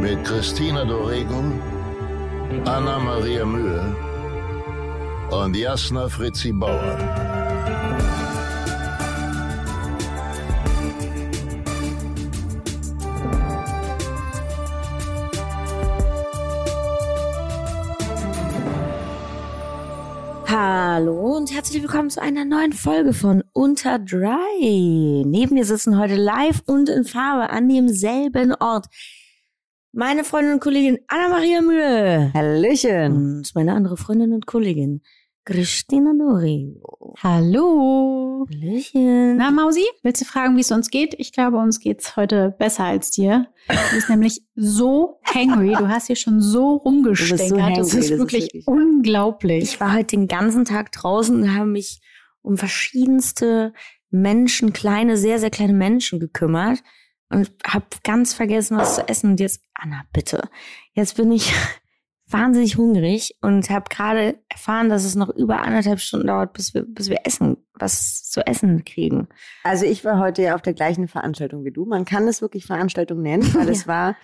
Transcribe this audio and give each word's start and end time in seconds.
mit 0.00 0.24
Christina 0.24 0.84
Dorego, 0.84 1.42
Anna 2.64 2.98
Maria 3.00 3.44
Mühe 3.44 3.96
und 5.30 5.56
Jasna 5.56 6.08
Fritzi 6.08 6.52
Bauer. 6.52 6.98
Hallo 20.46 21.36
und 21.36 21.52
herzlich 21.52 21.82
willkommen 21.82 22.10
zu 22.10 22.22
einer 22.22 22.44
neuen 22.44 22.72
Folge 22.72 23.12
von 23.12 23.42
Unter 23.52 23.98
Dry. 23.98 25.24
Neben 25.26 25.54
mir 25.54 25.64
sitzen 25.64 25.98
heute 25.98 26.16
live 26.16 26.62
und 26.66 26.88
in 26.88 27.04
Farbe 27.04 27.50
an 27.50 27.68
demselben 27.68 28.54
Ort 28.54 28.86
meine 29.92 30.24
Freundin 30.24 30.54
und 30.54 30.60
Kollegin 30.60 30.98
Anna-Maria 31.08 31.60
Mühe. 31.62 32.30
Hallöchen. 32.34 33.12
Und 33.38 33.54
meine 33.54 33.72
andere 33.72 33.96
Freundin 33.96 34.32
und 34.32 34.46
Kollegin 34.46 35.02
Christina 35.44 36.12
Dori. 36.18 36.76
Hallo. 37.22 38.46
Hallöchen. 38.50 39.36
Na, 39.38 39.50
Mausi, 39.50 39.84
willst 40.02 40.20
du 40.20 40.26
fragen, 40.26 40.56
wie 40.56 40.60
es 40.60 40.70
uns 40.70 40.90
geht? 40.90 41.14
Ich 41.16 41.32
glaube, 41.32 41.56
uns 41.56 41.80
geht's 41.80 42.16
heute 42.16 42.54
besser 42.58 42.84
als 42.84 43.10
dir. 43.10 43.46
Du 43.68 43.94
bist 43.94 44.10
nämlich 44.10 44.42
so 44.54 45.20
hangry. 45.24 45.74
Du 45.78 45.88
hast 45.88 46.08
hier 46.08 46.16
schon 46.16 46.42
so 46.42 46.76
rumgestänkert. 46.76 47.48
so 47.48 47.56
das 47.56 47.86
ist 47.88 47.94
das 47.96 48.10
ist 48.10 48.18
wirklich 48.18 48.44
wirklich- 48.44 48.66
unglaublich. 48.68 49.64
Ich 49.64 49.80
war 49.80 49.94
heute 49.94 50.16
den 50.18 50.28
ganzen 50.28 50.66
Tag 50.66 50.92
draußen 50.92 51.34
und 51.42 51.54
habe 51.56 51.66
mich 51.70 52.00
um 52.42 52.58
verschiedenste 52.58 53.72
Menschen, 54.10 54.72
kleine, 54.74 55.16
sehr, 55.16 55.38
sehr 55.38 55.50
kleine 55.50 55.72
Menschen 55.74 56.20
gekümmert 56.20 56.82
und 57.30 57.50
habe 57.66 57.86
ganz 58.04 58.34
vergessen, 58.34 58.76
was 58.76 58.96
zu 58.96 59.08
essen. 59.08 59.32
Und 59.32 59.40
jetzt, 59.40 59.62
Anna, 59.74 60.02
bitte. 60.12 60.48
Jetzt 60.92 61.16
bin 61.16 61.30
ich 61.32 61.52
wahnsinnig 62.26 62.76
hungrig 62.76 63.36
und 63.40 63.70
habe 63.70 63.88
gerade 63.90 64.38
erfahren, 64.48 64.88
dass 64.88 65.04
es 65.04 65.14
noch 65.14 65.30
über 65.30 65.62
anderthalb 65.62 66.00
Stunden 66.00 66.26
dauert, 66.26 66.52
bis 66.52 66.74
wir, 66.74 66.82
bis 66.82 67.08
wir 67.08 67.20
essen, 67.24 67.56
was 67.74 68.24
zu 68.24 68.46
essen 68.46 68.84
kriegen. 68.84 69.28
Also 69.64 69.84
ich 69.84 70.04
war 70.04 70.18
heute 70.18 70.42
ja 70.42 70.54
auf 70.54 70.62
der 70.62 70.74
gleichen 70.74 71.08
Veranstaltung 71.08 71.64
wie 71.64 71.72
du. 71.72 71.84
Man 71.84 72.04
kann 72.04 72.28
es 72.28 72.42
wirklich 72.42 72.66
Veranstaltung 72.66 73.22
nennen, 73.22 73.54
weil 73.54 73.68
es 73.68 73.86
war 73.86 74.16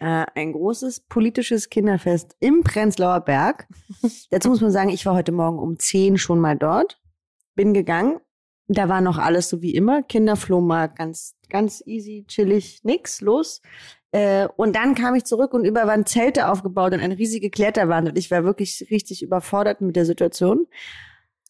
äh, 0.00 0.26
ein 0.34 0.52
großes 0.52 1.00
politisches 1.08 1.70
Kinderfest 1.70 2.36
im 2.40 2.64
Prenzlauer 2.64 3.20
Berg. 3.20 3.68
Dazu 4.30 4.48
muss 4.48 4.60
man 4.60 4.72
sagen, 4.72 4.90
ich 4.90 5.06
war 5.06 5.14
heute 5.14 5.32
Morgen 5.32 5.58
um 5.58 5.78
10 5.78 6.18
schon 6.18 6.40
mal 6.40 6.56
dort, 6.56 7.00
bin 7.54 7.74
gegangen. 7.74 8.18
Da 8.68 8.88
war 8.88 9.00
noch 9.00 9.18
alles 9.18 9.48
so 9.48 9.60
wie 9.60 9.74
immer. 9.74 10.02
Kinderflohmarkt, 10.02 10.96
ganz, 10.96 11.34
ganz 11.50 11.82
easy, 11.86 12.24
chillig, 12.28 12.80
nix, 12.84 13.20
los. 13.20 13.60
Äh, 14.12 14.46
und 14.56 14.76
dann 14.76 14.94
kam 14.94 15.14
ich 15.14 15.24
zurück 15.24 15.52
und 15.54 15.64
über 15.64 15.86
waren 15.86 16.06
Zelte 16.06 16.48
aufgebaut 16.48 16.92
und 16.92 17.00
eine 17.00 17.18
riesige 17.18 17.50
Kletterwand 17.50 18.08
und 18.10 18.18
ich 18.18 18.30
war 18.30 18.44
wirklich 18.44 18.86
richtig 18.90 19.22
überfordert 19.22 19.80
mit 19.80 19.96
der 19.96 20.04
Situation. 20.06 20.66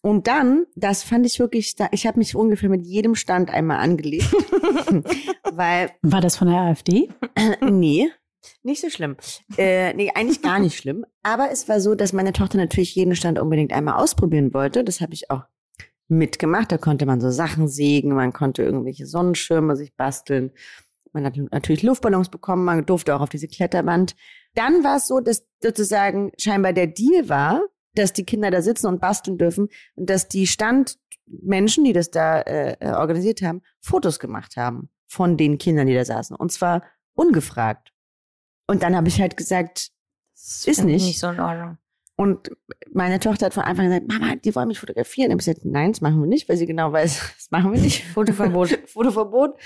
Und 0.01 0.27
dann, 0.27 0.67
das 0.75 1.03
fand 1.05 1.27
ich 1.27 1.39
wirklich, 1.39 1.77
da- 1.77 1.89
ich 1.93 2.07
habe 2.07 2.19
mich 2.19 2.35
ungefähr 2.35 2.69
mit 2.69 2.85
jedem 2.85 3.15
Stand 3.15 3.51
einmal 3.51 3.79
angelegt, 3.79 4.33
weil 5.53 5.91
War 6.03 6.21
das 6.21 6.37
von 6.37 6.49
der 6.49 6.59
AfD? 6.61 7.09
nee, 7.61 8.09
nicht 8.63 8.81
so 8.81 8.91
schlimm. 8.91 9.17
Äh, 9.57 9.93
nee, 9.95 10.11
eigentlich 10.15 10.43
gar 10.43 10.59
nicht 10.59 10.77
schlimm. 10.77 11.05
Aber 11.23 11.51
es 11.53 11.69
war 11.69 11.81
so, 11.81 11.95
dass 11.95 12.13
meine 12.13 12.33
Tochter 12.33 12.59
natürlich 12.59 12.95
jeden 12.97 13.15
Stand 13.15 13.39
unbedingt 13.39 13.73
einmal 13.73 13.95
ausprobieren 14.03 14.53
wollte. 14.55 14.83
Das 14.83 15.01
habe 15.01 15.15
ich 15.15 15.31
auch 15.31 15.45
mitgemacht. 16.13 16.71
Da 16.73 16.79
konnte 16.79 17.07
man 17.07 17.21
so 17.21 17.31
Sachen 17.31 17.69
sägen, 17.69 18.15
man 18.15 18.33
konnte 18.33 18.63
irgendwelche 18.63 19.07
Sonnenschirme 19.07 19.77
sich 19.77 19.95
basteln. 19.95 20.53
Man 21.13 21.25
hat 21.25 21.37
natürlich 21.37 21.83
Luftballons 21.83 22.31
bekommen, 22.31 22.65
man 22.65 22.87
durfte 22.87 23.15
auch 23.15 23.21
auf 23.21 23.29
diese 23.29 23.49
Kletterwand. 23.49 24.15
Dann 24.55 24.85
war 24.85 24.97
es 24.97 25.07
so, 25.09 25.21
dass 25.21 25.47
sozusagen 25.63 26.33
scheinbar 26.39 26.73
der 26.73 26.87
Deal 26.87 27.29
war, 27.29 27.63
dass 27.95 28.13
die 28.13 28.25
Kinder 28.25 28.51
da 28.51 28.63
sitzen 28.63 28.87
und 28.87 29.01
basteln 29.01 29.37
dürfen 29.37 29.69
und 29.95 30.09
dass 30.09 30.29
die 30.29 30.47
Standmenschen, 30.47 31.85
die 31.85 31.93
das 31.93 32.11
da 32.11 32.41
äh, 32.41 32.77
äh, 32.81 32.93
organisiert 32.93 33.43
haben, 33.43 33.63
Fotos 33.81 34.19
gemacht 34.19 34.57
haben 34.57 34.89
von 35.07 35.37
den 35.37 35.59
Kindern, 35.59 35.87
die 35.87 35.95
da 35.95 36.05
saßen. 36.05 36.35
Und 36.37 36.53
zwar 36.53 36.83
ungefragt. 37.15 37.93
Und 38.67 38.83
dann 38.83 38.97
habe 38.97 39.09
ich 39.09 39.21
halt 39.21 39.37
gesagt, 39.37 39.91
Das 40.35 40.67
Ist 40.67 40.85
nicht. 40.85 41.05
nicht 41.05 41.19
so 41.19 41.29
in 41.29 41.41
Ordnung. 41.41 41.77
Und 42.17 42.51
meine 42.93 43.19
Tochter 43.21 43.47
hat 43.47 43.55
von 43.55 43.63
Anfang 43.65 43.87
an 43.87 43.91
gesagt, 44.07 44.09
Mama, 44.21 44.37
die 44.37 44.55
wollen 44.55 44.69
mich 44.69 44.79
fotografieren. 44.79 45.33
Und 45.33 45.41
ich 45.41 45.47
habe 45.49 45.55
gesagt, 45.55 45.73
nein, 45.73 45.93
das 45.93 46.01
machen 46.01 46.21
wir 46.21 46.27
nicht, 46.29 46.49
weil 46.49 46.57
sie 46.57 46.67
genau 46.67 46.93
weiß, 46.93 47.19
das 47.37 47.51
machen 47.51 47.73
wir 47.73 47.81
nicht. 47.81 48.05
Fotoverbot. 48.05 48.79
Fotoverbot. 48.87 49.57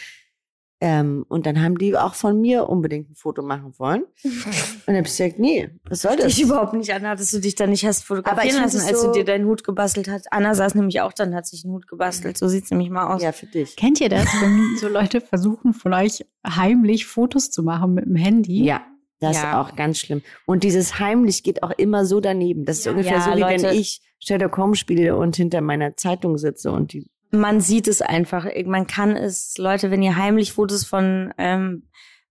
Ähm, 0.78 1.24
und 1.28 1.46
dann 1.46 1.62
haben 1.62 1.78
die 1.78 1.96
auch 1.96 2.14
von 2.14 2.38
mir 2.38 2.68
unbedingt 2.68 3.08
ein 3.10 3.14
Foto 3.14 3.40
machen 3.40 3.72
wollen. 3.78 4.02
Und 4.02 4.42
dann 4.86 4.96
habe 4.96 5.06
ich 5.06 5.16
gesagt, 5.16 5.38
nee, 5.38 5.70
was 5.88 6.02
soll 6.02 6.16
das? 6.16 6.26
dich 6.26 6.42
überhaupt 6.42 6.74
nicht 6.74 6.92
an, 6.92 7.02
dass 7.02 7.30
du 7.30 7.40
dich 7.40 7.54
da 7.54 7.66
nicht 7.66 7.86
hast 7.86 8.02
Aber 8.10 8.18
ich 8.18 8.24
fotografieren 8.24 8.62
lassen, 8.62 8.76
es 8.76 8.86
als 8.86 9.00
so- 9.00 9.06
du 9.06 9.12
dir 9.14 9.24
deinen 9.24 9.46
Hut 9.46 9.64
gebastelt 9.64 10.06
hast. 10.08 10.30
Anna 10.30 10.54
saß 10.54 10.74
nämlich 10.74 11.00
auch 11.00 11.14
dann, 11.14 11.34
hat 11.34 11.46
sich 11.46 11.64
einen 11.64 11.72
Hut 11.72 11.88
gebastelt. 11.88 12.36
So 12.36 12.46
sieht's 12.46 12.70
nämlich 12.70 12.90
mal 12.90 13.06
aus. 13.14 13.22
ja, 13.22 13.32
für 13.32 13.46
dich. 13.46 13.74
Kennt 13.76 14.02
ihr 14.02 14.10
das, 14.10 14.26
wenn 14.40 14.76
so 14.78 14.88
Leute 14.88 15.22
versuchen, 15.22 15.72
von 15.72 15.94
euch 15.94 16.26
heimlich 16.46 17.06
Fotos 17.06 17.50
zu 17.50 17.62
machen 17.62 17.94
mit 17.94 18.04
dem 18.04 18.16
Handy? 18.16 18.62
Ja, 18.62 18.82
das 19.20 19.36
Ja. 19.36 19.50
ist 19.62 19.70
auch 19.70 19.76
ganz 19.76 19.98
schlimm. 19.98 20.22
Und 20.46 20.62
dieses 20.64 20.98
heimlich 20.98 21.42
geht 21.42 21.62
auch 21.62 21.70
immer 21.76 22.04
so 22.04 22.20
daneben. 22.20 22.64
Das 22.64 22.78
ist 22.80 22.86
ungefähr 22.86 23.18
Ja, 23.18 23.20
so, 23.22 23.34
wie 23.36 23.40
Leute. 23.40 23.62
wenn 23.64 23.74
ich 23.78 24.00
Sherlock 24.18 24.56
Holmes 24.56 24.78
spiele 24.78 25.16
und 25.16 25.36
hinter 25.36 25.60
meiner 25.60 25.96
Zeitung 25.96 26.38
sitze 26.38 26.70
und 26.72 26.92
die 26.92 27.08
Man 27.32 27.60
sieht 27.60 27.88
es 27.88 28.02
einfach. 28.02 28.46
Man 28.64 28.86
kann 28.86 29.16
es, 29.16 29.56
Leute, 29.58 29.90
wenn 29.90 30.02
ihr 30.02 30.16
heimlich 30.16 30.52
Fotos 30.52 30.84
von 30.84 31.34
ähm, 31.38 31.88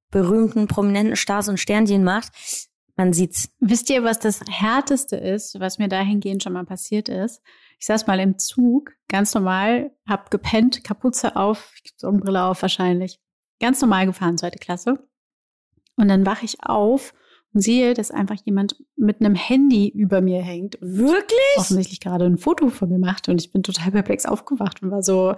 berühmten, 0.10 0.68
prominenten 0.68 1.16
Stars 1.16 1.50
und 1.50 1.60
Sternchen 1.60 2.04
macht, 2.04 2.32
man 2.96 3.12
sieht's. 3.12 3.50
Wisst 3.60 3.90
ihr, 3.90 4.04
was 4.04 4.20
das 4.20 4.40
Härteste 4.50 5.18
ist, 5.18 5.60
was 5.60 5.78
mir 5.80 5.90
dahingehend 5.90 6.42
schon 6.44 6.54
mal 6.54 6.64
passiert 6.66 7.10
ist? 7.10 7.42
Ich 7.78 7.88
saß 7.88 8.08
mal 8.08 8.22
im 8.22 8.38
Zug, 8.40 8.94
ganz 9.10 9.34
normal, 9.36 9.92
hab 10.08 10.32
gepennt, 10.32 10.84
Kapuze 10.86 11.36
auf, 11.36 11.74
Sonnenbrille 11.98 12.44
auf 12.44 12.62
wahrscheinlich. 12.62 13.20
Ganz 13.60 13.82
normal 13.82 14.06
gefahren, 14.06 14.38
zweite 14.38 14.60
Klasse. 14.60 15.06
Und 15.96 16.08
dann 16.08 16.26
wache 16.26 16.46
ich 16.46 16.58
auf 16.62 17.14
und 17.54 17.62
sehe, 17.62 17.94
dass 17.94 18.12
einfach 18.12 18.36
jemand 18.44 18.76
mit 18.98 19.22
einem 19.22 19.36
Handy 19.36 19.88
über 19.88 20.22
mir 20.22 20.42
hängt 20.42 20.76
und 20.82 20.98
Wirklich? 20.98 21.40
offensichtlich 21.58 22.02
gerade 22.02 22.26
ein 22.26 22.38
Foto 22.38 22.70
von 22.70 22.90
mir 22.90 23.00
macht. 23.00 23.30
Und 23.30 23.42
ich 23.42 23.52
bin 23.52 23.64
total 23.64 23.92
perplex 23.92 24.26
aufgewacht 24.26 24.84
und 24.84 24.92
war 24.92 25.04
so 25.04 25.36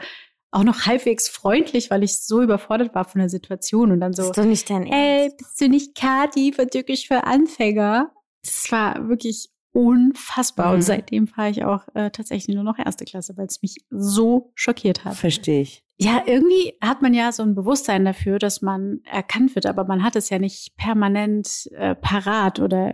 auch 0.51 0.63
noch 0.63 0.85
halbwegs 0.85 1.27
freundlich, 1.27 1.91
weil 1.91 2.03
ich 2.03 2.21
so 2.21 2.41
überfordert 2.41 2.95
war 2.95 3.05
von 3.05 3.19
der 3.19 3.29
Situation 3.29 3.91
und 3.91 3.99
dann 3.99 4.13
so, 4.13 4.23
ist 4.23 4.37
doch 4.37 4.45
nicht 4.45 4.69
dein 4.69 4.87
ey, 4.87 5.23
Ernst. 5.23 5.37
bist 5.37 5.61
du 5.61 5.69
nicht 5.69 5.95
Kati 5.95 6.53
von 6.53 6.67
Türkisch 6.69 7.07
für 7.07 7.25
Anfänger? 7.25 8.11
Das 8.43 8.71
war 8.71 9.09
wirklich 9.09 9.49
unfassbar. 9.77 10.69
Mhm. 10.69 10.73
Und 10.75 10.81
seitdem 10.81 11.27
fahre 11.27 11.49
ich 11.49 11.63
auch 11.63 11.83
äh, 11.93 12.09
tatsächlich 12.11 12.55
nur 12.55 12.63
noch 12.63 12.77
erste 12.79 13.05
Klasse, 13.05 13.37
weil 13.37 13.45
es 13.45 13.61
mich 13.61 13.77
so 13.89 14.51
schockiert 14.55 15.05
hat. 15.05 15.15
verstehe 15.15 15.61
ich. 15.61 15.83
Ja, 15.99 16.21
irgendwie 16.27 16.75
hat 16.79 17.01
man 17.01 17.15
ja 17.15 17.31
so 17.31 17.41
ein 17.41 17.55
Bewusstsein 17.55 18.05
dafür, 18.05 18.37
dass 18.37 18.61
man 18.61 18.99
erkannt 19.03 19.55
wird, 19.55 19.65
aber 19.65 19.83
man 19.83 20.03
hat 20.03 20.15
es 20.15 20.29
ja 20.29 20.37
nicht 20.37 20.77
permanent 20.77 21.69
äh, 21.75 21.95
parat 21.95 22.59
oder 22.59 22.93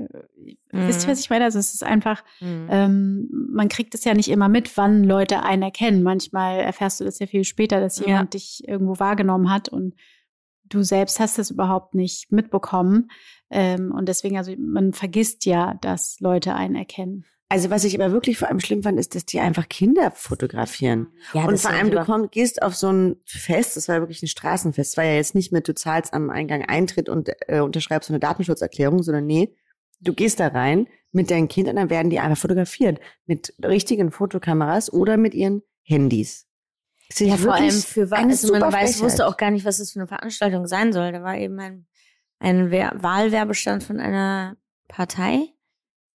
Mhm. 0.72 0.88
wisst 0.88 1.06
ihr, 1.06 1.12
was 1.12 1.20
ich 1.20 1.30
meine? 1.30 1.44
Also 1.46 1.60
es 1.60 1.74
ist 1.74 1.84
einfach, 1.84 2.24
Mhm. 2.42 2.68
ähm, 2.70 3.30
man 3.54 3.68
kriegt 3.70 3.94
es 3.94 4.04
ja 4.06 4.14
nicht 4.14 4.30
immer 4.30 4.50
mit, 4.50 4.76
wann 4.78 5.04
Leute 5.04 5.44
einen 5.44 5.64
erkennen. 5.64 6.02
Manchmal 6.02 6.60
erfährst 6.62 7.00
du 7.00 7.04
das 7.06 7.20
ja 7.20 7.28
viel 7.28 7.44
später, 7.44 7.80
dass 7.80 8.00
Ja. 8.00 8.08
jemand 8.08 8.34
dich 8.34 8.64
irgendwo 8.68 8.98
wahrgenommen 9.00 9.52
hat 9.52 9.70
und 9.70 9.94
du 10.74 10.84
selbst 10.84 11.20
hast 11.20 11.40
es 11.40 11.52
überhaupt 11.52 11.96
nicht 11.96 12.32
mitbekommen. 12.32 13.10
Ähm, 13.50 13.92
und 13.92 14.10
deswegen, 14.10 14.38
also 14.38 14.54
man 14.58 14.94
vergisst 14.94 15.46
ja, 15.46 15.76
dass 15.82 16.20
Leute 16.20 16.56
einen 16.56 16.76
erkennen. 16.76 17.26
Also 17.50 17.70
was 17.70 17.84
ich 17.84 18.00
aber 18.02 18.12
wirklich 18.12 18.40
vor 18.40 18.48
allem 18.48 18.60
schlimm 18.60 18.82
fand, 18.82 19.00
ist, 19.00 19.14
dass 19.14 19.26
die 19.26 19.40
einfach 19.40 19.70
Kinder 19.70 20.12
fotografieren. 20.16 21.08
ja, 21.34 21.44
und 21.44 21.52
das 21.52 21.62
vor 21.62 21.72
allem, 21.72 21.92
du 21.92 21.98
aber- 22.00 22.06
komm, 22.12 22.32
gehst 22.32 22.64
auf 22.64 22.76
so 22.76 22.92
ein 22.92 23.18
Fest, 23.26 23.78
das 23.78 23.88
war 23.88 24.00
wirklich 24.00 24.24
ein 24.24 24.28
Straßenfest, 24.28 24.94
das 24.94 24.98
war 24.98 25.04
ja 25.06 25.16
jetzt 25.16 25.36
nicht 25.36 25.52
mit, 25.52 25.68
du 25.68 25.76
zahlst 25.76 26.14
am 26.14 26.32
Eingang 26.32 26.64
Eintritt 26.66 27.10
und 27.10 27.30
äh, 27.48 27.60
unterschreibst 27.60 28.08
so 28.08 28.14
eine 28.14 28.20
Datenschutzerklärung, 28.20 29.04
sondern 29.04 29.28
nee, 29.28 29.56
du 30.02 30.14
gehst 30.14 30.40
da 30.40 30.48
rein 30.48 30.88
mit 31.12 31.30
deinen 31.30 31.48
Kindern, 31.48 31.76
dann 31.76 31.92
werden 31.92 32.10
die 32.10 32.20
einfach 32.20 32.40
fotografiert 32.40 33.00
mit 33.28 33.54
richtigen 33.64 34.10
Fotokameras 34.10 34.92
oder 34.92 35.18
mit 35.18 35.36
ihren 35.36 35.62
Handys. 35.84 36.48
Ist 37.14 37.20
Ja, 37.20 37.38
vor 37.38 37.54
allem 37.54 37.72
für 37.72 38.10
was. 38.10 38.20
Also 38.20 38.58
man 38.58 38.74
weiß, 38.74 39.02
wusste 39.02 39.28
auch 39.28 39.38
gar 39.38 39.52
nicht, 39.52 39.66
was 39.66 39.78
das 39.78 39.92
für 39.92 40.00
eine 40.00 40.08
Veranstaltung 40.08 40.66
sein 40.66 40.94
soll. 40.94 41.12
Da 41.12 41.22
war 41.22 41.38
eben 41.38 41.60
ein, 41.60 41.86
ein 42.40 42.72
Wer 42.72 42.92
Wahlwerbestand 42.96 43.84
von 43.84 44.00
einer 44.00 44.58
Partei. 44.88 45.50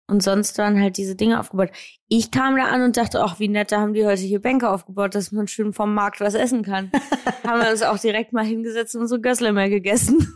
Und 0.10 0.24
sonst 0.24 0.58
waren 0.58 0.82
halt 0.82 0.98
diese 0.98 1.16
Dinge 1.16 1.40
aufgebaut. 1.40 1.70
Ich 2.08 2.32
kam 2.32 2.56
da 2.56 2.64
an 2.66 2.82
und 2.82 2.96
dachte, 2.96 3.22
ach, 3.22 3.40
wie 3.40 3.50
nett, 3.50 3.74
da 3.74 3.82
haben 3.82 3.94
die 3.94 4.06
heute 4.06 4.22
hier 4.22 4.42
Bänke 4.42 4.70
aufgebaut, 4.70 5.14
dass 5.14 5.34
man 5.34 5.48
schön 5.48 5.74
vom 5.74 5.94
Markt 5.94 6.22
was 6.22 6.34
essen 6.34 6.64
kann. 6.64 6.92
haben 7.46 7.62
wir 7.62 7.70
uns 7.70 7.84
auch 7.84 8.00
direkt 8.00 8.32
mal 8.32 8.46
hingesetzt 8.46 8.96
und 8.96 9.08
so 9.08 9.20
Gössle 9.20 9.52
mehr 9.52 9.70
gegessen. 9.70 10.34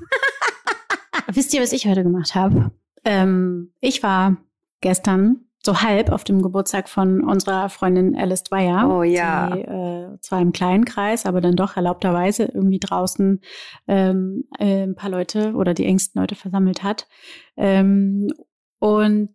Wisst 1.28 1.54
ihr, 1.54 1.62
was 1.62 1.72
ich 1.72 1.88
heute 1.88 2.04
gemacht 2.04 2.36
habe? 2.36 2.72
Ähm, 3.06 3.74
ich 3.80 4.04
war 4.04 4.38
gestern 4.82 5.46
so 5.64 5.82
halb 5.82 6.12
auf 6.12 6.24
dem 6.24 6.42
Geburtstag 6.42 6.90
von 6.90 7.24
unserer 7.24 7.70
Freundin 7.70 8.16
Alice 8.16 8.44
Dwyer. 8.44 8.90
Oh 8.90 9.04
ja. 9.04 9.50
Die, 9.50 9.62
äh, 9.62 10.18
zwar 10.22 10.42
im 10.42 10.52
kleinen 10.54 10.86
Kreis, 10.86 11.26
aber 11.26 11.40
dann 11.40 11.56
doch 11.56 11.76
erlaubterweise 11.76 12.46
irgendwie 12.46 12.80
draußen 12.80 13.42
ähm, 13.88 14.46
äh, 14.58 14.84
ein 14.84 14.96
paar 14.96 15.12
Leute 15.12 15.54
oder 15.54 15.74
die 15.74 15.86
engsten 15.86 16.20
Leute 16.20 16.36
versammelt 16.36 16.84
hat. 16.84 17.08
Ähm, 17.58 18.28
und 18.80 19.32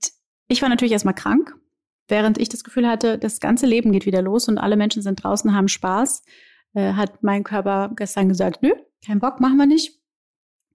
ich 0.49 0.62
war 0.62 0.69
natürlich 0.69 0.93
erstmal 0.93 1.14
krank, 1.14 1.55
während 2.08 2.38
ich 2.38 2.49
das 2.49 2.64
Gefühl 2.64 2.88
hatte, 2.88 3.19
das 3.19 3.38
ganze 3.38 3.67
Leben 3.67 3.93
geht 3.93 4.06
wieder 4.06 4.22
los 4.22 4.49
und 4.49 4.58
alle 4.58 4.76
Menschen 4.76 5.02
sind 5.02 5.22
draußen, 5.22 5.55
haben 5.55 5.69
Spaß. 5.69 6.25
Äh, 6.75 6.94
hat 6.94 7.22
mein 7.22 7.44
Körper 7.44 7.93
gestern 7.94 8.29
gesagt, 8.29 8.62
nö, 8.62 8.72
kein 9.05 9.20
Bock, 9.20 9.40
machen 9.40 9.58
wir 9.58 9.67
nicht 9.67 10.00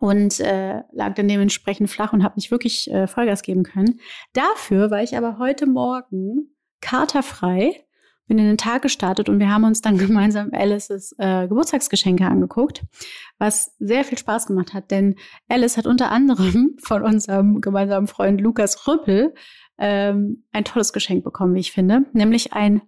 und 0.01 0.39
äh, 0.39 0.81
lag 0.91 1.13
dann 1.13 1.27
dementsprechend 1.27 1.87
flach 1.87 2.11
und 2.11 2.23
habe 2.23 2.35
nicht 2.35 2.49
wirklich 2.49 2.89
äh, 2.89 3.05
Vollgas 3.05 3.43
geben 3.43 3.61
können. 3.61 3.99
Dafür 4.33 4.89
war 4.89 5.03
ich 5.03 5.15
aber 5.15 5.37
heute 5.37 5.67
Morgen 5.67 6.55
katerfrei, 6.81 7.85
bin 8.25 8.39
in 8.39 8.45
den 8.45 8.57
Tag 8.57 8.81
gestartet 8.81 9.29
und 9.29 9.37
wir 9.37 9.53
haben 9.53 9.63
uns 9.63 9.81
dann 9.81 9.97
gemeinsam 9.99 10.49
Alices 10.53 11.13
äh, 11.19 11.47
Geburtstagsgeschenke 11.47 12.25
angeguckt, 12.25 12.81
was 13.37 13.75
sehr 13.77 14.03
viel 14.03 14.17
Spaß 14.17 14.47
gemacht 14.47 14.73
hat, 14.73 14.89
denn 14.89 15.17
Alice 15.47 15.77
hat 15.77 15.85
unter 15.85 16.09
anderem 16.09 16.77
von 16.83 17.03
unserem 17.03 17.61
gemeinsamen 17.61 18.07
Freund 18.07 18.41
Lukas 18.41 18.87
Rüppel 18.87 19.35
ähm, 19.77 20.45
ein 20.51 20.63
tolles 20.63 20.93
Geschenk 20.93 21.23
bekommen, 21.23 21.53
wie 21.53 21.59
ich 21.59 21.73
finde, 21.73 22.05
nämlich 22.13 22.53
ein 22.53 22.81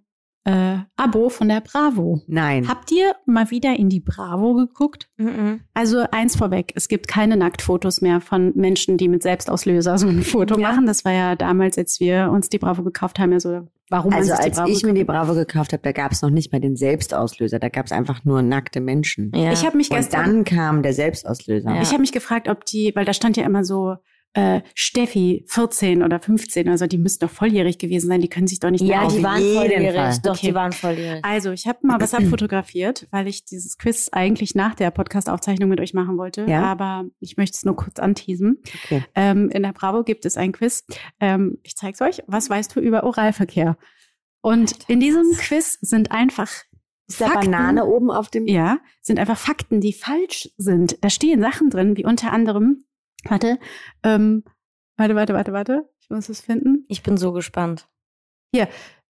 äh, 0.44 0.76
Abo 0.96 1.30
von 1.30 1.48
der 1.48 1.60
Bravo. 1.62 2.20
Nein. 2.26 2.68
Habt 2.68 2.92
ihr 2.92 3.14
mal 3.26 3.50
wieder 3.50 3.76
in 3.78 3.88
die 3.88 4.00
Bravo 4.00 4.54
geguckt? 4.54 5.08
Mhm. 5.16 5.60
Also 5.72 6.04
eins 6.10 6.36
vorweg, 6.36 6.72
es 6.74 6.88
gibt 6.88 7.08
keine 7.08 7.36
Nacktfotos 7.36 8.00
mehr 8.02 8.20
von 8.20 8.52
Menschen, 8.54 8.96
die 8.98 9.08
mit 9.08 9.22
Selbstauslöser 9.22 9.96
so 9.98 10.06
ein 10.06 10.22
Foto 10.22 10.58
Ja. 10.58 10.68
machen. 10.70 10.86
Das 10.86 11.04
war 11.04 11.12
ja 11.12 11.34
damals, 11.34 11.78
als 11.78 11.98
wir 11.98 12.30
uns 12.30 12.48
die 12.50 12.58
Bravo 12.58 12.82
gekauft 12.82 13.18
haben, 13.18 13.32
ja 13.32 13.40
so, 13.40 13.68
warum 13.88 14.10
man 14.10 14.20
Also 14.20 14.34
als 14.34 14.60
ich 14.68 14.82
mir 14.84 14.92
die 14.92 15.04
Bravo 15.04 15.34
gekauft 15.34 15.72
habe, 15.72 15.82
da 15.82 15.92
gab 15.92 16.12
es 16.12 16.20
noch 16.20 16.30
nicht 16.30 16.52
mal 16.52 16.60
den 16.60 16.76
Selbstauslöser, 16.76 17.58
da 17.58 17.70
gab 17.70 17.86
es 17.86 17.92
einfach 17.92 18.24
nur 18.24 18.42
nackte 18.42 18.80
Menschen. 18.80 19.32
Ja. 19.34 19.52
Ich 19.52 19.64
habe 19.64 19.76
mich 19.78 19.90
Und 19.90 19.96
gestern, 19.96 20.24
dann 20.26 20.44
kam 20.44 20.82
der 20.82 20.92
Selbstauslöser. 20.92 21.74
Ja. 21.74 21.80
ich 21.82 21.88
habe 21.90 22.00
mich 22.02 22.12
gefragt, 22.12 22.48
ob 22.48 22.64
die, 22.66 22.92
weil 22.94 23.04
da 23.06 23.14
stand 23.14 23.36
ja 23.38 23.44
immer 23.44 23.64
so 23.64 23.96
äh, 24.34 24.62
Steffi 24.74 25.44
14 25.48 26.02
oder 26.02 26.18
15, 26.20 26.68
also 26.68 26.86
die 26.86 26.98
müssten 26.98 27.24
doch 27.26 27.32
volljährig 27.32 27.78
gewesen 27.78 28.08
sein, 28.08 28.20
die 28.20 28.28
können 28.28 28.46
sich 28.48 28.58
doch 28.60 28.70
nicht 28.70 28.82
mehr 28.82 28.96
ja, 28.96 29.02
auf 29.02 29.14
die 29.16 29.22
waren 29.22 29.40
jeden 29.40 29.54
volljährig. 29.56 29.94
Fall. 29.94 30.18
Doch, 30.22 30.32
Okay. 30.32 30.48
die 30.48 30.54
waren 30.54 30.72
volljährig. 30.72 31.24
Also, 31.24 31.52
ich 31.52 31.66
habe 31.66 31.78
mal 31.86 32.00
was 32.00 32.14
abfotografiert, 32.14 33.06
weil 33.10 33.28
ich 33.28 33.44
dieses 33.44 33.78
Quiz 33.78 34.08
eigentlich 34.12 34.54
nach 34.54 34.74
der 34.74 34.90
Podcast-Aufzeichnung 34.90 35.68
mit 35.68 35.80
euch 35.80 35.94
machen 35.94 36.18
wollte. 36.18 36.46
Ja. 36.48 36.62
Aber 36.64 37.04
ich 37.20 37.36
möchte 37.36 37.56
es 37.56 37.64
nur 37.64 37.76
kurz 37.76 37.98
anteasen. 37.98 38.58
Okay. 38.84 39.04
Ähm, 39.14 39.50
in 39.50 39.62
der 39.62 39.72
Bravo 39.72 40.02
gibt 40.02 40.26
es 40.26 40.36
ein 40.36 40.52
Quiz. 40.52 40.84
Ähm, 41.20 41.58
ich 41.62 41.76
zeige 41.76 41.94
es 41.94 42.00
euch. 42.00 42.24
Was 42.26 42.50
weißt 42.50 42.74
du 42.74 42.80
über 42.80 43.04
Oralverkehr? 43.04 43.76
Und 44.40 44.76
in 44.88 45.00
diesem 45.00 45.30
Quiz 45.38 45.78
sind 45.80 46.10
einfach 46.10 46.50
Ist 47.06 47.20
da 47.20 47.26
Fakten, 47.28 47.52
Banane 47.52 47.84
oben 47.86 48.10
auf 48.10 48.28
dem? 48.30 48.46
Ja, 48.46 48.78
sind 49.00 49.18
einfach 49.18 49.38
Fakten, 49.38 49.80
die 49.80 49.92
falsch 49.92 50.50
sind. 50.56 50.98
Da 51.02 51.08
stehen 51.08 51.40
Sachen 51.40 51.70
drin, 51.70 51.96
wie 51.96 52.04
unter 52.04 52.32
anderem, 52.32 52.84
warte, 53.28 53.58
ähm, 54.02 54.44
warte, 54.96 55.14
warte, 55.14 55.34
warte, 55.34 55.52
warte. 55.52 55.88
Ich 56.00 56.10
muss 56.10 56.28
es 56.28 56.40
finden. 56.40 56.84
Ich 56.88 57.02
bin 57.02 57.16
so 57.16 57.32
gespannt. 57.32 57.88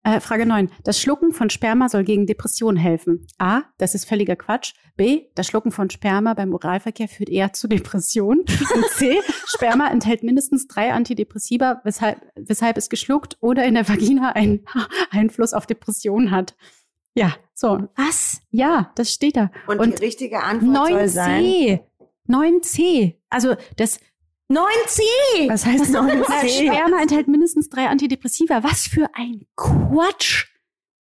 Äh, 0.05 0.21
Frage 0.21 0.47
9. 0.47 0.69
Das 0.83 1.01
Schlucken 1.01 1.33
von 1.33 1.49
Sperma 1.49 1.89
soll 1.89 2.03
gegen 2.03 2.27
Depressionen 2.27 2.77
helfen. 2.77 3.27
A. 3.39 3.63
Das 3.79 3.95
ist 3.95 4.05
völliger 4.05 4.35
Quatsch. 4.35 4.75
B. 4.97 5.27
Das 5.37 5.47
Schlucken 5.47 5.71
von 5.71 5.91
Sperma 5.91 6.35
beim 6.35 6.53
Oralverkehr 6.53 7.07
führt 7.07 7.29
eher 7.29 7.53
zu 7.53 7.69
Depressionen. 7.69 8.41
Und 8.41 8.85
C. 8.97 9.21
Sperma 9.47 9.89
enthält 9.89 10.25
mindestens 10.25 10.67
drei 10.67 10.93
Antidepressiva, 10.93 11.81
weshalb, 11.85 12.21
weshalb 12.35 12.79
es 12.79 12.89
geschluckt 12.89 13.37
oder 13.41 13.65
in 13.65 13.75
der 13.75 13.89
Vagina 13.89 14.33
einen 14.33 14.65
Einfluss 15.11 15.53
auf 15.53 15.67
Depressionen 15.67 16.33
hat. 16.33 16.57
Ja, 17.15 17.37
so. 17.55 17.89
Was? 17.95 18.41
Ja, 18.51 18.91
das 18.97 19.13
steht 19.13 19.37
da. 19.37 19.53
Und, 19.69 19.79
Und 19.79 19.99
die 20.01 20.05
richtige 20.05 20.43
Antwort 20.43 20.89
soll 20.89 21.09
sein. 21.09 21.81
9C. 22.33 23.15
9C. 23.15 23.15
Also 23.31 23.57
das 23.77 23.99
9C! 24.51 25.49
Was 25.49 25.65
heißt 25.65 25.91
Na, 25.91 26.01
9C? 26.03 26.67
Sperma 26.67 27.01
enthält 27.03 27.29
mindestens 27.29 27.69
drei 27.69 27.87
Antidepressiva. 27.89 28.63
Was 28.63 28.87
für 28.87 29.09
ein 29.15 29.47
Quatsch. 29.57 30.47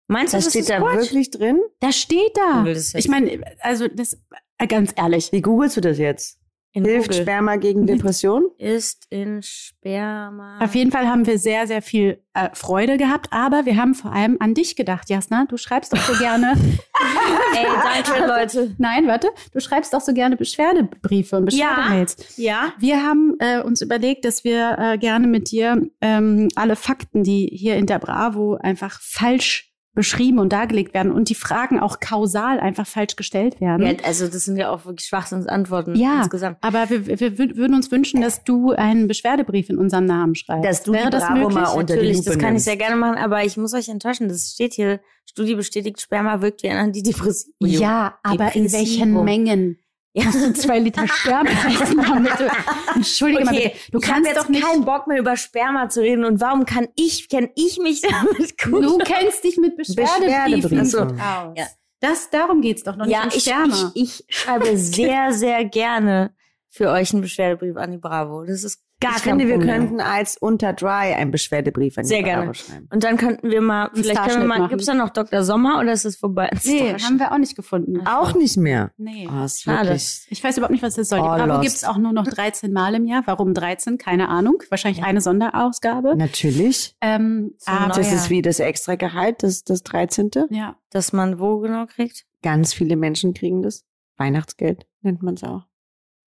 Meinst 0.07 0.33
du, 0.33 0.37
Das 0.37 0.45
das 0.45 0.53
steht 0.53 0.61
ist 0.63 0.69
da 0.69 0.79
Quatsch? 0.79 0.95
wirklich 1.11 1.31
drin? 1.31 1.59
Das 1.79 1.97
steht 1.97 2.35
da. 2.35 2.65
Ich 2.65 3.07
meine, 3.07 3.41
also 3.61 3.87
das 3.87 4.17
äh, 4.57 4.67
ganz 4.67 4.91
ehrlich. 4.95 5.31
Wie 5.31 5.41
googelst 5.41 5.77
du 5.77 5.81
das 5.81 5.97
jetzt? 5.97 6.37
In 6.73 6.85
Hilft 6.85 7.09
Google. 7.09 7.21
Sperma 7.23 7.55
gegen 7.57 7.85
Depression? 7.87 8.43
ist 8.57 9.05
in 9.09 9.41
Sperma. 9.43 10.59
Auf 10.59 10.73
jeden 10.75 10.91
Fall 10.91 11.07
haben 11.07 11.25
wir 11.27 11.37
sehr, 11.37 11.67
sehr 11.67 11.81
viel 11.81 12.23
äh, 12.33 12.49
Freude 12.53 12.97
gehabt, 12.97 13.27
aber 13.31 13.65
wir 13.65 13.75
haben 13.75 13.93
vor 13.93 14.13
allem 14.13 14.37
an 14.39 14.53
dich 14.53 14.75
gedacht, 14.77 15.09
Jasna. 15.09 15.45
Du 15.49 15.57
schreibst 15.57 15.91
doch 15.91 15.99
so 15.99 16.13
gerne. 16.17 16.53
Ey, 17.55 17.65
danke, 18.05 18.25
Leute. 18.25 18.75
Nein, 18.77 19.05
warte. 19.07 19.27
Du 19.53 19.59
schreibst 19.59 19.93
doch 19.93 20.01
so 20.01 20.13
gerne 20.13 20.37
Beschwerdebriefe 20.37 21.35
und 21.37 21.51
Ja. 21.53 21.67
Beschwerdemails. 21.75 22.37
Ja? 22.37 22.73
Wir 22.79 23.03
haben 23.03 23.35
äh, 23.39 23.61
uns 23.61 23.81
überlegt, 23.81 24.23
dass 24.23 24.43
wir 24.43 24.77
äh, 24.79 24.97
gerne 24.97 25.27
mit 25.27 25.51
dir 25.51 25.81
ähm, 25.99 26.47
alle 26.55 26.75
Fakten, 26.77 27.23
die 27.23 27.47
hier 27.51 27.75
in 27.75 27.85
der 27.85 27.99
Bravo 27.99 28.55
einfach 28.55 28.99
falsch 29.01 29.70
beschrieben 29.93 30.39
und 30.39 30.53
dargelegt 30.53 30.93
werden 30.93 31.11
und 31.11 31.27
die 31.29 31.35
Fragen 31.35 31.79
auch 31.79 31.99
kausal 31.99 32.59
einfach 32.61 32.87
falsch 32.87 33.17
gestellt 33.17 33.59
werden. 33.59 33.85
ja? 33.85 33.93
Also, 34.03 34.27
das 34.27 34.45
sind 34.45 34.55
ja 34.55 34.69
auch 34.69 34.85
wirklich 34.85 35.05
Schwachsinnsantworten 35.07 35.95
Ja. 35.95 36.19
insgesamt. 36.21 36.57
Aber 36.61 36.89
wir, 36.89 37.07
wir, 37.07 37.37
würden 37.37 37.75
uns 37.75 37.91
wünschen, 37.91 38.21
dass 38.21 38.43
du 38.43 38.71
einen 38.71 39.07
Beschwerdebrief 39.07 39.69
in 39.69 39.77
unserem 39.77 40.05
Namen 40.05 40.35
schreibst. 40.35 40.65
Dass 40.65 40.83
du 40.83 40.93
die 40.93 40.99
Wäre 40.99 41.09
das 41.09 41.23
Bravo 41.25 41.39
möglich? 41.39 41.55
mal 41.55 41.65
unter 41.71 41.93
die 41.93 41.93
Natürlich, 41.93 42.17
Lupe 42.17 42.29
das 42.29 42.37
kann 42.39 42.55
ich 42.55 42.63
sehr 42.63 42.77
gerne 42.77 42.95
machen, 42.95 43.17
aber 43.17 43.43
ich 43.43 43.57
muss 43.57 43.73
euch 43.73 43.89
enttäuschen. 43.89 44.29
Das 44.29 44.51
steht 44.53 44.73
hier, 44.73 45.01
Studie 45.25 45.55
bestätigt, 45.55 45.99
Sperma 45.99 46.41
wirkt 46.41 46.63
wie 46.63 46.69
ein 46.69 46.77
Antidepressivum. 46.77 47.53
Ja, 47.59 48.17
aber 48.23 48.55
in 48.55 48.71
welchen. 48.71 49.23
Mengen? 49.23 49.77
Ja. 50.13 50.25
Musst 50.25 50.41
du 50.41 50.53
zwei 50.53 50.79
Liter 50.79 51.07
Sperma 51.07 51.49
essen 51.49 51.97
damit? 51.97 52.33
du- 52.39 52.51
Entschuldige 52.95 53.45
mal 53.45 53.53
Okay, 53.55 53.69
bitte. 53.69 53.91
Du 53.91 53.99
ich 53.99 54.03
kannst 54.05 54.27
jetzt 54.29 54.39
doch 54.39 54.49
nicht. 54.49 54.63
keinen 54.63 54.83
Bock 54.83 55.07
mehr 55.07 55.19
über 55.19 55.37
Sperma 55.37 55.87
zu 55.89 56.01
reden. 56.01 56.25
Und 56.25 56.41
warum 56.41 56.65
kann 56.65 56.87
ich, 56.95 57.29
kenne 57.29 57.49
ich 57.55 57.77
mich 57.79 58.01
damit 58.01 58.57
gut? 58.61 58.83
Du 58.83 58.97
kennst 58.97 59.43
dich 59.43 59.57
mit 59.57 59.77
Beschwerdebriefen 59.77 60.79
Beschwerdebriefe. 60.79 61.23
aus. 61.23 61.53
Ja. 61.57 61.65
Das, 62.01 62.29
darum 62.29 62.61
geht's 62.61 62.83
doch 62.83 62.95
noch 62.97 63.05
nicht 63.05 63.15
ja, 63.15 63.23
um 63.23 63.29
ich, 63.33 63.43
Sperma. 63.43 63.91
ich, 63.95 64.25
ich 64.29 64.35
schreibe 64.35 64.75
sehr, 64.77 65.31
sehr 65.33 65.63
gerne 65.65 66.33
für 66.67 66.89
euch 66.89 67.13
einen 67.13 67.21
Beschwerdebrief 67.21 67.77
an 67.77 67.91
die 67.91 67.97
Bravo. 67.97 68.43
Das 68.43 68.63
ist 68.63 68.81
gar 69.01 69.17
ich 69.17 69.23
finde, 69.23 69.47
wir 69.47 69.55
Problem. 69.57 69.75
könnten 69.89 69.99
als 69.99 70.37
unter 70.37 70.71
Dry 70.73 71.13
einen 71.13 71.31
Beschwerdebrief 71.31 71.97
an 71.97 72.03
die 72.03 72.07
Sehr 72.09 72.21
Bravo 72.21 72.37
gerne. 72.41 72.53
schreiben. 72.53 72.87
Und 72.93 73.03
dann 73.03 73.17
könnten 73.17 73.49
wir 73.51 73.59
mal, 73.61 73.89
vielleicht 73.93 74.23
können 74.23 74.41
wir 74.41 74.47
mal, 74.47 74.59
machen. 74.59 74.69
gibt's 74.69 74.85
da 74.85 74.93
noch 74.93 75.09
Dr. 75.09 75.43
Sommer 75.43 75.79
oder 75.79 75.91
ist 75.91 76.05
es 76.05 76.15
vorbei? 76.15 76.49
nee, 76.63 76.93
haben 76.93 77.19
wir 77.19 77.31
auch 77.33 77.37
nicht 77.37 77.55
gefunden. 77.55 78.05
Auch 78.07 78.33
nicht 78.35 78.55
mehr. 78.57 78.91
Nee. 78.97 79.27
Oh, 79.29 79.43
ist 79.43 79.63
Schade. 79.63 79.89
wirklich. 79.89 80.27
Ich 80.29 80.43
weiß 80.43 80.57
überhaupt 80.57 80.71
nicht, 80.71 80.83
was 80.83 80.95
das 80.95 81.09
soll. 81.09 81.19
Die 81.19 81.25
Bravo 81.25 81.45
lost. 81.45 81.61
gibt's 81.63 81.83
auch 81.83 81.97
nur 81.97 82.13
noch 82.13 82.27
13 82.27 82.71
Mal 82.71 82.95
im 82.95 83.05
Jahr. 83.05 83.23
Warum 83.25 83.53
13? 83.53 83.97
Keine 83.97 84.29
Ahnung. 84.29 84.61
Wahrscheinlich 84.69 85.03
eine 85.03 85.19
Sonderausgabe. 85.19 86.15
Natürlich. 86.15 86.95
Ähm, 87.01 87.53
So 87.57 87.71
aber. 87.71 87.93
Das 87.93 88.09
ja. 88.09 88.15
ist 88.17 88.29
wie 88.29 88.41
das 88.41 88.59
extra 88.59 88.95
Gehalt, 88.95 89.43
das, 89.43 89.63
das 89.63 89.83
13. 89.83 90.31
ja. 90.49 90.75
Dass 90.91 91.13
man 91.13 91.39
wo 91.39 91.59
genau 91.59 91.85
kriegt? 91.85 92.25
Ganz 92.43 92.73
viele 92.73 92.95
Menschen 92.95 93.33
kriegen 93.33 93.61
das. 93.61 93.85
Weihnachtsgeld 94.17 94.85
nennt 95.01 95.23
man 95.23 95.35
es 95.35 95.43
auch. 95.43 95.63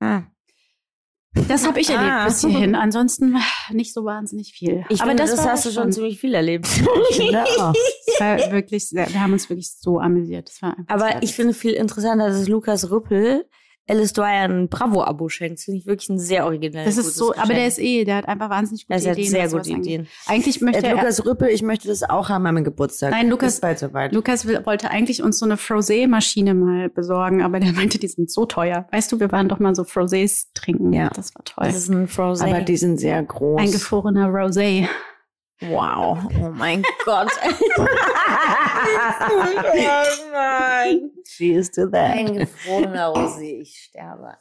Ah. 0.01 0.23
Das 1.49 1.67
habe 1.67 1.81
ich 1.81 1.91
erlebt 1.91 2.13
Ah. 2.13 2.25
bis 2.27 2.41
hierhin. 2.41 2.75
Ansonsten 2.75 3.37
nicht 3.73 3.93
so 3.93 4.05
wahnsinnig 4.05 4.53
viel. 4.53 4.85
Ich 4.89 5.01
aber 5.01 5.11
finde, 5.11 5.25
das, 5.25 5.35
das, 5.35 5.47
hast 5.47 5.67
du 5.67 5.71
schon 5.71 5.93
ziemlich 5.93 6.21
viel 6.21 6.35
erlebt. 6.35 6.67
War 8.19 8.53
wirklich 8.53 8.93
wir 8.93 9.21
haben 9.21 9.33
uns 9.33 9.49
wirklich 9.51 9.71
so 9.79 9.99
amüsiert. 9.99 10.49
Das 10.49 10.63
war, 10.63 10.77
das 10.77 10.87
Aber 10.89 11.23
ich 11.23 11.35
finde 11.35 11.53
viel 11.53 11.73
interessanter, 11.73 12.29
dass 12.29 12.49
Lukas 12.49 12.91
Rüppel 12.91 13.47
Alice 13.87 14.13
Dwyer 14.15 14.49
ein 14.49 14.69
Bravo-Abo 14.69 15.29
schenkt. 15.29 15.59
Das 15.59 15.65
finde 15.65 15.79
ich 15.81 15.87
wirklich 15.87 16.09
ein 16.09 16.19
sehr 16.19 16.47
originelles 16.47 16.97
das 16.97 17.07
ist 17.07 17.17
so, 17.17 17.27
gutes 17.27 17.41
aber 17.43 17.55
der 17.55 17.67
Geschenk. 17.67 17.79
ist 17.79 17.85
eh, 17.85 18.05
der 18.05 18.17
hat 18.17 18.29
einfach 18.29 18.49
wahnsinnig 18.49 18.87
gute 18.87 18.99
hat 19.11 19.19
Ideen. 19.19 19.31
sehr 19.31 19.45
was 19.45 19.51
sowas 19.51 19.67
gute. 19.69 19.79
Ideen. 19.81 20.07
Eigentlich 20.27 20.61
möchte 20.63 20.85
Äh, 20.87 20.89
er, 20.91 20.97
Lukas 20.97 21.27
Rüppel, 21.27 21.49
ich 21.49 21.63
möchte 21.63 21.89
das 21.89 22.03
auch 22.03 22.29
haben 22.31 22.47
an 22.47 22.55
meinem 22.55 22.65
Geburtstag. 22.65 23.11
Nein, 23.11 23.29
Lukas- 23.29 23.61
bald 23.61 23.79
soweit. 23.79 24.13
Lukas 24.13 24.47
will, 24.47 24.65
wollte 24.65 24.91
eigentlich 24.91 25.23
uns 25.23 25.39
so 25.39 25.45
eine 25.45 25.57
Frosé-Maschine 25.57 26.55
mal 26.55 26.89
besorgen, 26.89 27.43
aber 27.43 27.61
der 27.61 27.73
meinte, 27.75 27.99
die 27.99 28.09
sind 28.09 28.31
so 28.31 28.47
teuer. 28.47 28.87
Weißt 28.91 29.13
du, 29.13 29.21
wir 29.21 29.31
waren 29.33 29.49
doch 29.49 29.59
mal 29.59 29.75
so 29.75 29.83
Frosés 29.83 30.47
trinken. 30.55 30.93
Ja. 30.93 31.11
Das 31.11 31.35
war 31.35 31.45
toll. 31.45 31.67
Das 31.67 31.77
ist 31.77 31.89
ein 31.91 32.09
Frozen. 32.09 32.49
Aber 32.49 32.61
die 32.63 32.77
sind 32.77 32.99
sehr 32.99 33.23
groß. 33.23 33.61
Eingefrorener 33.61 34.29
Rosé. 34.31 34.89
Wow. 35.69 36.19
Oh 36.41 36.51
mein 36.51 36.83
Gott. 37.05 37.31
oh 37.77 37.87
Mann. 40.33 41.11
Cheers 41.25 41.71
to 41.73 41.87
that. 41.91 42.17
Eingefrorener 42.17 43.09
Rosé, 43.09 43.61
ich 43.61 43.77
sterbe. 43.77 44.37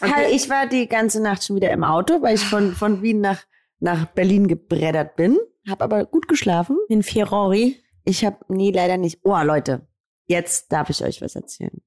Okay, 0.00 0.30
ich 0.32 0.48
war 0.48 0.66
die 0.66 0.88
ganze 0.88 1.22
Nacht 1.22 1.44
schon 1.44 1.56
wieder 1.56 1.70
im 1.70 1.84
Auto, 1.84 2.22
weil 2.22 2.34
ich 2.34 2.44
von, 2.44 2.72
von 2.72 3.02
Wien 3.02 3.20
nach, 3.20 3.42
nach 3.78 4.06
Berlin 4.06 4.48
gebreddert 4.48 5.16
bin. 5.16 5.38
Hab 5.68 5.82
aber 5.82 6.04
gut 6.06 6.28
geschlafen. 6.28 6.78
In 6.88 7.02
Ferrari. 7.02 7.82
Ich 8.04 8.24
habe 8.24 8.38
nee, 8.48 8.70
leider 8.70 8.96
nicht. 8.96 9.20
Oh, 9.24 9.38
Leute, 9.42 9.86
jetzt 10.26 10.72
darf 10.72 10.90
ich 10.90 11.04
euch 11.04 11.20
was 11.20 11.36
erzählen. 11.36 11.82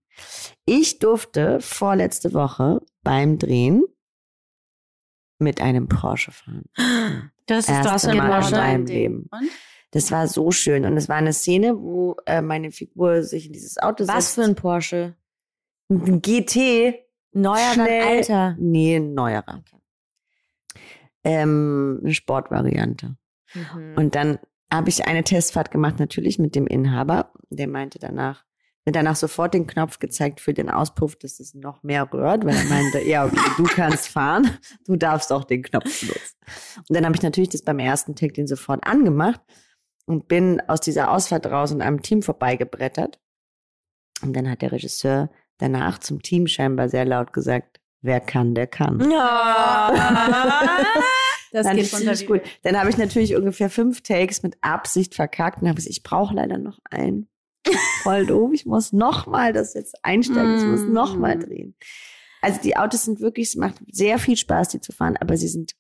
Ich 0.66 1.00
durfte 1.00 1.60
vorletzte 1.60 2.34
Woche 2.34 2.82
beim 3.04 3.40
Drehen 3.40 3.84
mit 5.44 5.62
einem 5.62 5.88
Porsche 5.88 6.32
fahren. 6.32 6.64
Das 7.46 7.66
ist 7.66 7.70
Erste 7.70 7.90
das 7.92 8.06
Mal 8.16 8.44
in 8.46 8.52
meinem 8.52 8.86
Leben. 8.86 9.30
Und? 9.32 9.50
Das 9.92 10.12
war 10.12 10.28
so 10.28 10.50
schön 10.52 10.86
und 10.86 10.98
es 10.98 11.08
war 11.08 11.18
eine 11.18 11.34
Szene, 11.34 11.78
wo 11.78 12.16
äh, 12.26 12.42
meine 12.42 12.72
Figur 12.72 13.22
sich 13.24 13.46
in 13.48 13.54
dieses 13.54 13.78
Auto 13.78 14.08
Was 14.08 14.34
setzt. 14.34 14.36
für 14.36 14.44
ein 14.44 14.56
Porsche? 14.56 15.16
ein 15.90 16.22
GT? 16.22 16.96
Neuer 17.34 17.56
dann 17.76 17.86
Schnell- 17.86 18.04
alter. 18.08 18.56
Nee, 18.60 18.96
ein 18.96 19.14
neuerer. 19.14 19.64
Ähm, 21.24 22.00
eine 22.04 22.14
Sportvariante. 22.14 23.16
Mhm. 23.54 23.94
Und 23.96 24.16
dann 24.16 24.40
habe 24.72 24.90
ich 24.90 25.06
eine 25.08 25.24
Testfahrt 25.24 25.72
gemacht, 25.72 26.00
natürlich 26.00 26.40
mit 26.40 26.56
dem 26.56 26.68
Inhaber. 26.68 27.32
Der 27.50 27.68
meinte 27.68 28.00
danach, 28.00 28.44
mir 28.86 28.92
danach 28.92 29.16
sofort 29.16 29.54
den 29.54 29.68
Knopf 29.68 30.00
gezeigt 30.00 30.42
für 30.42 30.54
den 30.54 30.70
Auspuff, 30.70 31.16
dass 31.16 31.40
es 31.40 31.54
noch 31.54 31.84
mehr 31.84 32.12
rührt, 32.12 32.46
weil 32.46 32.56
er 32.56 32.66
meinte, 32.66 33.02
ja, 33.02 33.26
okay, 33.26 33.40
du 33.58 33.64
kannst 33.64 34.10
fahren, 34.10 34.58
du 34.86 34.96
darfst 34.96 35.32
auch 35.32 35.46
den 35.46 35.64
Knopf 35.64 36.02
benutzen. 36.02 36.36
Und 36.78 36.96
dann 36.96 37.06
habe 37.06 37.16
ich 37.16 37.22
natürlich 37.22 37.50
das 37.50 37.62
beim 37.62 37.80
ersten 37.80 38.16
Tag 38.16 38.34
den 38.34 38.48
sofort 38.48 38.86
angemacht 38.86 39.42
und 40.06 40.28
bin 40.28 40.62
aus 40.68 40.82
dieser 40.82 41.12
Ausfahrt 41.12 41.46
raus 41.48 41.72
und 41.72 41.82
am 41.82 42.02
Team 42.02 42.22
vorbeigebrettert. 42.22 43.20
Und 44.22 44.34
dann 44.36 44.50
hat 44.50 44.62
der 44.62 44.72
Regisseur 44.72 45.30
danach 45.58 46.00
zum 46.00 46.22
Team 46.22 46.48
scheinbar 46.48 46.90
sehr 46.90 47.06
laut 47.06 47.32
gesagt, 47.32 47.80
wer 48.02 48.20
kann, 48.20 48.54
der 48.54 48.68
kann. 48.68 49.00
Das 51.54 51.68
Dann 51.68 51.78
geht 51.78 51.94
wie 51.94 52.26
gut. 52.26 52.42
Dann 52.64 52.80
habe 52.80 52.90
ich 52.90 52.98
natürlich 52.98 53.36
ungefähr 53.36 53.70
fünf 53.70 54.02
Takes 54.02 54.42
mit 54.42 54.58
Absicht 54.62 55.14
verkackt 55.14 55.62
und 55.62 55.68
habe 55.68 55.76
gesagt, 55.76 55.96
ich 55.96 56.02
brauche 56.02 56.34
leider 56.34 56.58
noch 56.58 56.80
einen. 56.90 57.30
Voll 58.04 58.26
doof, 58.26 58.52
ich 58.54 58.66
muss 58.66 58.92
noch 58.94 59.28
mal 59.28 59.54
das 59.54 59.74
jetzt 59.74 59.96
einstellen, 60.04 60.58
ich 60.58 60.66
muss 60.66 60.82
Mm. 60.82 60.94
noch 60.94 61.16
mal 61.16 61.38
drehen. 61.40 61.76
Also 62.42 62.60
die 62.62 62.76
Autos 62.76 63.04
sind 63.06 63.22
wirklich, 63.22 63.50
es 63.50 63.56
macht 63.56 63.76
sehr 63.90 64.20
viel 64.20 64.36
Spaß, 64.36 64.70
die 64.70 64.82
zu 64.82 64.92
fahren, 64.92 65.16
aber 65.18 65.38
sie 65.38 65.48
sind 65.48 65.74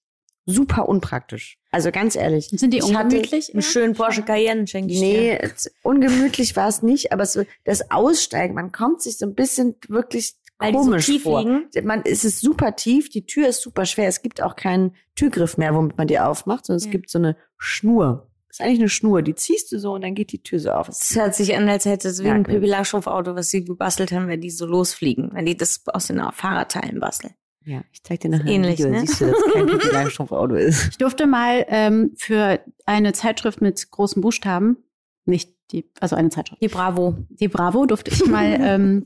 super 0.46 0.88
unpraktisch. 0.88 1.58
Also 1.72 1.92
ganz 1.92 2.16
ehrlich. 2.16 2.48
Sind 2.50 2.74
die 2.74 2.82
ungemütlich? 2.82 3.54
Einen 3.54 3.62
schönen 3.62 3.94
Porsche 3.96 4.24
Cayenne 4.24 4.68
schenke 4.68 4.94
ich 4.94 5.00
Nee, 5.02 5.38
dir. 5.38 5.44
es- 5.44 5.72
ungemütlich 5.84 6.56
war 6.56 6.68
es 6.70 6.82
nicht, 6.84 7.12
aber 7.12 7.26
so, 7.26 7.44
das 7.66 7.92
Aussteigen, 7.92 8.54
man 8.54 8.72
kommt 8.72 9.02
sich 9.02 9.18
so 9.18 9.26
ein 9.26 9.36
bisschen 9.36 9.76
wirklich 9.90 10.36
Weil 10.60 10.74
so 10.74 10.80
komisch 10.80 11.06
tief 11.06 11.24
vor. 11.24 11.40
liegen? 11.42 11.70
Man, 11.86 12.02
es 12.06 12.24
ist 12.26 12.40
super 12.42 12.76
tief, 12.76 13.10
die 13.10 13.26
Tür 13.26 13.50
ist 13.50 13.62
super 13.62 13.86
schwer. 13.86 14.08
Es 14.08 14.22
gibt 14.22 14.42
auch 14.42 14.56
keinen 14.56 14.96
Türgriff 15.16 15.58
mehr, 15.58 15.74
womit 15.76 15.98
man 15.98 16.08
die 16.08 16.20
aufmacht, 16.20 16.66
sondern 16.66 16.78
es 16.80 16.86
Ja. 16.86 16.92
gibt 16.92 17.10
so 17.10 17.20
eine 17.20 17.36
Schnur. 17.58 18.30
Das 18.54 18.60
ist 18.60 18.66
eigentlich 18.68 18.80
eine 18.82 18.90
Schnur, 18.90 19.24
die 19.24 19.34
ziehst 19.34 19.72
du 19.72 19.80
so 19.80 19.94
und 19.94 20.04
dann 20.04 20.14
geht 20.14 20.32
die 20.32 20.44
Tür 20.44 20.60
so 20.60 20.70
auf. 20.70 20.88
Es 20.88 21.16
hört 21.16 21.34
sich 21.34 21.56
an, 21.58 21.68
als 21.68 21.86
hätte 21.86 22.08
es 22.10 22.20
wie 22.20 22.28
ein 22.28 22.42
Merkwürdig. 22.44 22.62
Pippi 22.62 22.70
Langstrumpf-Auto, 22.70 23.34
was 23.34 23.50
sie 23.50 23.66
gebastelt 23.66 24.12
haben, 24.12 24.28
wenn 24.28 24.42
die 24.42 24.52
so 24.52 24.68
losfliegen, 24.68 25.32
wenn 25.34 25.48
die 25.48 25.58
das 25.58 25.82
aus 25.88 26.06
den 26.06 26.22
Fahrradteilen 26.32 27.00
basteln. 27.00 27.34
Ja, 27.66 27.82
ich 27.92 28.04
zeig 28.04 28.20
dir 28.20 28.30
nachher 28.30 28.46
Ähnlich, 28.46 28.80
ein 28.86 28.92
Video, 28.92 28.92
ne? 28.92 29.08
siehst 29.08 29.22
du, 29.22 29.26
dass 29.26 29.38
es 29.40 29.54
kein 29.54 29.66
Pippi 29.80 29.88
Langstrumpf-Auto 29.88 30.54
ist. 30.54 30.90
Ich 30.92 30.98
durfte 31.00 31.26
mal 31.26 31.66
ähm, 31.68 32.12
für 32.16 32.60
eine 32.86 33.14
Zeitschrift 33.14 33.60
mit 33.60 33.90
großen 33.90 34.22
Buchstaben, 34.22 34.78
nicht 35.26 35.52
die, 35.72 35.90
also 36.00 36.16
eine 36.16 36.30
Zeitschrift, 36.30 36.62
Die 36.62 36.68
Bravo. 36.68 37.16
die 37.30 37.48
Bravo, 37.48 37.88
durfte 37.88 38.12
ich 38.12 38.24
mal 38.28 38.46
ähm, 38.62 39.04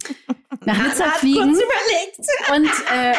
nach 0.65 0.77
Nizza 0.77 1.05
fliegen 1.11 1.51
überlegt. 1.51 2.19
und, 2.53 2.69
äh, 2.93 3.13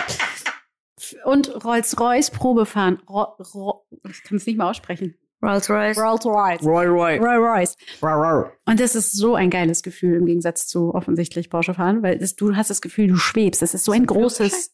und 1.24 1.64
Rolls-Royce 1.64 2.32
Probe 2.32 2.66
fahren. 2.66 3.00
Ro 3.08 3.28
Ro 3.54 3.86
ich 4.10 4.22
kann 4.24 4.36
es 4.36 4.44
nicht 4.44 4.58
mal 4.58 4.68
aussprechen. 4.68 5.14
Rolls 5.42 5.70
Royce. 5.70 5.96
Rolls-Royce. 5.98 6.62
Roy 6.64 6.86
Roy. 6.86 7.18
Rolls-Royce. 7.18 7.76
Roy, 8.02 8.12
Roy. 8.12 8.44
Und 8.66 8.80
das 8.80 8.94
ist 8.96 9.12
so 9.12 9.34
ein 9.36 9.50
geiles 9.50 9.82
Gefühl 9.82 10.16
im 10.16 10.26
Gegensatz 10.26 10.66
zu 10.66 10.94
offensichtlich 10.94 11.48
Porsche 11.48 11.74
fahren, 11.74 12.02
weil 12.02 12.18
das, 12.18 12.34
du 12.34 12.56
hast 12.56 12.70
das 12.70 12.80
Gefühl, 12.80 13.06
du 13.08 13.16
schwebst. 13.16 13.62
Das 13.62 13.72
ist 13.74 13.84
so 13.84 13.92
ein 13.92 14.04
großes. 14.06 14.72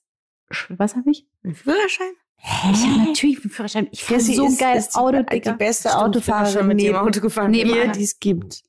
Sch- 0.51 0.75
Was 0.79 0.97
habe 0.97 1.11
ich? 1.11 1.27
Ein 1.43 1.55
Führerschein? 1.55 2.13
Ich 2.43 2.49
habe 2.87 3.07
natürlich 3.09 3.41
einen 3.43 3.51
Führerschein. 3.51 3.89
Ich 3.91 4.05
fahre 4.05 4.21
so 4.21 4.47
ist, 4.47 4.59
geil 4.59 4.77
ist 4.79 4.95
die, 4.95 4.99
Auto, 4.99 5.19
die 5.23 5.27
Digga. 5.41 5.53
beste 5.53 5.97
Autofahrerin 5.99 6.67
mit 6.67 6.81
dem 6.81 6.95
Auto 6.97 7.21
gefahren. 7.21 7.51
neben 7.51 7.71
mir, 7.71 7.83
Anna. 7.85 7.93
die 7.93 8.03
es 8.05 8.19
gibt. 8.19 8.63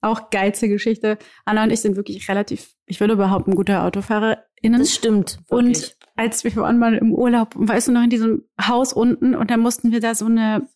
Auch 0.00 0.30
geilste 0.30 0.68
Geschichte. 0.68 1.18
Anna 1.44 1.64
und 1.64 1.70
ich 1.70 1.80
sind 1.80 1.94
wirklich 1.96 2.28
relativ, 2.28 2.74
ich 2.86 3.00
würde 3.00 3.16
behaupten, 3.16 3.54
gute 3.54 3.80
AutofahrerInnen. 3.80 4.78
Das 4.80 4.94
stimmt. 4.94 5.38
und 5.48 5.66
wirklich. 5.68 5.96
Als 6.20 6.44
wir 6.44 6.54
waren 6.56 6.78
mal 6.78 6.94
im 6.94 7.12
Urlaub, 7.12 7.54
weißt 7.54 7.88
du 7.88 7.92
noch, 7.92 8.02
in 8.02 8.10
diesem 8.10 8.44
Haus 8.60 8.92
unten 8.92 9.34
und 9.34 9.50
dann 9.50 9.60
mussten 9.60 9.90
wir 9.90 10.00
da 10.00 10.14
so 10.14 10.26
eine, 10.26 10.68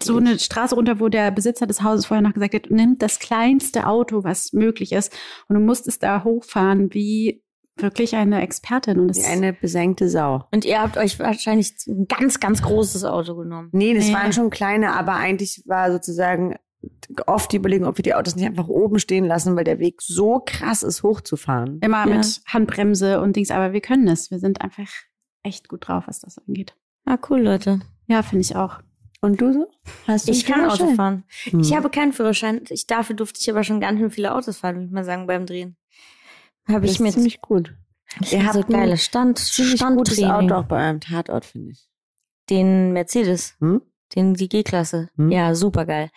so 0.00 0.18
eine 0.18 0.38
Straße 0.38 0.74
runter, 0.74 1.00
wo 1.00 1.08
der 1.08 1.30
Besitzer 1.30 1.66
des 1.66 1.82
Hauses 1.82 2.06
vorher 2.06 2.22
noch 2.22 2.34
gesagt 2.34 2.54
hat, 2.54 2.66
nimm 2.70 2.98
das 2.98 3.18
kleinste 3.18 3.86
Auto, 3.86 4.24
was 4.24 4.52
möglich 4.52 4.92
ist. 4.92 5.12
Und 5.48 5.54
du 5.56 5.60
musstest 5.60 6.02
da 6.02 6.22
hochfahren 6.22 6.92
wie 6.92 7.42
wirklich 7.76 8.14
eine 8.14 8.42
Expertin. 8.42 8.98
Und 8.98 9.08
das 9.08 9.18
Wie 9.18 9.24
eine 9.24 9.54
besenkte 9.54 10.10
Sau. 10.10 10.44
Und 10.52 10.66
ihr 10.66 10.82
habt 10.82 10.98
euch 10.98 11.18
wahrscheinlich 11.18 11.72
ein 11.88 12.06
ganz, 12.06 12.38
ganz 12.38 12.60
großes 12.60 13.04
Auto 13.04 13.34
genommen. 13.36 13.70
Nee, 13.72 13.94
das 13.94 14.08
Ja. 14.08 14.16
waren 14.16 14.32
schon 14.34 14.50
kleine, 14.50 14.92
aber 14.92 15.14
eigentlich 15.14 15.62
war 15.66 15.90
sozusagen 15.90 16.56
oft 17.26 17.52
die 17.52 17.56
Überlegung, 17.56 17.86
ob 17.86 17.98
wir 17.98 18.02
die 18.02 18.14
Autos 18.14 18.36
nicht 18.36 18.46
einfach 18.46 18.68
oben 18.68 18.98
stehen 18.98 19.24
lassen, 19.24 19.56
weil 19.56 19.64
der 19.64 19.78
Weg 19.78 20.00
so 20.02 20.42
krass 20.44 20.82
ist, 20.82 21.02
hochzufahren. 21.02 21.78
immer 21.82 22.06
Ja. 22.08 22.16
mit 22.16 22.40
Handbremse 22.46 23.20
und 23.20 23.36
Dings, 23.36 23.50
aber 23.50 23.72
wir 23.72 23.80
können 23.80 24.08
es. 24.08 24.30
Wir 24.30 24.38
sind 24.38 24.60
einfach 24.60 24.88
echt 25.42 25.68
gut 25.68 25.88
drauf, 25.88 26.04
was 26.06 26.20
das 26.20 26.38
angeht. 26.38 26.74
Ah, 27.04 27.18
cool, 27.28 27.40
Leute. 27.40 27.80
Ja, 28.06 28.22
finde 28.22 28.42
ich 28.42 28.56
auch. 28.56 28.80
Und 29.22 29.40
du 29.40 29.52
so? 29.52 29.70
Hast 30.06 30.28
du 30.28 30.32
Ich 30.32 30.46
kann 30.46 30.64
Auto 30.68 30.94
fahren. 30.94 31.24
Hm. 31.44 31.60
Ich 31.60 31.74
habe 31.76 31.90
keinen 31.90 32.12
Führerschein. 32.12 32.62
Ich, 32.70 32.86
dafür 32.86 33.16
durfte 33.16 33.38
ich 33.40 33.50
aber 33.50 33.64
schon 33.64 33.80
ganz 33.80 33.98
schön 33.98 34.10
viele 34.10 34.34
Autos 34.34 34.58
fahren, 34.58 34.76
würde 34.76 34.86
ich 34.86 34.92
mal 34.92 35.04
sagen, 35.04 35.26
beim 35.26 35.44
Drehen. 35.46 35.76
Habe 36.66 36.82
das 36.82 36.90
ich 36.92 36.96
ist 36.96 37.00
mit 37.00 37.12
ziemlich 37.12 37.40
gut. 37.40 37.74
Ihr 38.30 38.44
hab 38.44 38.54
so 38.54 38.60
habt 38.60 38.70
ein 38.70 38.80
geile 38.80 38.96
Stand, 38.96 39.38
Ziemlich 39.38 39.80
gutes 39.80 40.14
Standtraining. 40.14 40.50
Auto 40.52 40.60
auch 40.62 40.68
bei 40.68 40.84
eurem 40.86 41.00
Tatort, 41.00 41.44
finde 41.44 41.72
ich. 41.72 41.88
Den 42.48 42.92
Mercedes. 42.92 43.56
Hm? 43.60 43.82
Den, 44.16 44.34
die 44.34 44.48
G-Klasse. 44.48 45.08
Hm? 45.16 45.30
Ja, 45.30 45.54
super 45.54 45.86
geil. 45.86 46.10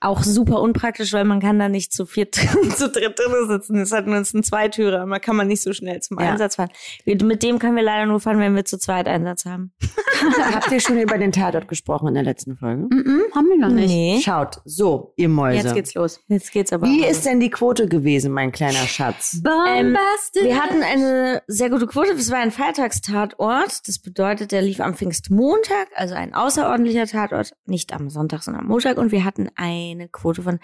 Auch 0.00 0.22
super 0.22 0.60
unpraktisch, 0.60 1.12
weil 1.12 1.24
man 1.24 1.40
kann 1.40 1.58
da 1.58 1.68
nicht 1.68 1.92
zu 1.92 2.06
viert, 2.06 2.34
zu 2.76 2.88
dritt 2.88 3.18
drin 3.18 3.48
sitzen. 3.48 3.78
Es 3.78 3.92
hat 3.92 4.06
nur 4.06 4.16
einen 4.16 4.24
Zweitürer. 4.24 5.06
Man 5.06 5.20
kann 5.20 5.36
man 5.36 5.48
nicht 5.48 5.62
so 5.62 5.72
schnell 5.72 6.00
zum 6.00 6.18
Ja. 6.20 6.30
Einsatz 6.30 6.56
fahren. 6.56 6.70
Mit 7.04 7.42
dem 7.42 7.58
können 7.58 7.76
wir 7.76 7.82
leider 7.82 8.06
nur 8.06 8.20
fahren, 8.20 8.38
wenn 8.38 8.54
wir 8.54 8.64
zu 8.64 8.78
zweit 8.78 9.08
Einsatz 9.08 9.44
haben. 9.44 9.72
Habt 10.54 10.70
ihr 10.70 10.80
schon 10.80 10.98
über 11.00 11.18
den 11.18 11.32
Tatort 11.32 11.66
gesprochen 11.68 12.08
in 12.08 12.14
der 12.14 12.22
letzten 12.22 12.56
Folge? 12.56 12.82
Mhm, 12.82 13.22
haben 13.34 13.48
wir 13.48 13.58
noch 13.58 13.68
nicht. 13.74 13.88
Nee. 13.88 14.20
Schaut, 14.22 14.60
so, 14.64 15.12
ihr 15.16 15.28
Mäuse. 15.28 15.64
Jetzt 15.64 15.74
geht's 15.74 15.94
los. 15.94 16.20
Jetzt 16.28 16.52
geht's 16.52 16.72
aber. 16.72 16.86
Wie 16.86 17.04
ist 17.04 17.24
denn 17.26 17.40
die 17.40 17.50
Quote 17.50 17.88
gewesen, 17.88 18.32
mein 18.32 18.52
kleiner 18.52 18.86
Schatz? 18.86 19.40
Ähm, 19.68 19.96
wir 20.42 20.62
hatten 20.62 20.82
eine 20.82 21.42
sehr 21.46 21.70
gute 21.70 21.86
Quote. 21.86 22.12
Es 22.12 22.30
war 22.30 22.38
ein 22.38 22.50
Feiertagstatort. 22.50 23.88
Das 23.88 23.98
bedeutet, 23.98 24.52
der 24.52 24.62
lief 24.62 24.80
am 24.80 24.94
Pfingstmontag, 24.94 25.88
also 25.94 26.14
ein 26.14 26.34
außerordentlicher 26.34 27.06
Tatort, 27.06 27.39
nicht 27.66 27.92
am 27.92 28.10
Sonntag, 28.10 28.42
sondern 28.42 28.62
am 28.62 28.68
Montag. 28.68 28.96
Und 28.98 29.12
wir 29.12 29.24
hatten 29.24 29.48
eine 29.56 30.08
Quote 30.08 30.42
von 30.42 30.58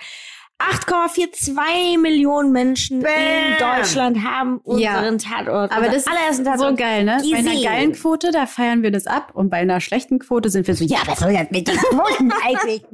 8,42 0.58 1.98
Millionen 2.00 2.50
Menschen 2.50 3.02
Bam. 3.02 3.12
in 3.12 3.58
Deutschland 3.58 4.22
haben 4.24 4.62
Ja. 4.64 4.96
unseren 5.00 5.18
Tatort. 5.18 5.70
Aber 5.70 5.88
das 5.90 6.06
allerersten 6.06 6.46
ist 6.46 6.52
so 6.58 6.64
Tatort 6.64 6.78
geil, 6.78 7.04
ne? 7.04 7.18
Bei 7.30 7.36
einer 7.38 7.50
gesehen. 7.50 7.62
geilen 7.64 7.92
Quote, 7.92 8.30
da 8.30 8.46
feiern 8.46 8.82
wir 8.82 8.90
das 8.90 9.06
ab. 9.06 9.32
Und 9.34 9.50
bei 9.50 9.58
einer 9.58 9.82
schlechten 9.82 10.18
Quote 10.18 10.48
sind 10.48 10.66
wir 10.66 10.74
so, 10.74 10.84
ja, 10.84 10.98
was 11.06 11.18
soll 11.20 11.34
das 11.34 11.50
mit 11.50 11.68
den 11.68 11.76
Quoten 11.76 12.32
eigentlich? 12.46 12.84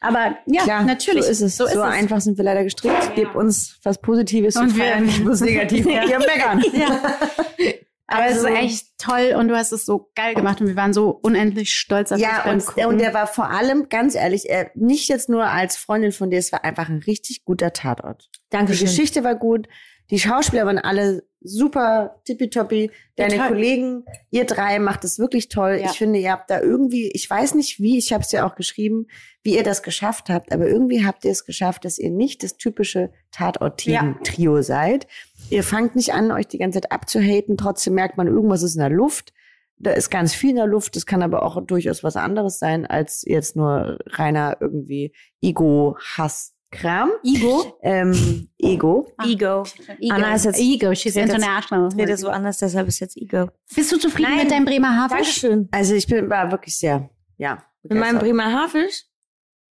Aber 0.00 0.36
ja, 0.46 0.62
Klar, 0.64 0.82
natürlich. 0.82 1.24
So 1.26 1.30
ist 1.30 1.40
es. 1.42 1.56
So, 1.56 1.64
So 1.66 1.70
ist 1.70 1.76
es. 1.76 1.82
einfach 1.82 2.20
sind 2.20 2.36
wir 2.38 2.44
leider 2.44 2.64
gestrickt. 2.64 3.14
Gebt 3.14 3.36
uns 3.36 3.78
was 3.84 4.00
Positives 4.00 4.56
Und 4.56 4.70
zu 4.70 4.76
wir- 4.78 4.84
feiern, 4.84 5.04
nicht 5.06 5.22
bloß 5.24 5.40
negativ. 5.42 5.86
Ja. 5.86 6.08
Wir 6.08 6.18
meckern. 6.18 6.62
Aber 8.10 8.26
es 8.26 8.38
Also- 8.38 8.48
ist 8.48 8.54
echt 8.56 8.86
toll 8.98 9.34
und 9.38 9.48
du 9.48 9.56
hast 9.56 9.70
es 9.72 9.84
so 9.84 10.10
geil 10.14 10.34
gemacht 10.34 10.60
und 10.60 10.66
wir 10.66 10.76
waren 10.76 10.92
so 10.92 11.10
unendlich 11.10 11.70
stolz 11.74 12.10
auf 12.10 12.18
Ja, 12.18 12.36
dich 12.36 12.44
beim 12.76 12.86
und, 12.86 12.92
und 12.94 12.98
der 13.00 13.12
war 13.14 13.26
vor 13.26 13.50
allem, 13.50 13.88
ganz 13.90 14.14
ehrlich, 14.14 14.48
er, 14.48 14.70
nicht 14.74 15.08
jetzt 15.08 15.28
nur 15.28 15.44
als 15.44 15.76
Freundin 15.76 16.12
von 16.12 16.30
dir, 16.30 16.38
es 16.38 16.50
war 16.50 16.64
einfach 16.64 16.88
ein 16.88 17.02
richtig 17.06 17.44
guter 17.44 17.72
Tatort. 17.72 18.28
Die 18.34 18.38
Dankeschön. 18.50 18.86
Geschichte 18.86 19.24
war 19.24 19.34
gut, 19.34 19.68
die 20.10 20.18
Schauspieler 20.18 20.64
waren 20.64 20.78
alle 20.78 21.22
super 21.40 22.20
tippitoppi, 22.24 22.90
deine 23.16 23.36
toll. 23.36 23.48
Kollegen, 23.48 24.04
ihr 24.30 24.44
drei 24.44 24.78
macht 24.78 25.04
es 25.04 25.18
wirklich 25.18 25.48
toll. 25.48 25.78
Ja. 25.80 25.90
Ich 25.90 25.98
finde, 25.98 26.18
ihr 26.18 26.32
habt 26.32 26.50
da 26.50 26.60
irgendwie, 26.60 27.10
ich 27.12 27.28
weiß 27.28 27.54
nicht 27.54 27.80
wie, 27.80 27.98
ich 27.98 28.12
habe 28.12 28.22
es 28.22 28.32
ja 28.32 28.46
auch 28.46 28.54
geschrieben, 28.54 29.06
wie 29.42 29.56
ihr 29.56 29.62
das 29.62 29.82
geschafft 29.82 30.28
habt, 30.28 30.52
aber 30.52 30.66
irgendwie 30.66 31.06
habt 31.06 31.24
ihr 31.24 31.30
es 31.30 31.44
geschafft, 31.44 31.84
dass 31.84 31.98
ihr 31.98 32.10
nicht 32.10 32.42
das 32.42 32.56
typische 32.56 33.12
Tatort-Team-Trio 33.30 34.62
seid. 34.62 35.06
Ihr 35.50 35.62
fangt 35.62 35.96
nicht 35.96 36.12
an, 36.12 36.32
euch 36.32 36.48
die 36.48 36.58
ganze 36.58 36.80
Zeit 36.80 36.92
abzuhaten, 36.92 37.56
trotzdem 37.56 37.94
merkt 37.94 38.16
man, 38.16 38.26
irgendwas 38.26 38.62
ist 38.62 38.74
in 38.74 38.80
der 38.80 38.90
Luft. 38.90 39.32
Da 39.80 39.92
ist 39.92 40.10
ganz 40.10 40.34
viel 40.34 40.50
in 40.50 40.56
der 40.56 40.66
Luft. 40.66 40.96
Das 40.96 41.06
kann 41.06 41.22
aber 41.22 41.44
auch 41.44 41.64
durchaus 41.64 42.02
was 42.02 42.16
anderes 42.16 42.58
sein, 42.58 42.84
als 42.84 43.22
jetzt 43.24 43.54
nur 43.54 43.98
reiner 44.06 44.56
irgendwie 44.60 45.12
Ego-Hass 45.40 46.57
Kram. 46.70 47.10
Ego. 47.24 47.78
Ähm, 47.82 48.48
Ego. 48.58 49.10
Ego. 49.24 49.64
Anna 50.10 50.34
ist 50.34 50.44
jetzt- 50.44 50.60
Ego, 50.60 50.94
she's 50.94 51.14
jetzt- 51.14 51.32
international. 51.32 51.88
Ich 51.92 51.96
rede 51.98 52.16
so 52.16 52.28
anders, 52.28 52.58
deshalb 52.58 52.88
ist 52.88 53.00
jetzt 53.00 53.16
Ego. 53.16 53.48
Bist 53.74 53.90
du 53.90 53.98
zufrieden 53.98 54.30
Nein. 54.30 54.38
mit 54.44 54.50
deinem 54.50 54.64
Bremer 54.66 54.94
Haarfisch? 54.96 55.40
Dankeschön. 55.40 55.68
Also 55.70 55.94
ich 55.94 56.06
bin 56.06 56.28
war 56.28 56.50
wirklich 56.50 56.76
sehr, 56.76 57.08
ja. 57.38 57.62
Mit 57.82 57.92
meinem 57.92 58.18
begeistert. 58.18 58.20
Bremer 58.22 58.52
Haarfisch? 58.52 59.04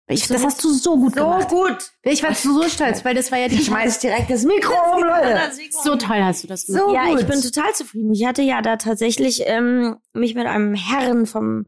Ich, 0.07 0.27
das 0.27 0.43
hast 0.43 0.61
du 0.63 0.69
so 0.73 0.97
gut 0.97 1.13
gemacht. 1.15 1.47
gut. 1.47 1.77
Ich 2.03 2.21
war 2.21 2.35
so 2.35 2.61
stolz, 2.67 3.05
weil 3.05 3.15
das 3.15 3.31
war 3.31 3.39
ja 3.39 3.47
die 3.47 3.55
Ich 3.55 3.65
schmeiß 3.67 3.99
direkt 3.99 4.29
das 4.29 4.43
Mikro 4.43 4.73
um, 4.97 5.01
Leute. 5.03 5.39
So 5.83 5.95
toll 5.95 6.21
hast 6.21 6.43
du 6.43 6.47
das 6.47 6.65
gemacht. 6.65 6.83
So 6.87 6.93
ja, 6.93 7.05
gut. 7.07 7.21
ich 7.21 7.25
bin 7.27 7.41
total 7.41 7.73
zufrieden. 7.73 8.13
Ich 8.13 8.25
hatte 8.25 8.41
ja 8.41 8.61
da 8.61 8.75
tatsächlich 8.75 9.43
ähm, 9.45 9.95
mich 10.13 10.35
mit 10.35 10.45
einem 10.45 10.75
Herren 10.75 11.25
vom 11.25 11.65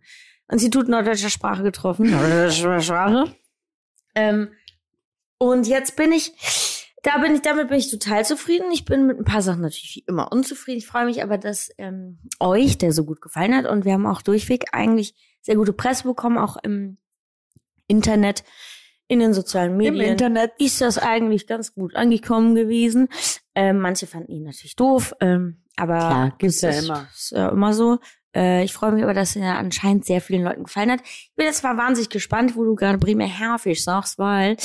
Institut 0.52 0.90
Norddeutscher 0.90 1.30
Sprache 1.30 1.64
getroffen. 1.64 2.12
Norddeutsche 2.12 2.82
Sprache. 2.82 3.34
Ähm, 4.16 4.50
und 5.38 5.68
jetzt 5.68 5.96
bin 5.96 6.12
ich, 6.12 6.34
da 7.04 7.18
bin 7.20 7.36
ich, 7.36 7.42
damit 7.42 7.68
bin 7.68 7.78
ich 7.78 7.92
total 7.92 8.26
zufrieden. 8.26 8.72
Ich 8.72 8.86
bin 8.86 9.06
mit 9.06 9.20
ein 9.20 9.26
paar 9.26 9.42
Sachen 9.42 9.62
natürlich 9.62 9.96
wie 9.96 10.04
immer 10.08 10.32
unzufrieden. 10.32 10.80
Ich 10.80 10.88
freue 10.88 11.06
mich 11.06 11.22
aber, 11.22 11.38
dass 11.38 11.70
ähm, 11.78 12.20
euch 12.40 12.78
der 12.78 12.92
so 12.92 13.04
gut 13.06 13.22
gefallen 13.22 13.56
hat. 13.56 13.66
Und 13.66 13.86
wir 13.86 13.94
haben 13.94 14.08
auch 14.08 14.22
durchweg 14.22 14.66
eigentlich 14.72 15.14
sehr 15.42 15.56
gute 15.56 15.74
Presse 15.74 16.04
bekommen, 16.04 16.38
auch 16.38 16.58
im 16.64 16.98
Internet, 17.88 18.44
in 19.08 19.20
den 19.20 19.34
sozialen 19.34 19.72
Im 19.72 19.78
Medien 19.78 20.12
Internet. 20.12 20.54
ist 20.58 20.82
das 20.82 20.98
eigentlich 20.98 21.46
ganz 21.46 21.74
gut 21.74 21.96
angekommen 21.96 22.56
gewesen. 22.56 23.10
Ähm, 23.54 23.80
manche 23.80 24.08
fanden 24.08 24.32
ihn 24.32 24.44
natürlich 24.44 24.76
doof, 24.76 25.14
ähm, 25.20 25.62
aber 25.76 25.98
Klar, 25.98 26.36
gibt's 26.40 26.62
ja 26.62 26.70
das 26.70 26.80
ist, 26.80 26.86
immer. 26.86 27.08
Ist 27.14 27.32
ja 27.32 27.50
immer 27.50 27.74
so. 27.74 28.00
Äh, 28.36 28.64
ich 28.64 28.74
freue 28.74 28.92
mich 28.92 29.04
aber, 29.04 29.14
dass 29.14 29.36
er 29.36 29.60
anscheinend 29.60 30.06
sehr 30.06 30.22
vielen 30.22 30.44
Leuten 30.44 30.64
gefallen 30.64 30.92
hat. 30.92 31.02
Ich 31.04 31.32
bin 31.36 31.46
jetzt 31.46 31.60
zwar 31.60 31.78
wahnsinnig 31.78 32.10
gespannt, 32.10 32.56
wo 32.56 32.64
du 32.64 32.74
gerade 32.74 32.98
Bremer 32.98 33.28
Herfisch 33.28 33.84
sagst, 33.84 34.18
weil 34.18 34.58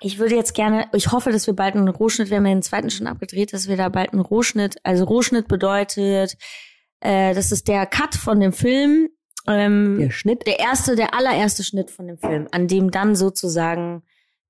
ich 0.00 0.18
würde 0.18 0.34
jetzt 0.34 0.54
gerne, 0.54 0.88
ich 0.92 1.12
hoffe, 1.12 1.30
dass 1.30 1.46
wir 1.46 1.54
bald 1.54 1.74
einen 1.74 1.88
Rohschnitt, 1.88 2.30
wir 2.30 2.36
haben 2.36 2.46
ja 2.46 2.54
den 2.54 2.62
zweiten 2.62 2.90
schon 2.90 3.06
abgedreht, 3.06 3.52
dass 3.52 3.68
wir 3.68 3.76
da 3.76 3.88
bald 3.88 4.12
einen 4.12 4.22
Rohschnitt, 4.22 4.76
also 4.82 5.04
Rohschnitt 5.04 5.48
bedeutet, 5.48 6.36
äh, 7.00 7.34
das 7.34 7.52
ist 7.52 7.68
der 7.68 7.86
Cut 7.86 8.14
von 8.14 8.40
dem 8.40 8.52
Film. 8.52 9.08
Ähm, 9.46 9.98
Der 10.00 10.10
Schnitt. 10.10 10.46
der 10.46 10.58
erste, 10.58 10.96
der 10.96 11.14
allererste 11.14 11.62
Schnitt 11.62 11.90
von 11.90 12.06
dem 12.08 12.18
Film, 12.18 12.48
an 12.50 12.66
dem 12.66 12.90
dann 12.90 13.14
sozusagen 13.14 14.02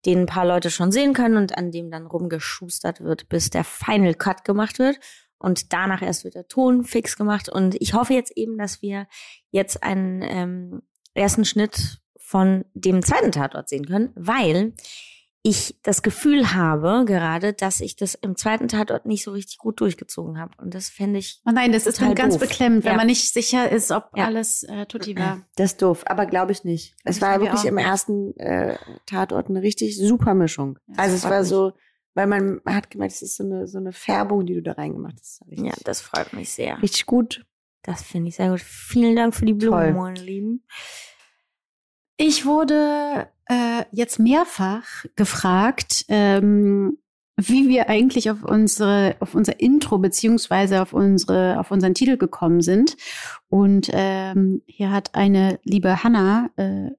den 0.06 0.20
ein 0.20 0.26
paar 0.26 0.46
Leute 0.46 0.70
schon 0.70 0.92
sehen 0.92 1.12
können 1.12 1.37
und 1.37 1.58
an 1.58 1.70
dem 1.70 1.90
dann 1.90 2.06
rumgeschustert 2.06 3.00
wird, 3.02 3.28
bis 3.28 3.50
der 3.50 3.64
Final 3.64 4.14
Cut 4.14 4.44
gemacht 4.44 4.78
wird. 4.78 4.99
Und 5.38 5.73
danach 5.73 6.00
erst 6.00 6.25
wird 6.25 6.35
der 6.35 6.49
Ton 6.49 6.85
fix 6.85 7.16
gemacht. 7.16 7.49
Und 7.50 7.75
ich 7.80 7.92
hoffe 7.92 8.14
jetzt 8.14 8.32
eben, 8.37 8.56
dass 8.56 8.80
wir 8.80 9.06
jetzt 9.50 9.82
einen 9.82 10.23
ähm, 10.23 10.82
ersten 11.12 11.44
Schnitt 11.44 11.99
von 12.28 12.64
dem 12.75 13.02
zweiten 13.02 13.30
Tatort 13.30 13.68
sehen 13.68 13.87
können, 13.87 14.11
weil 14.16 14.73
ich 15.42 15.78
das 15.85 16.02
Gefühl 16.02 16.54
habe 16.54 17.04
gerade, 17.06 17.52
dass 17.52 17.78
ich 17.80 17.95
das 17.95 18.16
im 18.16 18.35
zweiten 18.35 18.66
Tatort 18.66 19.06
nicht 19.06 19.23
so 19.23 19.30
richtig 19.30 19.59
gut 19.59 19.80
durchgezogen 19.80 20.40
habe. 20.40 20.50
Und 20.61 20.75
das 20.75 20.88
fände 20.88 21.21
ich 21.21 21.40
Oh 21.47 21.52
nein, 21.54 21.71
das 21.71 21.87
ist 21.87 22.00
dann 22.00 22.16
ganz 22.16 22.35
doof. 22.35 22.49
beklemmend, 22.49 22.83
wenn 22.83 22.90
Ja. 22.92 22.97
man 22.97 23.06
nicht 23.06 23.33
sicher 23.33 23.71
ist, 23.71 23.92
ob 23.92 24.11
Ja. 24.16 24.25
alles 24.25 24.64
äh, 24.64 24.87
tutti 24.87 25.16
war. 25.16 25.47
Das 25.54 25.73
ist 25.75 25.83
doof, 25.83 26.02
aber 26.06 26.26
glaube 26.26 26.50
ich 26.50 26.64
nicht. 26.64 26.97
Es 27.04 27.18
Ich 27.18 27.23
war 27.23 27.40
wirklich 27.40 27.64
im 27.64 27.78
ersten 27.78 28.37
äh, 28.40 28.76
Tatort 29.06 29.49
eine 29.49 29.62
richtig 29.62 29.97
super 29.97 30.35
Mischung. 30.35 30.80
Ja, 30.88 30.95
also 30.99 31.14
das 31.14 31.25
es 31.25 31.30
war 31.30 31.40
mich. 31.40 31.49
so, 31.49 31.73
weil 32.14 32.26
man 32.26 32.61
hat 32.66 32.90
gemerkt, 32.90 33.14
es 33.14 33.23
ist 33.23 33.37
so 33.37 33.45
eine, 33.45 33.68
so 33.68 33.78
eine 33.78 33.92
Färbung, 33.92 34.47
die 34.47 34.54
du 34.54 34.62
da 34.62 34.73
reingemacht 34.73 35.14
hast. 35.21 35.42
Das 35.47 35.61
ja, 35.64 35.73
das 35.85 36.00
freut 36.00 36.33
mich 36.33 36.50
sehr. 36.50 36.83
richtig 36.83 37.06
gut. 37.06 37.47
Das 37.83 38.02
finde 38.02 38.30
ich 38.30 38.35
sehr 38.35 38.50
gut. 38.50 38.61
Vielen 38.62 39.14
Dank 39.14 39.33
für 39.33 39.47
die 39.47 39.52
Blumen, 39.52 39.78
Toll. 39.78 39.92
meine 39.95 40.21
Lieben. 40.21 40.64
Ich 42.16 42.46
wurde 42.46 43.28
äh, 43.46 43.85
jetzt 43.92 44.18
mehrfach 44.18 45.04
gefragt, 45.16 46.06
ähm, 46.08 46.99
wie 47.37 47.68
wir 47.68 47.90
eigentlich 47.90 48.30
auf 48.30 48.42
unsere, 48.42 49.16
auf 49.20 49.35
unser 49.35 49.61
Intro 49.61 49.99
beziehungsweise 49.99 50.80
auf 50.80 50.94
unsere, 50.94 51.61
auf 51.61 51.70
unseren 51.70 51.92
Titel 51.92 52.16
gekommen 52.16 52.62
sind. 52.62 52.96
Und 53.49 53.90
ähm, 53.92 54.62
hier 54.66 54.90
hat 54.90 55.14
eine 55.14 55.61
liebe 55.64 56.02
Hanna 56.02 56.49
äh, 56.56 56.90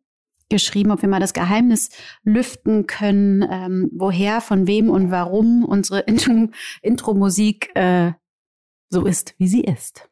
geschrieben, 0.50 0.92
ob 0.92 1.02
wir 1.02 1.10
mal 1.10 1.20
das 1.20 1.34
Geheimnis 1.34 1.90
lüften 2.24 2.86
können, 2.86 3.46
ähm, 3.50 3.90
woher, 3.92 4.40
von 4.40 4.68
wem 4.68 4.90
und 4.90 5.10
warum 5.10 5.66
unsere 5.66 6.02
Intro- 6.02 6.50
Intro-Musik 6.84 7.72
äh, 7.76 8.14
so 8.90 9.06
ist, 9.06 9.34
wie 9.40 9.48
sie 9.48 9.62
ist. 9.62 10.08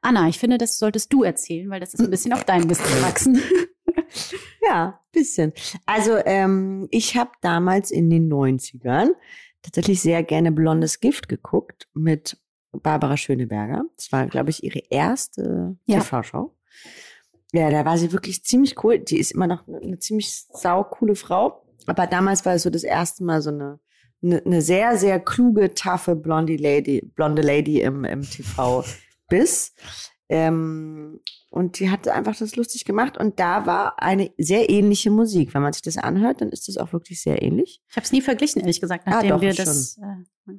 Anna, 0.00 0.28
ich 0.28 0.38
finde, 0.38 0.58
das 0.58 0.78
solltest 0.78 1.12
du 1.12 1.22
erzählen, 1.22 1.68
weil 1.68 1.80
das 1.80 1.92
ist 1.92 2.00
ein 2.00 2.10
bisschen 2.10 2.32
auf 2.32 2.44
dein 2.44 2.66
Mist 2.66 2.82
gewachsen. 2.82 3.40
Ja, 4.66 5.00
bisschen. 5.12 5.52
Also 5.86 6.16
ähm, 6.24 6.88
ich 6.90 7.16
habe 7.16 7.30
damals 7.40 7.90
in 7.90 8.10
den 8.10 8.30
90ern 8.32 9.10
tatsächlich 9.62 10.00
sehr 10.00 10.22
gerne 10.22 10.52
Blondes 10.52 11.00
Gift 11.00 11.28
geguckt 11.28 11.88
mit 11.94 12.38
Barbara 12.72 13.16
Schöneberger. 13.16 13.84
Das 13.96 14.12
war, 14.12 14.26
glaube 14.26 14.50
ich, 14.50 14.62
ihre 14.62 14.80
erste 14.90 15.76
Ja. 15.86 16.00
TV-Show. 16.00 16.54
Ja, 17.52 17.70
da 17.70 17.84
war 17.84 17.96
sie 17.96 18.12
wirklich 18.12 18.44
ziemlich 18.44 18.82
cool. 18.84 18.98
Die 18.98 19.18
ist 19.18 19.32
immer 19.32 19.46
noch 19.46 19.66
eine, 19.66 19.78
eine 19.78 19.98
ziemlich 19.98 20.30
saukoole 20.52 21.14
Frau. 21.14 21.64
Aber 21.86 22.06
damals 22.06 22.44
war 22.44 22.54
es 22.54 22.62
so 22.62 22.70
das 22.70 22.84
erste 22.84 23.24
Mal 23.24 23.40
so 23.40 23.50
eine, 23.50 23.80
eine, 24.22 24.42
eine 24.44 24.60
sehr, 24.60 24.98
sehr 24.98 25.18
kluge, 25.18 25.72
taffe 25.72 26.14
blonde 26.14 26.56
Lady, 26.56 27.10
blonde 27.14 27.40
Lady 27.40 27.80
im, 27.80 28.04
im 28.04 28.20
TV-Biss. 28.22 29.74
Ähm, 30.28 31.20
und 31.50 31.78
die 31.80 31.90
hat 31.90 32.06
einfach 32.08 32.36
das 32.36 32.56
lustig 32.56 32.84
gemacht. 32.84 33.16
Und 33.16 33.40
da 33.40 33.64
war 33.66 34.02
eine 34.02 34.30
sehr 34.36 34.68
ähnliche 34.68 35.10
Musik. 35.10 35.54
Wenn 35.54 35.62
man 35.62 35.72
sich 35.72 35.80
das 35.82 35.96
anhört, 35.96 36.40
dann 36.42 36.50
ist 36.50 36.68
das 36.68 36.76
auch 36.76 36.92
wirklich 36.92 37.22
sehr 37.22 37.40
ähnlich. 37.42 37.80
Ich 37.88 37.96
habe 37.96 38.04
es 38.04 38.12
nie 38.12 38.20
verglichen, 38.20 38.60
ehrlich 38.60 38.80
gesagt, 38.80 39.04
Ah, 39.06 39.10
nachdem 39.12 39.30
doch, 39.30 39.40
wir 39.40 39.54
schon. 39.54 39.64
das. 39.64 39.96
Äh, 39.98 40.52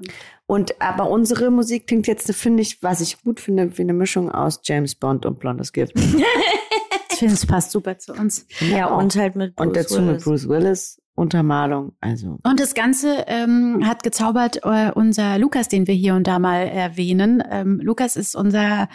Und 0.47 0.81
aber 0.81 1.09
unsere 1.11 1.51
Musik 1.51 1.85
klingt 1.87 2.07
jetzt, 2.07 2.31
finde 2.33 2.61
ich, 2.63 2.81
was 2.81 3.01
ich 3.01 3.21
gut 3.23 3.39
finde, 3.39 3.77
wie 3.77 3.81
eine 3.83 3.93
Mischung 3.93 4.31
aus 4.31 4.61
James 4.63 4.95
Bond 4.95 5.25
und 5.27 5.39
Blondes 5.39 5.71
Gift. 5.73 5.93
ich 7.11 7.17
finde, 7.17 7.33
es 7.35 7.45
passt 7.45 7.71
super 7.71 7.97
zu 7.99 8.13
uns. 8.13 8.47
Ja, 8.59 8.87
und 8.87 9.15
halt 9.15 9.35
mit 9.35 9.55
Bruce 9.55 9.67
Und 9.67 9.75
dazu 9.75 9.95
Willis. 9.97 10.07
mit 10.13 10.23
Bruce 10.23 10.47
Willis, 10.49 11.01
Untermalung. 11.15 11.93
Also 12.01 12.39
Und 12.43 12.59
das 12.59 12.73
Ganze 12.73 13.25
ähm, 13.27 13.83
hat 13.85 14.01
gezaubert 14.03 14.61
äh, 14.63 14.91
unser 14.93 15.37
Lukas, 15.37 15.67
den 15.67 15.85
wir 15.85 15.93
hier 15.93 16.15
und 16.15 16.25
da 16.27 16.39
mal 16.39 16.61
erwähnen. 16.67 17.43
Ähm, 17.49 17.79
Lukas 17.83 18.15
ist 18.15 18.35
unser 18.35 18.89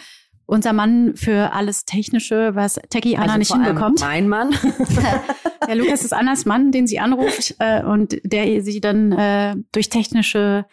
unser 0.47 0.73
Mann 0.73 1.17
für 1.17 1.53
alles 1.53 1.85
Technische, 1.85 2.55
was 2.55 2.79
Techie 2.91 3.17
Anna 3.17 3.35
also 3.35 3.39
nicht 3.39 3.53
hinbekommt. 3.53 4.01
Mein 4.01 4.29
Mann. 4.29 4.55
Ja, 5.67 5.73
Lukas 5.73 6.05
ist 6.05 6.13
Annas 6.13 6.45
Mann, 6.45 6.73
den 6.73 6.87
sie 6.87 6.99
anruft 7.01 7.55
äh, 7.59 7.83
und 7.83 8.19
der 8.23 8.61
sie 8.63 8.83
dann 8.83 9.13
äh, 9.13 9.57
durch 9.73 9.89
technische 9.89 10.67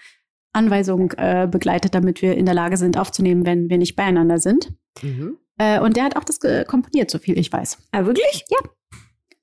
Anweisungen 0.52 1.12
äh, 1.12 1.48
begleitet, 1.50 1.96
damit 1.96 2.22
wir 2.22 2.36
in 2.36 2.46
der 2.46 2.54
Lage 2.54 2.76
sind, 2.76 2.98
aufzunehmen, 2.98 3.46
wenn 3.46 3.70
wir 3.70 3.78
nicht 3.78 3.96
beieinander 3.96 4.38
sind. 4.40 4.74
mhm. 5.02 5.38
Äh, 5.58 5.80
und 5.80 5.96
der 5.96 6.04
hat 6.04 6.18
auch 6.18 6.26
das 6.26 6.42
ge- 6.42 6.66
komponiert, 6.66 7.10
so 7.10 7.20
viel 7.20 7.38
ich 7.38 7.54
weiß. 7.54 7.78
Ah, 7.94 8.06
wirklich? 8.06 8.44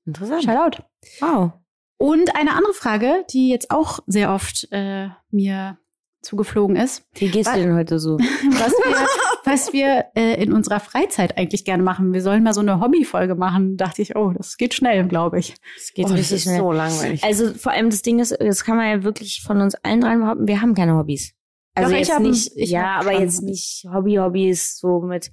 Interessant. 0.04 0.42
Shoutout. 0.44 0.82
Wow. 1.20 1.52
Und 1.96 2.36
eine 2.36 2.52
andere 2.54 2.74
Frage, 2.74 3.24
die 3.32 3.48
jetzt 3.48 3.70
auch 3.70 4.00
sehr 4.06 4.34
oft 4.34 4.68
äh, 4.70 5.08
mir 5.30 5.78
zugeflogen 6.20 6.76
ist, 6.76 7.04
Wie 7.14 7.28
geht's 7.28 7.50
dir 7.50 7.60
denn 7.60 7.74
heute 7.74 7.98
so? 7.98 8.18
was 8.18 8.72
wir, 8.72 9.06
was 9.48 9.72
wir 9.72 10.06
äh, 10.14 10.42
in 10.42 10.52
unserer 10.52 10.80
Freizeit 10.80 11.36
eigentlich 11.38 11.64
gerne 11.64 11.82
machen. 11.82 12.12
Wir 12.12 12.22
sollen 12.22 12.42
mal 12.42 12.54
so 12.54 12.60
eine 12.60 12.80
Hobbyfolge 12.80 13.34
machen. 13.34 13.76
Dachte 13.76 14.02
ich, 14.02 14.14
oh, 14.14 14.32
das 14.36 14.56
geht 14.56 14.74
schnell, 14.74 15.06
glaube 15.08 15.38
ich. 15.38 15.54
Es 15.76 15.92
geht 15.92 16.06
oh, 16.06 16.08
das 16.10 16.18
richtig 16.18 16.36
ist 16.36 16.42
schnell. 16.42 16.58
so 16.58 16.72
langweilig. 16.72 17.24
Also 17.24 17.54
vor 17.54 17.72
allem 17.72 17.90
das 17.90 18.02
Ding 18.02 18.18
ist, 18.18 18.36
das 18.38 18.64
kann 18.64 18.76
man 18.76 18.88
ja 18.88 19.02
wirklich 19.04 19.42
von 19.42 19.60
uns 19.60 19.74
allen 19.76 20.00
dreien 20.00 20.20
behaupten, 20.20 20.46
wir 20.46 20.60
haben 20.60 20.74
keine 20.74 20.96
Hobbys. 20.96 21.32
Also 21.74 21.90
Doch, 21.90 21.96
ich 21.98 22.08
jetzt 22.08 22.14
hab- 22.14 22.22
nicht, 22.22 22.52
ich 22.56 22.70
ja, 22.70 22.96
aber 22.98 23.12
schon 23.12 23.22
jetzt 23.22 23.42
nicht 23.42 23.86
Hobby-Hobbys 23.92 24.78
so 24.78 25.00
mit, 25.00 25.30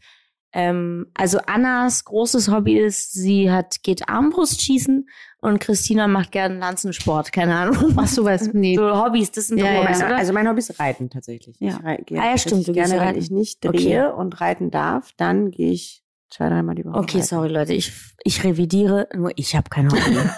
ähm, 0.53 1.07
also 1.15 1.39
Annas 1.47 2.05
großes 2.05 2.49
Hobby 2.51 2.79
ist, 2.79 3.11
sie 3.13 3.51
hat, 3.51 3.83
geht 3.83 4.07
Armbrust 4.07 4.61
schießen 4.61 5.07
und 5.45 5.59
Christina 5.59 6.07
macht 6.07 6.31
gern 6.31 6.59
Lanzensport, 6.59 7.31
keine 7.31 7.55
Ahnung. 7.55 7.93
Ach 7.97 8.07
so 8.07 8.25
was, 8.25 8.49
nee. 8.53 8.75
So 8.75 8.83
Hobbys, 8.83 9.31
das 9.31 9.47
sind 9.47 9.57
Ja, 9.59 9.65
doch 9.65 9.71
ja. 9.71 9.79
Hobbys, 9.81 9.89
also, 10.01 10.05
oder? 10.05 10.17
also 10.17 10.33
mein 10.33 10.47
Hobby 10.49 10.59
ist 10.59 10.79
Reiten 10.79 11.09
tatsächlich. 11.09 11.55
Ja. 11.59 11.69
Ich 11.79 11.83
rei- 11.83 12.01
gehe 12.05 12.19
Ah 12.21 12.29
ja, 12.31 12.37
stimmt, 12.37 12.67
richtig 12.67 12.73
du 12.75 12.87
gerne, 12.89 12.99
wenn 12.99 13.15
ich 13.15 13.31
nicht 13.31 13.65
Okay. 13.65 13.77
drehe 13.77 14.13
und 14.15 14.41
reiten 14.41 14.71
darf, 14.71 15.11
dann 15.17 15.51
gehe 15.51 15.71
ich 15.71 16.03
zwei, 16.29 16.49
dreimal 16.49 16.75
die 16.75 16.83
Woche 16.85 16.97
okay, 16.97 17.17
reiten. 17.17 17.27
sorry 17.27 17.49
Leute, 17.49 17.73
ich, 17.73 17.91
ich 18.23 18.43
revidiere, 18.43 19.07
nur 19.15 19.31
ich 19.35 19.55
habe 19.55 19.69
kein 19.69 19.91
Hobby. 19.91 20.17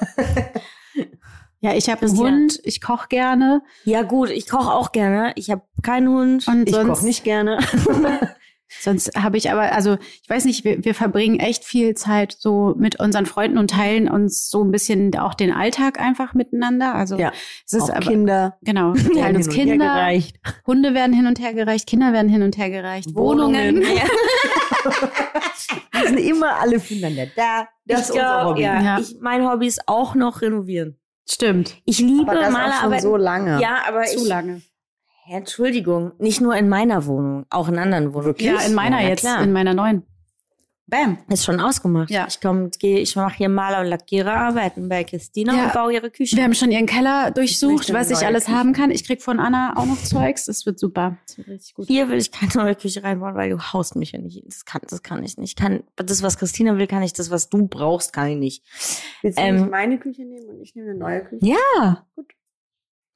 Ja, 1.60 1.74
ich 1.74 1.90
habe 1.90 2.06
einen. 2.06 2.20
Hund, 2.20 2.60
ich 2.66 2.82
koche 2.82 3.08
gerne 3.10 3.64
ja 3.84 4.04
gut, 4.04 4.30
ich 4.30 4.48
koche 4.48 4.72
auch 4.72 4.92
gerne, 4.92 5.32
ich 5.36 5.50
habe 5.50 5.64
keinen 5.82 6.08
Hund. 6.08 6.48
und 6.48 6.70
Ich 6.70 6.76
sonst, 6.76 6.88
koche 6.88 7.06
nicht 7.06 7.24
gerne. 7.24 7.58
sonst 8.82 9.16
habe 9.16 9.38
ich 9.38 9.52
aber, 9.52 9.72
also 9.74 9.98
ich 10.22 10.30
weiß 10.30 10.46
nicht, 10.46 10.64
wir, 10.64 10.84
wir 10.84 10.94
verbringen 10.94 11.40
echt 11.40 11.64
viel 11.64 11.96
Zeit 11.96 12.36
so 12.38 12.74
mit 12.78 13.00
unseren 13.00 13.26
Freunden 13.26 13.58
und 13.58 13.72
teilen 13.72 14.10
uns 14.10 14.50
so 14.50 14.64
ein 14.64 14.72
bisschen 14.72 15.16
auch 15.18 15.34
den 15.34 15.52
Alltag 15.54 16.00
einfach 16.00 16.34
miteinander. 16.34 16.96
Also 16.96 17.18
Ja, 17.18 17.32
es 17.66 17.74
ist 17.74 17.84
Auch 17.84 17.90
aber, 17.90 18.00
Kinder. 18.12 18.58
genau, 18.62 18.94
wir 18.96 19.14
teilen 19.22 19.36
uns 19.38 19.48
hin 19.48 19.54
und 19.54 19.58
her 19.58 19.66
Kinder, 19.72 19.86
gereicht. 19.94 20.38
Hunde 20.66 20.94
werden 20.94 21.14
hin 21.14 21.28
und 21.28 21.40
her 21.40 21.54
gereicht, 21.54 21.88
Kinder 21.88 22.14
werden 22.14 22.30
hin 22.30 22.44
und 22.44 22.58
her 22.58 22.70
gereicht, 22.70 23.16
Wohnungen. 23.16 23.78
Wohnungen. 23.78 23.84
Wir 25.92 26.08
sind 26.10 26.20
immer 26.20 26.60
alle 26.60 26.80
füreinander 26.80 27.26
da. 27.36 27.68
Das 27.86 28.02
ist 28.02 28.12
unser 28.12 28.22
glaub, 28.22 28.46
Hobby. 28.52 28.62
Ja, 28.62 28.82
Ja. 28.82 29.00
Ich, 29.00 29.16
mein 29.20 29.48
Hobby 29.50 29.68
ist 29.68 29.88
auch 29.88 30.16
noch 30.16 30.42
renovieren. 30.42 30.98
Stimmt. 31.30 31.76
Ich 31.86 32.00
liebe 32.00 32.22
Aber 32.32 32.36
das 32.36 32.44
auch 32.44 32.52
schon 32.52 32.54
Malerarbeit. 32.62 33.02
so 33.02 33.18
lange. 33.18 33.62
Ja, 33.62 33.80
aber 33.88 34.04
Zu 34.04 34.22
ich, 34.22 34.28
lange. 34.28 34.62
Entschuldigung, 35.30 36.12
nicht 36.20 36.42
nur 36.42 36.56
in 36.56 36.70
meiner 36.70 37.06
Wohnung, 37.06 37.46
auch 37.50 37.68
in 37.68 37.78
anderen 37.78 38.14
Wohnungen. 38.14 38.36
Ja, 38.40 38.60
in 38.62 38.74
meiner 38.74 39.02
Ja, 39.02 39.10
jetzt, 39.10 39.22
klar. 39.22 39.44
in 39.44 39.52
meiner 39.52 39.74
neuen. 39.74 40.04
Bam. 40.90 41.18
Ist 41.28 41.44
schon 41.44 41.60
ausgemacht. 41.60 42.10
Ja. 42.10 42.28
Ich 42.30 42.40
komm, 42.40 42.72
gehe, 42.80 43.00
ich 43.00 43.18
mache 43.18 43.36
hier 43.36 43.50
Maler- 43.50 43.82
und 43.82 43.88
Lackiererarbeiten 43.88 44.88
bei 44.88 45.04
Christina 45.04 45.54
Ja. 45.54 45.66
und 45.66 45.74
baue 45.74 45.94
ihre 45.94 46.10
Küche. 46.10 46.38
Wir 46.38 46.46
haben 46.46 46.54
schon 46.54 46.72
ihren 46.72 46.86
Keller 46.86 47.32
durchsucht, 47.32 47.90
eine 47.90 48.00
was 48.00 48.10
ich 48.10 48.26
alles 48.26 48.46
Küche. 48.46 48.58
haben 48.58 48.72
kann. 48.72 48.90
Ich 48.90 49.06
krieg 49.06 49.22
von 49.22 49.42
Anna 49.42 49.74
auch 49.76 49.86
noch 49.86 50.02
Zeugs. 50.02 50.46
Das 50.46 50.66
wird 50.66 50.80
super. 50.80 51.18
Das 51.28 51.38
wird 51.40 51.50
richtig 51.50 51.74
gut. 51.76 51.88
Hier 51.88 52.08
will 52.08 52.18
ich 52.18 52.32
keine 52.32 52.54
neue 52.56 52.76
Küche 52.76 53.04
reinbauen, 53.04 53.36
weil 53.36 53.50
du 53.50 53.60
haust 53.60 53.98
mich 53.98 54.14
ja 54.14 54.20
nicht. 54.20 54.42
Das 54.48 54.64
kann, 54.64 54.80
das 54.90 55.04
kann 55.04 55.22
ich 55.26 55.36
nicht. 55.38 55.58
Kann, 55.60 55.84
das, 55.98 56.24
was 56.24 56.38
Christina 56.38 56.78
will, 56.78 56.88
kann 56.88 57.04
ich. 57.04 57.12
Das, 57.12 57.32
was 57.32 57.50
du 57.50 57.68
brauchst, 57.68 58.14
kann 58.14 58.30
ich 58.30 58.38
nicht. 58.38 58.64
Willst 59.24 59.38
du 59.38 59.44
Ähm, 59.44 59.56
nicht 59.58 59.70
meine 59.72 60.00
Küche 60.00 60.22
nehmen 60.24 60.48
und 60.48 60.62
ich 60.62 60.74
nehme 60.74 60.92
eine 60.92 61.00
neue 61.00 61.26
Küche? 61.26 61.46
Ja. 61.46 62.06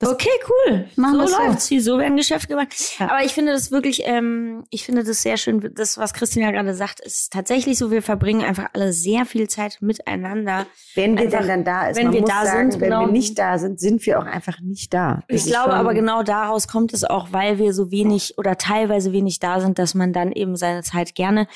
Das- 0.02 0.10
okay, 0.10 0.30
cool. 0.68 0.86
Machen 0.98 1.20
so 1.22 1.28
so. 1.28 1.38
läuft's. 1.38 1.68
Hier, 1.68 1.82
so 1.82 1.98
werden 1.98 2.18
Geschäfte 2.18 2.48
gemacht. 2.48 2.74
Ja. 3.00 3.10
Aber 3.10 3.24
ich 3.24 3.34
finde 3.34 3.54
das 3.54 3.72
wirklich, 3.72 4.02
ähm, 4.06 4.64
ich 4.70 4.84
finde 4.84 5.04
das 5.04 5.22
sehr 5.22 5.38
schön. 5.38 5.72
Das, 5.76 5.98
was 5.98 6.14
Christina 6.14 6.52
gerade 6.52 6.74
sagt, 6.74 7.00
ist 7.00 7.32
tatsächlich 7.32 7.78
so. 7.78 7.92
Wir 7.92 8.02
verbringen 8.02 8.42
einfach 8.44 8.70
alle 8.74 8.92
sehr 8.94 9.26
viel 9.26 9.48
Zeit 9.48 9.78
miteinander. 9.82 10.66
Wenn 10.96 11.16
wir 11.18 11.26
Einfach, 11.26 11.40
denn 11.40 11.48
dann 11.48 11.64
da 11.64 11.88
ist. 11.90 11.98
wenn 11.98 12.06
Man 12.08 12.14
wir 12.16 12.22
da 12.24 12.46
sagen, 12.46 12.72
sind, 12.72 12.82
wenn 12.82 12.90
genau. 12.90 13.06
wir 13.06 13.12
nicht 13.12 13.38
da 13.40 13.58
sind, 13.58 13.80
sind 13.80 14.06
wir 14.06 14.20
auch 14.20 14.26
einfach 14.26 14.60
nicht 14.60 14.94
da. 14.94 15.22
Ich 15.28 15.38
ist 15.38 15.48
glaube 15.48 15.74
aber 15.74 15.94
genau 15.94 16.24
daraus 16.24 16.68
kommt 16.68 16.94
es 16.94 17.04
auch, 17.04 17.28
weil 17.32 17.58
wir 17.60 17.74
so 17.74 17.92
wenig 17.92 18.38
oder 18.38 18.58
teilweise 18.58 19.12
wenig 19.14 19.40
da 19.40 19.62
sind, 19.62 19.80
dass 19.80 19.94
man 19.94 20.14
dann 20.14 20.32
eben 20.32 20.56
seine 20.56 20.84
Zeit 20.84 21.16
gerne 21.16 21.48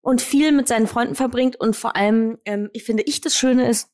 und 0.00 0.20
viel 0.20 0.52
mit 0.52 0.68
seinen 0.68 0.86
Freunden 0.86 1.14
verbringt. 1.14 1.56
Und 1.56 1.76
vor 1.76 1.96
allem, 1.96 2.38
ähm, 2.44 2.70
ich 2.72 2.84
finde 2.84 3.02
ich, 3.04 3.20
das 3.20 3.36
Schöne 3.36 3.68
ist, 3.68 3.88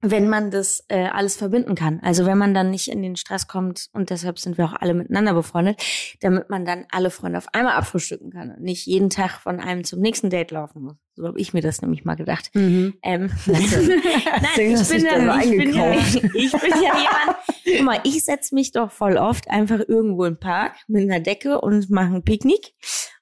wenn 0.00 0.28
man 0.28 0.50
das 0.50 0.84
äh, 0.88 1.06
alles 1.06 1.36
verbinden 1.36 1.74
kann. 1.74 2.00
Also 2.02 2.24
wenn 2.24 2.38
man 2.38 2.54
dann 2.54 2.70
nicht 2.70 2.88
in 2.88 3.02
den 3.02 3.16
Stress 3.16 3.48
kommt 3.48 3.88
und 3.92 4.10
deshalb 4.10 4.38
sind 4.38 4.56
wir 4.56 4.66
auch 4.66 4.74
alle 4.74 4.94
miteinander 4.94 5.34
befreundet, 5.34 5.82
damit 6.20 6.50
man 6.50 6.64
dann 6.64 6.86
alle 6.90 7.10
Freunde 7.10 7.38
auf 7.38 7.52
einmal 7.52 7.74
abfrühstücken 7.74 8.30
kann 8.30 8.50
und 8.52 8.60
nicht 8.60 8.86
jeden 8.86 9.10
Tag 9.10 9.40
von 9.40 9.58
einem 9.58 9.82
zum 9.82 10.00
nächsten 10.00 10.30
Date 10.30 10.52
laufen 10.52 10.82
muss. 10.82 10.94
So 11.16 11.26
habe 11.26 11.40
ich 11.40 11.52
mir 11.52 11.62
das 11.62 11.82
nämlich 11.82 12.04
mal 12.04 12.14
gedacht. 12.14 12.50
Mhm. 12.54 12.94
Ähm, 13.02 13.28
Deswegen 13.46 15.26
Nein, 15.26 15.42
ich 15.42 15.56
bin, 15.56 15.74
ja, 15.74 15.90
ich, 15.90 16.20
bin 16.20 16.22
ja, 16.22 16.32
ich 16.32 16.52
bin 16.52 16.70
ja 16.70 16.96
jemand, 16.96 17.38
guck 17.64 17.82
mal, 17.82 18.00
ich 18.04 18.24
setze 18.24 18.54
mich 18.54 18.70
doch 18.70 18.92
voll 18.92 19.16
oft 19.16 19.50
einfach 19.50 19.80
irgendwo 19.88 20.26
im 20.26 20.38
Park 20.38 20.76
mit 20.86 21.02
einer 21.02 21.18
Decke 21.18 21.60
und 21.60 21.90
mache 21.90 22.14
ein 22.14 22.22
Picknick 22.22 22.72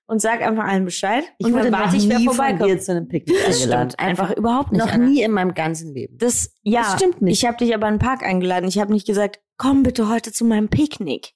und 0.07 0.21
sag 0.21 0.40
einfach 0.42 0.64
allen 0.64 0.85
Bescheid. 0.85 1.25
Ich 1.38 1.47
und 1.47 1.53
wurde 1.55 1.71
dann 1.71 1.81
warte 1.81 1.97
ich, 1.97 2.09
wer 2.09 2.19
nie 2.19 2.27
von 2.27 2.35
vorbeikommt. 2.37 2.71
dir 2.71 2.79
zu 2.81 2.92
einem 2.92 3.09
Picknick 3.09 3.37
Das 3.47 3.61
eingeladen. 3.61 3.90
stimmt 3.90 4.01
einfach 4.09 4.31
überhaupt 4.37 4.73
nicht. 4.73 4.85
noch 4.85 4.92
Anna. 4.92 5.07
nie 5.07 5.23
in 5.23 5.33
meinem 5.33 5.55
ganzen 5.55 5.92
Leben. 5.95 6.16
Das, 6.19 6.53
ja, 6.62 6.83
Das 6.83 6.92
stimmt 6.95 7.23
nicht. 7.23 7.42
Ich 7.42 7.47
habe 7.49 7.57
dich 7.59 7.75
aber 7.75 7.88
in 7.88 7.95
den 7.95 8.01
Park 8.01 8.23
eingeladen. 8.23 8.69
Ich 8.69 8.79
habe 8.79 8.92
nicht 8.92 9.07
gesagt, 9.07 9.40
komm 9.57 9.83
bitte 9.83 10.09
heute 10.09 10.33
zu 10.33 10.45
meinem 10.45 10.69
Picknick. 10.69 11.33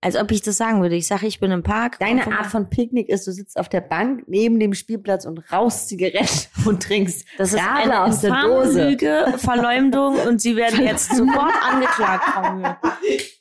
Als 0.00 0.16
ob 0.16 0.30
ich 0.32 0.42
das 0.42 0.58
sagen 0.58 0.82
würde. 0.82 0.96
Ich 0.96 1.06
sage, 1.06 1.26
ich 1.26 1.40
bin 1.40 1.50
im 1.50 1.62
Park. 1.62 1.98
Deine. 1.98 2.26
Art 2.26 2.44
von 2.46 2.68
Picknick 2.68 3.08
ist, 3.08 3.26
du 3.26 3.32
sitzt 3.32 3.58
auf 3.58 3.70
der 3.70 3.80
Bank 3.80 4.24
neben 4.26 4.60
dem 4.60 4.74
Spielplatz 4.74 5.24
und 5.24 5.40
rauchst 5.50 5.88
Zigaretten 5.88 6.28
und 6.66 6.82
trinkst 6.82 7.24
das 7.38 7.54
ist 7.54 7.60
eine 7.66 8.02
aus 8.02 8.20
der 8.20 8.42
Dose. 8.42 8.86
Lüge, 8.90 9.32
Verleumdung 9.38 10.16
und 10.28 10.42
sie 10.42 10.56
werden 10.56 10.84
jetzt 10.84 11.08
sofort 11.16 11.54
angeklagt, 11.62 12.24
Frau 12.24 12.52
Mühe. 12.56 12.76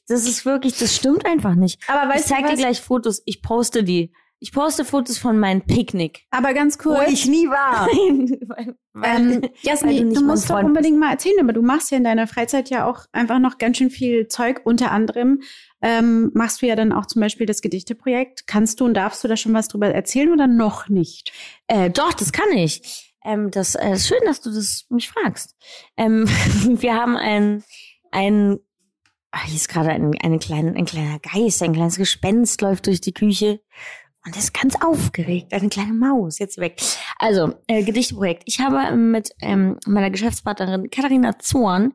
Das 0.08 0.24
ist 0.26 0.46
wirklich, 0.46 0.78
das 0.78 0.96
stimmt 0.96 1.26
einfach 1.26 1.56
nicht. 1.56 1.82
Aber 1.90 2.04
Ich 2.10 2.16
weißt 2.16 2.30
du 2.30 2.34
zeig 2.36 2.48
dir 2.48 2.56
gleich 2.56 2.80
Fotos. 2.80 3.22
Ich 3.26 3.42
poste 3.42 3.84
die. 3.84 4.14
Ich 4.44 4.52
poste 4.52 4.84
Fotos 4.84 5.18
von 5.18 5.40
meinem 5.40 5.62
Picknick. 5.62 6.26
Aber 6.30 6.54
ganz 6.54 6.78
Wo 6.78 6.90
kurz. 6.90 7.10
ich 7.10 7.28
nie 7.28 7.48
war. 7.48 7.88
weil, 8.50 8.76
weil, 8.92 9.10
Ähm, 9.10 9.30
weil 9.32 9.40
du 9.40 9.50
Jasmin, 9.62 10.10
nicht 10.10 10.18
du, 10.18 10.20
mein 10.20 10.32
musst 10.32 10.50
doch 10.50 10.62
unbedingt 10.62 11.00
mal 11.00 11.12
erzählen, 11.12 11.40
aber 11.40 11.54
du 11.54 11.62
machst 11.62 11.92
ja 11.92 11.98
in 11.98 12.04
deiner 12.04 12.28
Freizeit 12.28 12.70
ja 12.70 12.86
auch 12.86 13.06
einfach 13.14 13.40
noch 13.40 13.58
ganz 13.58 13.78
schön 13.78 13.90
viel 13.90 14.28
Zeug. 14.28 14.60
Unter 14.66 14.92
anderem 14.92 15.42
ähm, 15.82 16.30
machst 16.34 16.62
du 16.62 16.66
ja 16.66 16.76
dann 16.76 16.92
auch 16.92 17.06
zum 17.06 17.22
Beispiel 17.22 17.46
das 17.46 17.62
Gedichteprojekt. 17.62 18.46
Kannst 18.46 18.82
du 18.82 18.86
und 18.86 18.96
darfst 18.96 19.24
du 19.24 19.30
da 19.30 19.38
schon 19.38 19.54
was 19.54 19.70
drüber 19.70 19.88
erzählen 19.88 20.34
oder 20.34 20.48
noch 20.48 20.90
nicht? 20.90 21.32
Äh, 21.68 21.90
doch, 21.90 22.12
das 22.12 22.34
kann 22.34 22.52
ich. 22.52 23.14
Ähm, 23.24 23.50
das 23.50 23.76
äh, 23.76 23.94
ist 23.94 24.10
schön, 24.10 24.20
dass 24.26 24.42
du 24.42 24.52
das 24.52 24.88
mich 24.90 25.08
fragst. 25.08 25.56
Ähm, 25.96 26.28
wir 26.66 26.96
haben 26.96 27.16
ein, 27.16 27.64
ein 28.12 28.60
ach, 29.32 29.46
hier 29.46 29.56
ist 29.56 29.70
gerade 29.70 29.92
ein, 29.92 30.14
eine 30.22 30.40
kleine, 30.40 30.76
ein 30.76 30.84
kleiner 30.84 31.20
Geist, 31.20 31.64
ein 31.64 31.72
kleines 31.72 31.96
Gespenst 31.96 32.60
läuft 32.60 32.88
durch 32.88 33.00
die 33.00 33.14
Küche 33.14 33.62
und 34.26 34.38
ist 34.38 34.54
ganz 34.54 34.76
aufgeregt. 34.82 35.54
Eine 35.54 35.70
kleine 35.70 35.94
Maus, 35.94 36.40
jetzt 36.40 36.58
weg. 36.58 36.82
Also, 37.18 37.54
äh, 37.68 37.84
Gedichteprojekt. 37.84 38.44
Ich 38.46 38.60
habe 38.60 38.96
mit 38.96 39.32
ähm, 39.42 39.78
meiner 39.86 40.10
Geschäftspartnerin 40.10 40.90
Katharina 40.90 41.40
Zorn 41.40 41.94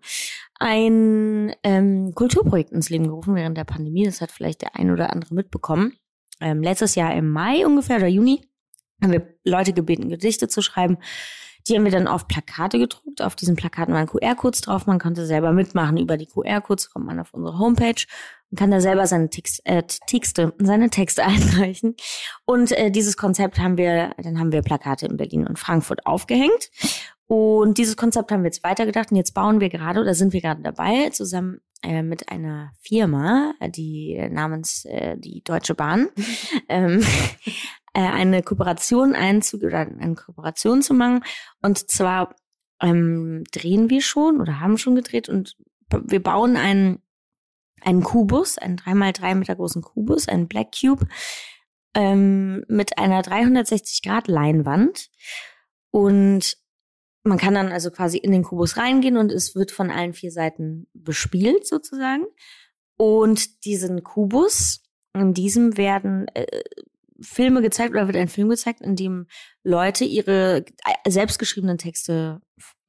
ein 0.58 1.54
ähm, 1.62 2.12
Kulturprojekt 2.14 2.72
ins 2.72 2.90
Leben 2.90 3.06
gerufen 3.06 3.34
während 3.34 3.56
der 3.56 3.64
Pandemie. 3.64 4.04
Das 4.04 4.20
hat 4.20 4.30
vielleicht 4.30 4.62
der 4.62 4.76
ein 4.76 4.90
oder 4.90 5.10
andere 5.12 5.34
mitbekommen. 5.34 5.96
Ähm, 6.40 6.62
letztes 6.62 6.94
Jahr 6.94 7.14
im 7.14 7.30
Mai 7.30 7.64
ungefähr 7.64 7.96
oder 7.96 8.08
Juni 8.08 8.42
haben 9.02 9.12
wir 9.12 9.34
Leute 9.44 9.72
gebeten, 9.72 10.08
Gedichte 10.08 10.48
zu 10.48 10.60
schreiben. 10.60 10.98
Die 11.68 11.76
haben 11.76 11.84
wir 11.84 11.92
dann 11.92 12.08
auf 12.08 12.28
Plakate 12.28 12.78
gedruckt. 12.78 13.20
Auf 13.20 13.36
diesen 13.36 13.56
Plakaten 13.56 13.92
waren 13.92 14.06
QR-Codes 14.06 14.62
drauf. 14.62 14.86
Man 14.86 14.98
konnte 14.98 15.26
selber 15.26 15.52
mitmachen. 15.52 15.98
Über 15.98 16.16
die 16.16 16.26
QR-Codes 16.26 16.90
kommt 16.90 17.06
man 17.06 17.20
auf 17.20 17.34
unsere 17.34 17.58
Homepage 17.58 18.04
und 18.50 18.58
kann 18.58 18.70
da 18.70 18.80
selber 18.80 19.06
seine 19.06 19.28
Text, 19.28 19.60
äh, 19.64 19.82
Texte, 20.06 20.54
seine 20.58 20.90
Texte 20.90 21.24
einreichen. 21.26 21.94
Und 22.44 22.72
äh, 22.72 22.90
dieses 22.90 23.16
Konzept 23.16 23.58
haben 23.58 23.76
wir, 23.76 24.14
dann 24.22 24.38
haben 24.38 24.52
wir 24.52 24.62
Plakate 24.62 25.06
in 25.06 25.16
Berlin 25.16 25.46
und 25.46 25.58
Frankfurt 25.58 26.06
aufgehängt. 26.06 26.70
Und 27.26 27.76
dieses 27.76 27.98
Konzept 27.98 28.32
haben 28.32 28.42
wir 28.42 28.48
jetzt 28.48 28.64
weitergedacht 28.64 29.10
und 29.10 29.18
jetzt 29.18 29.34
bauen 29.34 29.60
wir 29.60 29.68
gerade 29.68 30.00
oder 30.00 30.14
sind 30.14 30.32
wir 30.32 30.40
gerade 30.40 30.62
dabei, 30.62 31.10
zusammen 31.10 31.60
äh, 31.82 32.02
mit 32.02 32.30
einer 32.30 32.72
Firma, 32.80 33.52
die 33.66 34.18
namens 34.30 34.86
äh, 34.86 35.18
die 35.18 35.42
Deutsche 35.44 35.74
Bahn, 35.74 36.08
ähm, 36.70 37.04
äh, 37.98 38.02
eine 38.02 38.44
Kooperation 38.44 39.16
einzu 39.16 39.56
oder 39.56 39.80
eine 39.80 40.14
Kooperation 40.14 40.82
zu 40.82 40.94
machen. 40.94 41.24
Und 41.62 41.90
zwar 41.90 42.36
ähm, 42.80 43.42
drehen 43.50 43.90
wir 43.90 44.02
schon 44.02 44.40
oder 44.40 44.60
haben 44.60 44.78
schon 44.78 44.94
gedreht 44.94 45.28
und 45.28 45.56
wir 45.90 46.22
bauen 46.22 46.56
einen, 46.56 47.02
einen 47.80 48.04
Kubus, 48.04 48.56
einen 48.56 48.78
3x3 48.78 49.34
Meter 49.34 49.56
großen 49.56 49.82
Kubus, 49.82 50.28
einen 50.28 50.46
Black 50.46 50.68
Cube, 50.80 51.08
ähm, 51.94 52.64
mit 52.68 52.98
einer 52.98 53.20
360 53.22 54.02
Grad 54.02 54.28
Leinwand. 54.28 55.10
Und 55.90 56.56
man 57.24 57.38
kann 57.38 57.54
dann 57.54 57.72
also 57.72 57.90
quasi 57.90 58.18
in 58.18 58.30
den 58.30 58.44
Kubus 58.44 58.76
reingehen 58.76 59.16
und 59.16 59.32
es 59.32 59.56
wird 59.56 59.72
von 59.72 59.90
allen 59.90 60.12
vier 60.12 60.30
Seiten 60.30 60.86
bespielt 60.92 61.66
sozusagen. 61.66 62.26
Und 62.96 63.64
diesen 63.64 64.04
Kubus, 64.04 64.84
in 65.14 65.34
diesem 65.34 65.76
werden 65.76 66.28
äh, 66.34 66.46
Filme 67.20 67.62
gezeigt 67.62 67.90
oder 67.90 68.06
wird 68.06 68.16
ein 68.16 68.28
Film 68.28 68.48
gezeigt, 68.48 68.80
in 68.80 68.96
dem 68.96 69.26
Leute 69.64 70.04
ihre 70.04 70.64
selbstgeschriebenen 71.06 71.78
Texte 71.78 72.40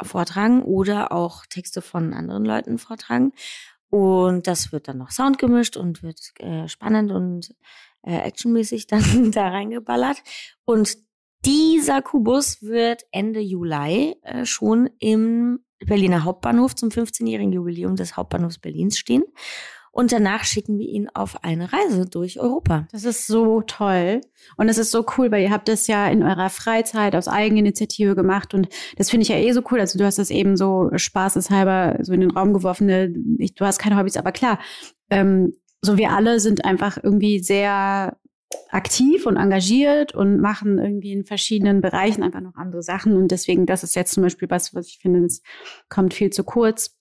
vortragen 0.01 0.63
oder 0.63 1.11
auch 1.11 1.45
Texte 1.47 1.81
von 1.81 2.13
anderen 2.13 2.45
Leuten 2.45 2.77
vortragen. 2.77 3.33
Und 3.89 4.45
das 4.47 4.71
wird 4.71 4.87
dann 4.87 4.99
noch 4.99 5.11
Sound 5.11 5.39
gemischt 5.39 5.77
und 5.77 6.03
wird 6.03 6.19
äh, 6.39 6.67
spannend 6.67 7.11
und 7.11 7.55
äh, 8.03 8.17
actionmäßig 8.17 8.87
dann 8.87 9.31
da 9.31 9.49
reingeballert. 9.49 10.21
Und 10.65 10.97
dieser 11.45 12.01
Kubus 12.01 12.61
wird 12.61 13.03
Ende 13.11 13.39
Juli 13.39 14.15
äh, 14.21 14.45
schon 14.45 14.89
im 14.99 15.59
Berliner 15.85 16.25
Hauptbahnhof 16.25 16.75
zum 16.75 16.89
15-jährigen 16.89 17.53
Jubiläum 17.53 17.95
des 17.95 18.17
Hauptbahnhofs 18.17 18.59
Berlins 18.59 18.97
stehen. 18.97 19.23
Und 19.91 20.11
danach 20.11 20.43
schicken 20.43 20.77
wir 20.77 20.87
ihn 20.87 21.09
auf 21.13 21.43
eine 21.43 21.71
Reise 21.71 22.05
durch 22.05 22.39
Europa. 22.39 22.87
Das 22.91 23.03
ist 23.03 23.27
so 23.27 23.61
toll. 23.61 24.21
Und 24.57 24.69
es 24.69 24.77
ist 24.77 24.91
so 24.91 25.05
cool, 25.17 25.31
weil 25.31 25.43
ihr 25.43 25.51
habt 25.51 25.67
das 25.67 25.87
ja 25.87 26.07
in 26.07 26.23
eurer 26.23 26.49
Freizeit 26.49 27.15
aus 27.15 27.27
Eigeninitiative 27.27 28.15
gemacht. 28.15 28.53
Und 28.53 28.69
das 28.97 29.09
finde 29.09 29.23
ich 29.23 29.29
ja 29.29 29.37
eh 29.37 29.51
so 29.51 29.61
cool. 29.71 29.79
Also 29.79 29.97
du 29.97 30.05
hast 30.05 30.19
das 30.19 30.29
eben 30.29 30.57
so 30.57 30.89
spaßeshalber 30.95 31.99
so 32.01 32.13
in 32.13 32.21
den 32.21 32.31
Raum 32.31 32.53
geworfen. 32.53 32.87
ne, 32.87 33.13
Ich, 33.39 33.55
du 33.55 33.65
hast 33.65 33.79
keine 33.79 33.97
Hobbys, 33.97 34.17
aber 34.17 34.31
klar, 34.31 34.59
ähm, 35.09 35.53
so 35.81 35.97
wir 35.97 36.11
alle 36.11 36.39
sind 36.39 36.65
einfach 36.65 36.97
irgendwie 37.01 37.39
sehr 37.39 38.17
aktiv 38.69 39.25
und 39.25 39.37
engagiert 39.37 40.13
und 40.13 40.39
machen 40.39 40.77
irgendwie 40.77 41.11
in 41.11 41.25
verschiedenen 41.25 41.81
Bereichen 41.81 42.23
einfach 42.23 42.41
noch 42.41 42.55
andere 42.55 42.83
Sachen. 42.83 43.15
Und 43.15 43.31
deswegen, 43.31 43.65
das 43.65 43.83
ist 43.83 43.95
jetzt 43.95 44.13
zum 44.13 44.23
Beispiel 44.23 44.49
was, 44.49 44.73
was 44.73 44.87
ich 44.87 44.99
finde, 44.99 45.21
das 45.21 45.41
kommt 45.87 46.13
viel 46.13 46.31
zu 46.31 46.43
kurz. 46.43 46.95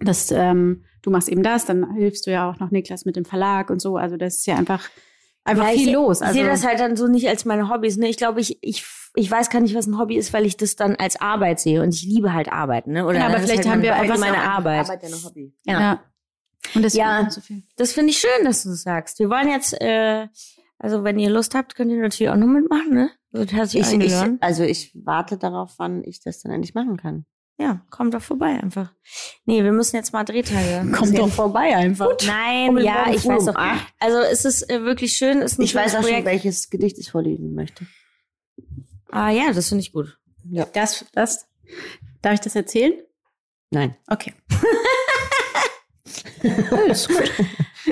Das, 0.00 0.30
ähm, 0.30 0.84
du 1.02 1.10
machst 1.10 1.28
eben 1.28 1.42
das, 1.42 1.64
dann 1.64 1.94
hilfst 1.94 2.26
du 2.26 2.30
ja 2.32 2.50
auch 2.50 2.58
noch 2.58 2.70
Niklas 2.70 3.04
mit 3.04 3.16
dem 3.16 3.24
Verlag 3.24 3.70
und 3.70 3.80
so. 3.80 3.96
Also 3.96 4.16
das 4.16 4.36
ist 4.36 4.46
ja 4.46 4.56
einfach, 4.56 4.88
einfach 5.44 5.64
Ja, 5.68 5.70
viel 5.72 5.88
ich, 5.88 5.94
los. 5.94 6.20
Ich 6.20 6.26
Also, 6.26 6.38
sehe 6.40 6.48
das 6.48 6.66
halt 6.66 6.80
dann 6.80 6.96
so 6.96 7.06
nicht 7.06 7.28
als 7.28 7.44
meine 7.44 7.68
Hobbys. 7.70 7.96
Ne? 7.96 8.08
Ich 8.08 8.16
glaube, 8.16 8.40
ich, 8.40 8.58
ich, 8.62 8.84
ich 9.14 9.30
weiß 9.30 9.48
gar 9.50 9.60
nicht, 9.60 9.74
was 9.74 9.86
ein 9.86 9.98
Hobby 9.98 10.16
ist, 10.16 10.32
weil 10.32 10.44
ich 10.44 10.56
das 10.56 10.76
dann 10.76 10.96
als 10.96 11.20
Arbeit 11.20 11.60
sehe. 11.60 11.82
Und 11.82 11.94
ich 11.94 12.02
liebe 12.02 12.32
halt 12.34 12.52
Arbeit. 12.52 12.86
Ne? 12.86 13.06
Oder 13.06 13.18
Ja, 13.18 13.24
aber 13.26 13.34
das 13.34 13.42
vielleicht 13.44 13.64
halt 13.64 13.68
haben 13.68 13.82
wir 13.82 13.94
einfach 13.94 14.18
meine 14.18 14.38
Arbeit. 14.42 14.80
Arbeit 14.80 15.02
ja 15.02 15.08
noch 15.08 15.24
Hobby. 15.24 15.54
Ja. 15.64 15.80
ja. 15.80 16.02
Und 16.74 16.82
deswegen 16.82 17.04
Ja. 17.04 17.30
so 17.30 17.40
viel. 17.40 17.62
Das 17.76 17.92
finde 17.92 18.10
ich 18.10 18.18
schön, 18.18 18.44
dass 18.44 18.64
du 18.64 18.70
das 18.70 18.82
sagst. 18.82 19.18
Wir 19.18 19.30
wollen 19.30 19.48
jetzt, 19.48 19.80
äh, 19.80 20.26
also 20.78 21.04
wenn 21.04 21.18
ihr 21.18 21.30
Lust 21.30 21.54
habt, 21.54 21.74
könnt 21.74 21.90
ihr 21.90 22.00
natürlich 22.00 22.30
auch 22.30 22.36
noch 22.36 22.46
mitmachen. 22.48 22.92
Ne? 22.92 23.10
Ich, 23.80 23.92
ich, 24.06 24.12
also 24.40 24.62
ich 24.64 24.92
warte 24.94 25.36
darauf, 25.38 25.74
wann 25.78 26.02
ich 26.04 26.20
das 26.20 26.40
dann 26.40 26.52
endlich 26.52 26.74
machen 26.74 26.96
kann. 26.96 27.24
Ja, 27.58 27.80
kommt 27.90 28.12
doch 28.12 28.20
vorbei 28.20 28.60
einfach. 28.62 28.92
Nee, 29.46 29.64
wir 29.64 29.72
müssen 29.72 29.96
jetzt 29.96 30.12
mal 30.12 30.24
Drehtage. 30.24 30.90
Kommt 30.92 31.18
doch 31.18 31.30
vorbei 31.30 31.74
einfach. 31.74 32.10
Nein, 32.26 32.66
Kommen 32.66 32.78
wir 32.78 32.84
ja, 32.84 33.06
ich 33.10 33.26
weiß 33.26 33.46
doch. 33.46 33.54
Also 33.98 34.18
es 34.18 34.44
ist 34.44 34.70
äh, 34.70 34.82
wirklich 34.82 35.16
schön, 35.16 35.40
ist 35.40 35.58
ein 35.58 35.62
Ich 35.62 35.74
weiß 35.74 35.94
auch 35.94 36.02
schon, 36.02 36.10
Projekt. 36.10 36.26
welches 36.26 36.68
Gedicht 36.68 36.98
ich 36.98 37.10
vorlesen 37.10 37.54
möchte. 37.54 37.86
Ah 39.10 39.30
ja, 39.30 39.52
das 39.54 39.70
finde 39.70 39.80
ich 39.80 39.92
gut. 39.92 40.18
Das, 40.74 41.06
das, 41.12 41.46
darf 42.20 42.34
ich 42.34 42.40
das 42.40 42.54
erzählen? 42.54 42.92
Nein. 43.70 43.96
Okay. 44.06 44.34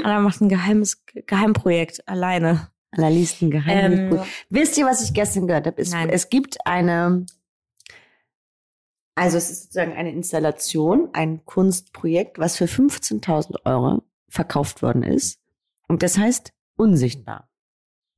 Anna 0.02 0.20
macht 0.20 0.40
ein 0.40 0.48
geheimes 0.48 1.02
Geheimprojekt 1.26 2.06
alleine. 2.06 2.68
Allerliebst 2.92 3.42
ein 3.42 3.50
Geheimnis. 3.50 3.98
Ähm, 3.98 4.10
gut. 4.10 4.20
Wisst 4.50 4.78
ihr, 4.78 4.86
was 4.86 5.02
ich 5.02 5.14
gestern 5.14 5.46
gehört 5.46 5.66
habe? 5.66 5.80
Es, 5.80 5.90
Nein. 5.90 6.10
es 6.10 6.28
gibt 6.28 6.64
eine, 6.66 7.26
also 9.14 9.36
es 9.36 9.50
ist 9.50 9.62
sozusagen 9.64 9.92
eine 9.92 10.12
Installation, 10.12 11.10
ein 11.12 11.44
Kunstprojekt, 11.44 12.38
was 12.38 12.56
für 12.56 12.66
15.000 12.66 13.64
Euro 13.64 14.02
verkauft 14.28 14.82
worden 14.82 15.02
ist. 15.02 15.40
Und 15.88 16.02
das 16.02 16.18
heißt 16.18 16.52
unsichtbar. 16.76 17.48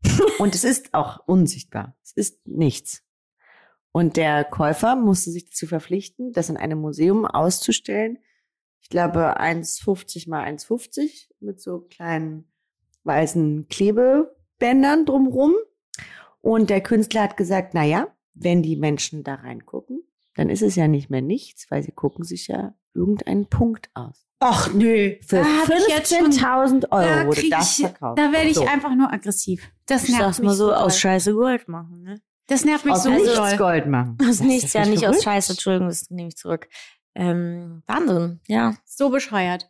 Und 0.39 0.55
es 0.55 0.65
ist 0.65 0.95
auch 0.95 1.21
unsichtbar. 1.27 1.97
Es 2.03 2.13
ist 2.13 2.47
nichts. 2.47 3.03
Und 3.93 4.17
der 4.17 4.45
Käufer 4.45 4.97
musste 4.97 5.31
sich 5.31 5.47
dazu 5.47 5.67
verpflichten, 5.67 6.33
das 6.33 6.51
in 6.51 6.57
einem 6.57 6.81
Museum 6.81 7.25
auszustellen. 7.25 8.19
Ich 8.81 8.89
glaube 8.89 9.41
1,50 9.41 10.29
mal 10.29 10.47
1,50 10.47 11.29
mit 11.41 11.61
so 11.61 11.81
kleinen 11.81 12.51
weißen 13.05 13.69
Klebebändern 13.69 15.07
drumrum. 15.07 15.55
Und 16.41 16.71
der 16.71 16.83
Künstler 16.83 17.23
hat 17.23 17.37
gesagt, 17.37 17.75
na 17.75 17.85
ja, 17.85 18.09
wenn 18.35 18.63
die 18.63 18.77
Menschen 18.77 19.25
da 19.25 19.37
reingucken, 19.37 19.96
dann 20.37 20.49
ist 20.51 20.63
es 20.63 20.77
ja 20.77 20.87
nicht 20.89 21.11
mehr 21.11 21.23
nichts, 21.23 21.71
weil 21.71 21.83
sie 21.83 21.93
gucken 21.93 22.25
sich 22.25 22.47
ja 22.49 22.75
irgendeinen 22.95 23.47
Punkt 23.47 23.91
aus. 23.95 24.25
Ach 24.41 24.73
nö. 24.73 25.17
Für 25.27 25.37
Da 25.37 25.45
hab 25.45 25.71
ich 25.71 25.89
jetzt 25.89 26.15
schon- 26.15 26.31
15.000 26.33 26.81
Da 26.83 26.89
Euro 26.91 27.27
wurde 27.29 27.41
krieg 27.41 27.51
das 27.51 27.79
ich, 27.79 27.87
verkauft. 27.87 28.19
da 28.19 28.33
werde 28.33 28.49
ich 28.49 28.55
So. 28.57 28.67
einfach 28.67 28.95
nur 28.95 29.13
aggressiv. 29.13 29.71
Das 29.87 30.05
Ich 30.05 30.11
nervt 30.11 30.23
sag's 30.25 30.39
mich 30.41 30.47
mal 30.49 30.55
so, 30.55 30.67
doll. 30.67 30.75
aus 30.77 30.99
Scheiße 30.99 31.33
Gold 31.35 31.69
machen, 31.69 32.03
ne? 32.03 32.21
Das 32.49 32.65
nervt 32.65 32.85
mich 32.85 32.95
aus 32.95 33.03
so 33.03 33.11
nichts 33.11 33.35
doll. 33.35 33.57
Gold 33.57 33.87
machen. 33.89 34.17
Aus 34.29 34.41
nichts, 34.41 34.73
ja, 34.73 34.85
nicht 34.85 34.99
aus 34.99 35.17
verrückt. 35.17 35.23
Scheiße, 35.25 35.53
Entschuldigung, 35.55 35.89
das 35.89 36.11
nehme 36.11 36.29
ich 36.29 36.37
zurück. 36.37 36.69
Ähm, 37.15 37.83
Wahnsinn, 37.87 38.41
ja. 38.47 38.75
So 38.85 39.09
bescheuert. 39.11 39.69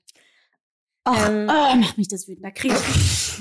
Ach, 1.04 1.28
Ähm, 1.28 1.48
oh, 1.48 1.76
macht 1.76 1.96
mich 1.96 2.08
das 2.08 2.26
wütend. 2.26 2.44
Da 2.44 2.50
kriege 2.50 2.74
ich. 2.74 3.38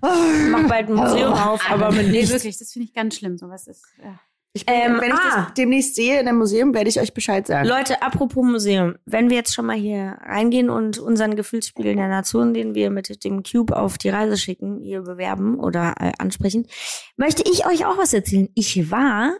Mach 0.00 0.68
bald 0.68 0.88
ein 0.88 0.94
Museum 0.94 1.32
auf, 1.34 1.68
aber 1.68 1.90
mit 1.90 2.06
nee, 2.06 2.12
nichts. 2.12 2.30
wirklich, 2.30 2.56
das 2.58 2.72
finde 2.72 2.86
ich 2.86 2.94
ganz 2.94 3.16
schlimm. 3.16 3.36
Sowas 3.36 3.66
ist. 3.66 3.84
Ja. 4.02 4.20
Ich 4.52 4.66
bin, 4.66 4.74
Ähm, 4.74 5.00
wenn 5.00 5.10
ich 5.10 5.18
ah. 5.18 5.44
das 5.46 5.54
demnächst 5.54 5.94
sehe 5.94 6.20
in 6.20 6.26
einem 6.26 6.38
Museum, 6.38 6.74
werde 6.74 6.90
ich 6.90 7.00
euch 7.00 7.14
Bescheid 7.14 7.46
sagen. 7.46 7.68
Leute, 7.68 8.02
apropos 8.02 8.44
Museum, 8.44 8.96
wenn 9.04 9.30
wir 9.30 9.36
jetzt 9.36 9.54
schon 9.54 9.66
mal 9.66 9.76
hier 9.76 10.18
reingehen 10.22 10.70
und 10.70 10.98
unseren 10.98 11.36
Gefühlsspiegel 11.36 11.94
der 11.94 12.08
Nation, 12.08 12.52
den 12.52 12.74
wir 12.74 12.90
mit 12.90 13.24
dem 13.24 13.44
Cube 13.44 13.76
auf 13.76 13.96
die 13.96 14.08
Reise 14.08 14.36
schicken, 14.36 14.80
hier 14.80 15.02
bewerben 15.02 15.60
oder 15.60 15.94
äh, 16.00 16.12
ansprechen, 16.18 16.66
möchte 17.16 17.44
ich 17.48 17.64
euch 17.64 17.86
auch 17.86 17.96
was 17.96 18.12
erzählen. 18.12 18.48
Ich 18.54 18.90
war 18.90 19.36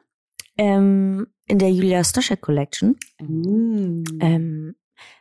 ähm, 0.57 1.27
in 1.47 1.59
der 1.59 1.71
Julia 1.71 2.05
Stoschek 2.05 2.41
Collection 2.41 2.97
Mm. 3.21 4.05
ähm, 4.21 4.75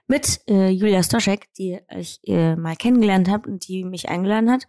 mit 0.08 0.42
äh, 0.48 0.70
Julia 0.70 1.04
Stoschek, 1.04 1.48
die 1.58 1.80
ich 1.96 2.20
äh, 2.28 2.56
mal 2.56 2.76
kennengelernt 2.76 3.30
habe 3.30 3.50
und 3.50 3.68
die 3.68 3.84
mich 3.84 4.10
eingeladen 4.10 4.52
hat, 4.52 4.66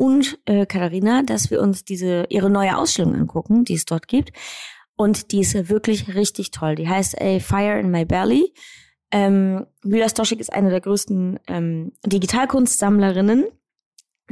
und 0.00 0.38
äh, 0.46 0.64
Katharina, 0.64 1.22
dass 1.22 1.50
wir 1.50 1.60
uns 1.60 1.84
diese 1.84 2.24
ihre 2.30 2.48
neue 2.48 2.78
Ausstellung 2.78 3.14
angucken, 3.14 3.66
die 3.66 3.74
es 3.74 3.84
dort 3.84 4.08
gibt. 4.08 4.32
Und 4.96 5.30
die 5.30 5.40
ist 5.40 5.68
wirklich 5.68 6.14
richtig 6.14 6.52
toll. 6.52 6.74
Die 6.74 6.88
heißt 6.88 7.20
A 7.20 7.38
Fire 7.38 7.78
in 7.78 7.90
My 7.90 8.06
Belly. 8.06 8.54
Ähm, 9.10 9.66
Julia 9.84 10.08
Stoschek 10.08 10.40
ist 10.40 10.54
eine 10.54 10.70
der 10.70 10.80
größten 10.80 11.38
ähm, 11.48 11.92
Digitalkunstsammlerinnen. 12.06 13.44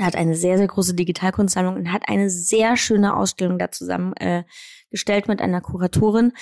Hat 0.00 0.16
eine 0.16 0.36
sehr, 0.36 0.56
sehr 0.56 0.68
große 0.68 0.94
Digitalkunstsammlung 0.94 1.74
und 1.76 1.92
hat 1.92 2.08
eine 2.08 2.30
sehr 2.30 2.78
schöne 2.78 3.14
Ausstellung 3.14 3.58
da 3.58 3.70
zusammengestellt 3.70 5.26
äh, 5.26 5.28
mit 5.28 5.42
einer 5.42 5.60
Kuratorin. 5.60 6.32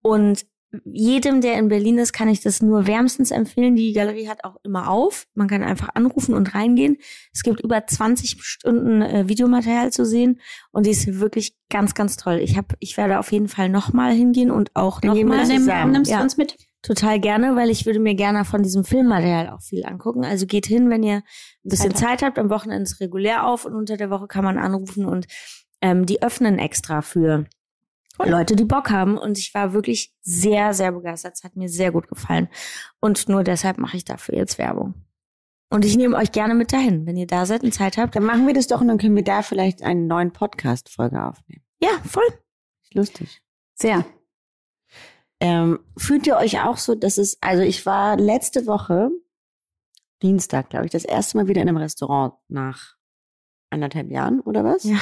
Und 0.00 0.46
jedem, 0.84 1.40
der 1.40 1.54
in 1.58 1.68
Berlin 1.68 1.98
ist, 1.98 2.12
kann 2.12 2.28
ich 2.28 2.40
das 2.40 2.60
nur 2.60 2.86
wärmstens 2.86 3.30
empfehlen. 3.30 3.76
Die 3.76 3.92
Galerie 3.92 4.28
hat 4.28 4.44
auch 4.44 4.56
immer 4.62 4.90
auf. 4.90 5.26
Man 5.34 5.48
kann 5.48 5.62
einfach 5.62 5.90
anrufen 5.94 6.34
und 6.34 6.54
reingehen. 6.54 6.96
Es 7.32 7.42
gibt 7.42 7.60
über 7.60 7.86
20 7.86 8.42
Stunden 8.42 9.00
äh, 9.00 9.28
Videomaterial 9.28 9.92
zu 9.92 10.04
sehen 10.04 10.40
und 10.72 10.86
die 10.86 10.90
ist 10.90 11.20
wirklich 11.20 11.54
ganz, 11.70 11.94
ganz 11.94 12.16
toll. 12.16 12.40
Ich 12.42 12.56
habe, 12.56 12.74
ich 12.80 12.96
werde 12.96 13.18
auf 13.18 13.32
jeden 13.32 13.48
Fall 13.48 13.68
nochmal 13.68 14.12
hingehen 14.12 14.50
und 14.50 14.70
auch 14.74 15.00
nochmal. 15.02 15.46
nimmst 15.92 16.10
Ja. 16.10 16.18
du 16.18 16.22
uns 16.24 16.36
mit? 16.36 16.56
Total 16.82 17.18
gerne, 17.18 17.56
weil 17.56 17.70
ich 17.70 17.86
würde 17.86 17.98
mir 17.98 18.14
gerne 18.14 18.44
von 18.44 18.62
diesem 18.62 18.84
Filmmaterial 18.84 19.48
auch 19.50 19.62
viel 19.62 19.84
angucken. 19.84 20.24
Also 20.24 20.46
geht 20.46 20.66
hin, 20.66 20.90
wenn 20.90 21.02
ihr 21.02 21.16
ein 21.16 21.22
bisschen 21.64 21.94
Zeit 21.94 22.20
Zeit 22.20 22.22
habt. 22.22 22.38
Am 22.38 22.50
Wochenende 22.50 22.82
ist 22.84 23.00
regulär 23.00 23.46
auf 23.46 23.64
und 23.64 23.74
unter 23.74 23.96
der 23.96 24.10
Woche 24.10 24.26
kann 24.28 24.44
man 24.44 24.58
anrufen 24.58 25.04
und 25.04 25.26
ähm, 25.80 26.06
die 26.06 26.22
öffnen 26.22 26.58
extra 26.58 27.02
für 27.02 27.46
Leute, 28.24 28.56
die 28.56 28.64
Bock 28.64 28.90
haben. 28.90 29.18
Und 29.18 29.38
ich 29.38 29.52
war 29.54 29.72
wirklich 29.72 30.14
sehr, 30.20 30.72
sehr 30.74 30.92
begeistert. 30.92 31.34
Es 31.34 31.44
hat 31.44 31.56
mir 31.56 31.68
sehr 31.68 31.92
gut 31.92 32.08
gefallen. 32.08 32.48
Und 33.00 33.28
nur 33.28 33.44
deshalb 33.44 33.78
mache 33.78 33.96
ich 33.96 34.04
dafür 34.04 34.36
jetzt 34.36 34.58
Werbung. 34.58 34.94
Und 35.68 35.84
ich 35.84 35.96
nehme 35.96 36.16
euch 36.16 36.32
gerne 36.32 36.54
mit 36.54 36.72
dahin, 36.72 37.06
wenn 37.06 37.16
ihr 37.16 37.26
da 37.26 37.44
seid 37.44 37.62
und 37.62 37.72
Zeit 37.72 37.98
habt. 37.98 38.14
Dann 38.14 38.24
machen 38.24 38.46
wir 38.46 38.54
das 38.54 38.68
doch 38.68 38.80
und 38.80 38.88
dann 38.88 38.98
können 38.98 39.16
wir 39.16 39.24
da 39.24 39.42
vielleicht 39.42 39.82
einen 39.82 40.06
neuen 40.06 40.32
Podcast-Folge 40.32 41.22
aufnehmen. 41.22 41.64
Ja, 41.80 41.90
voll. 42.04 42.26
Ist 42.82 42.94
lustig. 42.94 43.42
Sehr. 43.74 44.04
Ähm, 45.40 45.80
fühlt 45.96 46.26
ihr 46.26 46.36
euch 46.36 46.62
auch 46.62 46.78
so, 46.78 46.94
dass 46.94 47.18
es, 47.18 47.36
also 47.42 47.62
ich 47.62 47.84
war 47.84 48.16
letzte 48.16 48.66
Woche, 48.66 49.10
Dienstag, 50.22 50.70
glaube 50.70 50.86
ich, 50.86 50.92
das 50.92 51.04
erste 51.04 51.36
Mal 51.36 51.48
wieder 51.48 51.60
in 51.60 51.68
einem 51.68 51.76
Restaurant 51.76 52.34
nach 52.48 52.96
anderthalb 53.70 54.10
Jahren 54.10 54.40
oder 54.40 54.64
was? 54.64 54.84
Ja. 54.84 54.98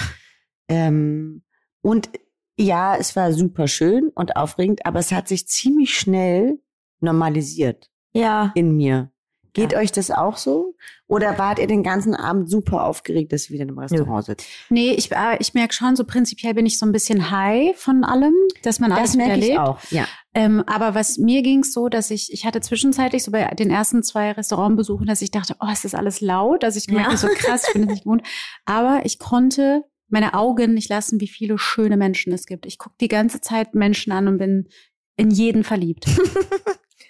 Ähm, 0.69 1.45
und 1.83 2.11
ja, 2.59 2.97
es 2.97 3.17
war 3.17 3.33
super 3.33 3.67
schön 3.69 4.11
und 4.15 4.37
aufregend, 4.37 4.87
aber 4.87 4.99
es 5.01 5.13
hat 5.13 5.29
sich 5.29 5.47
ziemlich 5.49 5.95
schnell 5.99 6.59
normalisiert 7.01 7.91
Ja. 8.13 8.53
in 8.55 8.77
mir. 8.77 9.11
Geht 9.53 9.71
Ja. 9.71 9.79
euch 9.79 9.93
das 9.93 10.11
auch 10.11 10.37
so? 10.37 10.75
Oder 11.07 11.39
wart 11.39 11.61
ihr 11.61 11.69
den 11.69 11.85
ganzen 11.85 12.13
Abend 12.17 12.51
super 12.51 12.85
aufgeregt, 12.87 13.33
dass 13.33 13.49
ihr 13.49 13.55
wieder 13.55 13.63
einem 13.63 13.79
Restaurant 13.79 14.25
sitzt? 14.25 14.49
Nee, 14.69 14.91
ich, 14.95 15.13
äh, 15.13 15.37
ich 15.39 15.55
merke 15.55 15.73
schon, 15.73 15.95
so 15.95 16.03
prinzipiell 16.05 16.55
bin 16.55 16.67
ich 16.67 16.77
so 16.77 16.85
ein 16.87 16.91
bisschen 16.91 17.31
high 17.31 17.77
von 17.79 18.03
allem, 18.03 18.35
dass 18.65 18.81
man 18.81 18.91
alles 18.91 19.11
Das 19.13 19.17
merke 19.17 19.39
ich 19.39 19.51
erlebt. 19.51 19.61
auch, 19.61 19.79
ja. 19.91 20.07
Ähm, 20.35 20.65
aber 20.67 20.97
was 20.97 21.19
mir 21.19 21.43
ging 21.43 21.63
so, 21.63 21.89
dass 21.89 22.11
ich, 22.11 22.33
ich 22.33 22.45
hatte 22.45 22.61
zwischenzeitlich 22.63 23.23
so 23.23 23.31
bei 23.31 23.45
den 23.55 23.71
ersten 23.71 24.03
zwei 24.03 24.33
Restaurantbesuchen, 24.33 25.07
dass 25.07 25.23
ich 25.23 25.31
dachte, 25.31 25.55
oh, 25.61 25.71
ist 25.73 25.85
das 25.85 25.95
alles 25.95 26.21
laut? 26.21 26.65
Also 26.65 26.79
ich 26.79 26.89
gemerkt, 26.89 27.13
Ja. 27.13 27.17
so 27.17 27.29
krass, 27.29 27.63
ich 27.69 27.75
bin 27.75 27.83
das 27.83 27.91
nicht 27.93 28.03
gewohnt. 28.05 28.23
Aber 28.65 29.03
ich 29.05 29.21
konnte 29.21 29.85
meine 30.09 30.35
Augen 30.35 30.75
nicht 30.75 30.89
lassen, 30.91 31.21
wie 31.21 31.29
viele 31.29 31.59
schöne 31.59 31.97
Menschen 31.97 32.33
es 32.33 32.47
gibt. 32.47 32.67
Ich 32.67 32.79
gucke 32.79 32.97
die 33.01 33.09
ganze 33.09 33.41
Zeit 33.41 33.75
Menschen 33.75 34.13
an 34.13 34.29
und 34.29 34.39
bin 34.39 34.69
in 35.17 35.31
jeden 35.31 35.65
verliebt. 35.65 36.07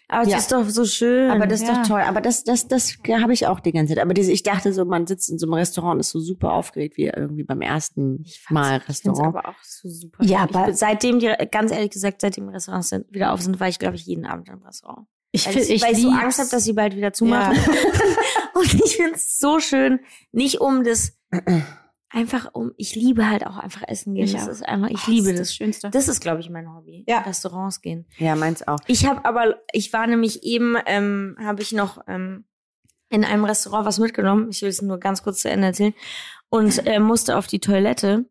Aber 0.09 0.23
es 0.23 0.29
Ja. 0.29 0.37
ist 0.39 0.53
doch 0.53 0.69
so 0.69 0.85
schön. 0.85 1.31
Aber 1.31 1.47
das 1.47 1.63
ist 1.63 1.69
Ja. 1.69 1.81
doch 1.83 1.89
toll. 1.89 2.03
Aber 2.03 2.21
das, 2.21 2.45
das, 2.45 2.69
das 2.69 2.99
habe 3.09 3.33
ich 3.33 3.47
auch 3.47 3.59
die 3.59 3.73
ganze 3.73 3.95
Zeit. 3.95 4.03
Aber 4.05 4.13
diese, 4.15 4.31
ich 4.33 4.43
dachte 4.43 4.73
so, 4.73 4.85
man 4.85 5.07
sitzt 5.07 5.31
in 5.31 5.39
so 5.39 5.47
einem 5.47 5.55
Restaurant 5.55 5.95
und 5.95 6.01
ist 6.01 6.11
so 6.11 6.21
super 6.21 6.53
aufgeregt 6.53 6.97
wie 6.99 7.07
irgendwie 7.07 7.43
beim 7.43 7.63
ersten 7.63 8.23
Mal 8.51 8.77
Ich 8.77 8.83
finde 8.83 8.83
es 8.83 8.89
Restaurant. 8.89 9.37
aber 9.37 9.49
auch 9.49 9.63
so 9.63 9.89
super. 9.89 10.23
Ja, 10.23 10.47
ich 10.49 10.55
aber- 10.55 10.67
bin, 10.67 10.75
seitdem 10.77 11.19
die, 11.21 11.33
ganz 11.51 11.73
ehrlich 11.73 11.91
gesagt, 11.91 12.21
seitdem 12.21 12.47
die 12.49 12.53
Restaurants 12.53 12.91
sind, 12.91 13.07
wieder 13.13 13.33
auf 13.33 13.41
sind, 13.41 13.59
war 13.61 13.69
ich, 13.69 13.79
glaube 13.79 13.97
ich, 13.97 14.05
jeden 14.05 14.27
Abend 14.27 14.49
im 14.51 14.63
Restaurant. 14.63 15.07
Ich, 15.33 15.47
Weil 15.47 15.55
find- 15.55 15.71
ich, 15.71 15.83
weil 15.83 15.93
ich 15.95 16.03
so. 16.03 16.11
Angst 16.11 16.39
habe, 16.39 16.51
dass 16.51 16.63
sie 16.65 16.75
bald 16.75 16.95
wieder 16.97 17.13
zumachen. 17.13 17.57
Und 18.55 18.75
ich 18.75 18.97
finde 18.97 19.15
es 19.15 19.39
so 19.39 19.59
schön, 19.59 20.01
nicht 20.31 20.61
um 20.61 20.85
das, 20.85 21.19
einfach 22.15 22.51
um, 22.55 22.73
ich 22.77 22.95
liebe 22.95 23.29
halt 23.29 23.47
auch 23.47 23.57
einfach 23.57 23.83
Essen 23.87 24.15
gehen. 24.15 24.25
Ich 24.25 24.33
das 24.33 24.45
auch. 24.47 24.49
ist 24.51 24.63
einfach, 24.67 24.89
ich 24.91 25.07
Oh, 25.07 25.11
liebe 25.11 25.31
das. 25.31 25.33
ist 25.33 25.39
das. 25.41 25.49
das 25.49 25.55
Schönste. 25.57 25.91
Das 25.91 26.09
ist, 26.09 26.21
glaube 26.21 26.41
ich, 26.41 26.51
mein 26.51 26.73
Hobby. 26.75 27.05
Ja. 27.09 27.21
Restaurants 27.21 27.81
gehen. 27.83 28.07
Ja, 28.19 28.35
meins 28.37 28.67
auch. 28.67 28.79
Ich 28.87 29.07
habe 29.07 29.25
aber, 29.25 29.57
ich 29.73 29.93
war 29.93 30.07
nämlich 30.07 30.43
eben, 30.45 30.77
ähm, 30.87 31.37
habe 31.43 31.63
ich 31.63 31.73
noch 31.73 31.99
ähm, 32.07 32.45
in 33.11 33.25
einem 33.25 33.45
Restaurant 33.45 33.87
was 33.87 33.99
mitgenommen. 33.99 34.49
Ich 34.51 34.63
will 34.63 34.69
es 34.71 34.81
nur 34.83 34.99
ganz 34.99 35.23
kurz 35.23 35.41
zu 35.41 35.51
Ende 35.51 35.69
erzählen. 35.69 35.95
Und 36.49 36.87
äh, 36.87 36.99
musste 37.01 37.37
auf 37.37 37.47
die 37.47 37.61
Toilette. 37.61 38.25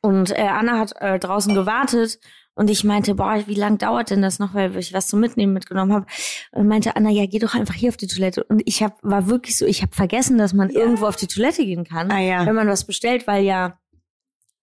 Und 0.00 0.30
äh, 0.30 0.42
Anna 0.48 0.78
hat 0.78 0.92
äh, 1.00 1.18
draußen 1.18 1.54
gewartet. 1.54 2.18
Und 2.56 2.70
ich 2.70 2.84
meinte, 2.84 3.14
boah, 3.16 3.42
wie 3.46 3.54
lang 3.54 3.78
dauert 3.78 4.10
denn 4.10 4.22
das 4.22 4.38
noch, 4.38 4.54
weil 4.54 4.76
ich 4.76 4.92
was 4.92 5.08
zum 5.08 5.20
Mitnehmen 5.20 5.52
mitgenommen 5.52 5.92
habe. 5.92 6.06
Und 6.52 6.68
meinte 6.68 6.94
Anna, 6.94 7.10
ja, 7.10 7.26
geh 7.26 7.40
doch 7.40 7.54
einfach 7.54 7.74
hier 7.74 7.88
auf 7.88 7.96
die 7.96 8.06
Toilette. 8.06 8.44
Und 8.44 8.62
ich 8.64 8.82
hab, 8.82 8.96
war 9.02 9.28
wirklich 9.28 9.56
so, 9.56 9.66
ich 9.66 9.82
habe 9.82 9.94
vergessen, 9.94 10.38
dass 10.38 10.52
man 10.52 10.70
irgendwo 10.70 11.06
auf 11.06 11.16
die 11.16 11.26
Toilette 11.26 11.64
gehen 11.64 11.84
kann, 11.84 12.10
Ah 12.12 12.20
ja. 12.20 12.46
wenn 12.46 12.54
man 12.54 12.68
was 12.68 12.86
bestellt, 12.86 13.26
weil 13.26 13.44
ja 13.44 13.78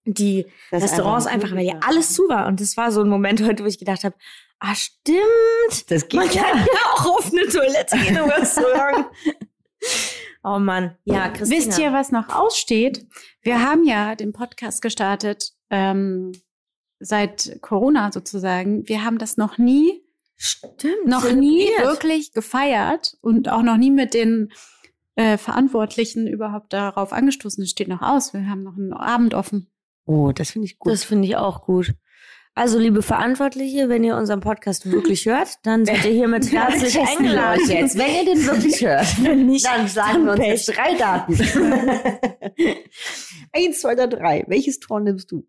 die 0.05 0.45
Das 0.71 0.83
Restaurants 0.83 1.27
einfach 1.27 1.49
einfach, 1.51 1.57
weil 1.57 1.65
ja 1.65 1.73
super. 1.73 1.87
alles 1.87 2.13
zu 2.13 2.23
war. 2.29 2.47
Und 2.47 2.61
das 2.61 2.77
war 2.77 2.91
so 2.91 3.01
ein 3.01 3.09
Moment 3.09 3.43
heute, 3.43 3.63
wo 3.63 3.67
ich 3.67 3.77
gedacht 3.77 4.03
habe, 4.03 4.15
ah, 4.59 4.73
stimmt. 4.73 5.89
Das 5.89 6.07
Man 6.13 6.29
geht 6.29 6.41
kann 6.41 6.57
ja. 6.59 6.65
ja 6.65 6.93
auch 6.93 7.05
auf 7.05 7.31
eine 7.31 7.47
Toilette 7.47 7.97
gehen 7.97 8.15
im 8.15 8.29
Restaurant. 8.29 9.07
oh 10.43 10.59
Mann. 10.59 10.97
Ja, 11.03 11.29
Christina. 11.29 11.65
Wisst 11.65 11.77
ihr, 11.79 11.93
was 11.93 12.11
noch 12.11 12.29
aussteht? 12.29 13.05
Wir 13.41 13.61
haben 13.61 13.83
ja 13.83 14.15
den 14.15 14.33
Podcast 14.33 14.81
gestartet 14.81 15.51
ähm, 15.69 16.31
seit 17.01 17.57
Corona 17.61 18.11
sozusagen. 18.11 18.87
Wir 18.87 19.03
haben 19.03 19.17
das 19.17 19.37
noch 19.37 19.57
nie 19.57 20.03
Stimmt. 20.37 21.05
noch 21.05 21.29
nie 21.31 21.67
wirklich 21.81 22.31
gefeiert 22.33 23.17
und 23.21 23.49
auch 23.49 23.61
noch 23.63 23.77
nie 23.77 23.91
mit 23.91 24.13
den 24.13 24.51
äh, 25.15 25.37
Verantwortlichen 25.37 26.27
überhaupt 26.27 26.73
darauf 26.73 27.13
angestoßen. 27.13 27.63
Es 27.63 27.69
steht 27.71 27.87
noch 27.89 28.01
aus. 28.01 28.33
Wir 28.33 28.49
haben 28.49 28.63
noch 28.63 28.77
einen 28.77 28.93
Abend 28.93 29.33
offen. 29.33 29.67
Oh, 30.05 30.31
das 30.31 30.51
finde 30.51 30.65
ich 30.67 30.79
gut. 30.79 30.91
Das 30.91 31.03
finde 31.03 31.27
ich 31.27 31.35
auch 31.35 31.63
gut. 31.63 31.93
Also, 32.53 32.79
liebe 32.79 33.01
Verantwortliche, 33.01 33.87
wenn 33.87 34.03
ihr 34.03 34.17
unseren 34.17 34.41
Podcast 34.41 34.91
wirklich 34.91 35.25
hört, 35.25 35.59
dann 35.63 35.85
seid 35.85 36.03
ihr 36.03 36.11
hiermit 36.11 36.51
herzlich 36.51 36.99
eingeladen. 36.99 37.61
jetzt. 37.69 37.97
Wenn 37.97 38.13
ihr 38.13 38.25
den 38.25 38.45
wirklich 38.45 38.81
hört, 38.85 39.23
Wenn 39.23 39.45
nicht, 39.45 39.65
dann 39.65 39.87
sagen 39.87 40.25
wir 40.25 40.33
uns 40.33 40.45
jetzt 40.45 40.75
drei 40.75 40.95
Daten. 40.97 41.33
Eins, 43.53 43.79
zwei 43.81 43.93
oder 43.93 44.07
drei. 44.07 44.43
Welches 44.47 44.79
Tor 44.79 44.99
nimmst 44.99 45.31
du? 45.31 45.47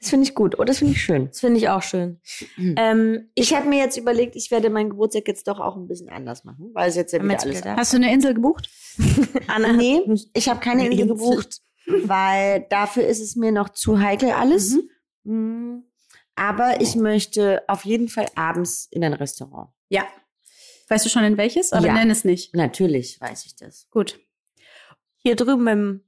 Das 0.00 0.08
finde 0.10 0.26
ich 0.26 0.34
gut. 0.34 0.58
Oh, 0.58 0.64
das 0.64 0.78
finde 0.78 0.94
ich 0.94 1.02
schön. 1.02 1.26
Das 1.26 1.40
finde 1.40 1.58
ich 1.58 1.68
auch 1.68 1.82
schön. 1.82 2.20
Mhm. 2.56 2.74
Ähm, 2.78 3.30
Ich 3.34 3.54
habe 3.54 3.68
mir 3.68 3.78
jetzt 3.78 3.98
überlegt, 3.98 4.34
ich 4.34 4.50
werde 4.50 4.70
meinen 4.70 4.90
Geburtstag 4.90 5.28
jetzt 5.28 5.46
doch 5.46 5.60
auch 5.60 5.76
ein 5.76 5.86
bisschen 5.88 6.08
anders 6.08 6.44
machen, 6.44 6.70
weil 6.72 6.88
es 6.88 6.96
jetzt 6.96 7.12
ja 7.12 7.18
wieder 7.18 7.26
Metzger 7.26 7.48
alles 7.50 7.60
da. 7.60 7.76
Hast 7.76 7.92
du 7.92 7.96
eine 7.98 8.12
Insel 8.12 8.32
gebucht? 8.34 8.70
Anna, 9.46 9.72
Nee, 9.72 10.00
ich 10.32 10.48
habe 10.48 10.60
keine 10.60 10.82
Eine 10.84 10.90
Insel 10.92 11.10
Insel. 11.10 11.16
gebucht, 11.16 11.60
weil 12.04 12.66
dafür 12.70 13.06
ist 13.06 13.20
es 13.20 13.36
mir 13.36 13.52
noch 13.52 13.68
zu 13.68 14.00
heikel 14.00 14.30
alles. 14.30 14.78
Mhm. 15.24 15.84
Aber 16.34 16.80
ich 16.80 16.96
möchte 16.96 17.62
auf 17.68 17.84
jeden 17.84 18.08
Fall 18.08 18.26
abends 18.36 18.88
in 18.90 19.04
ein 19.04 19.12
Restaurant. 19.12 19.68
Ja. 19.90 20.04
Weißt 20.88 21.04
du 21.04 21.10
schon 21.10 21.24
in 21.24 21.36
welches? 21.36 21.74
Aber 21.74 21.86
Ja. 21.88 21.92
nenn 21.92 22.08
es 22.10 22.24
nicht. 22.24 22.54
Natürlich 22.54 23.20
weiß 23.20 23.44
ich 23.44 23.54
das. 23.56 23.86
Gut. 23.90 24.18
hier 25.18 25.36
drüben 25.36 25.64
beim 25.66 26.00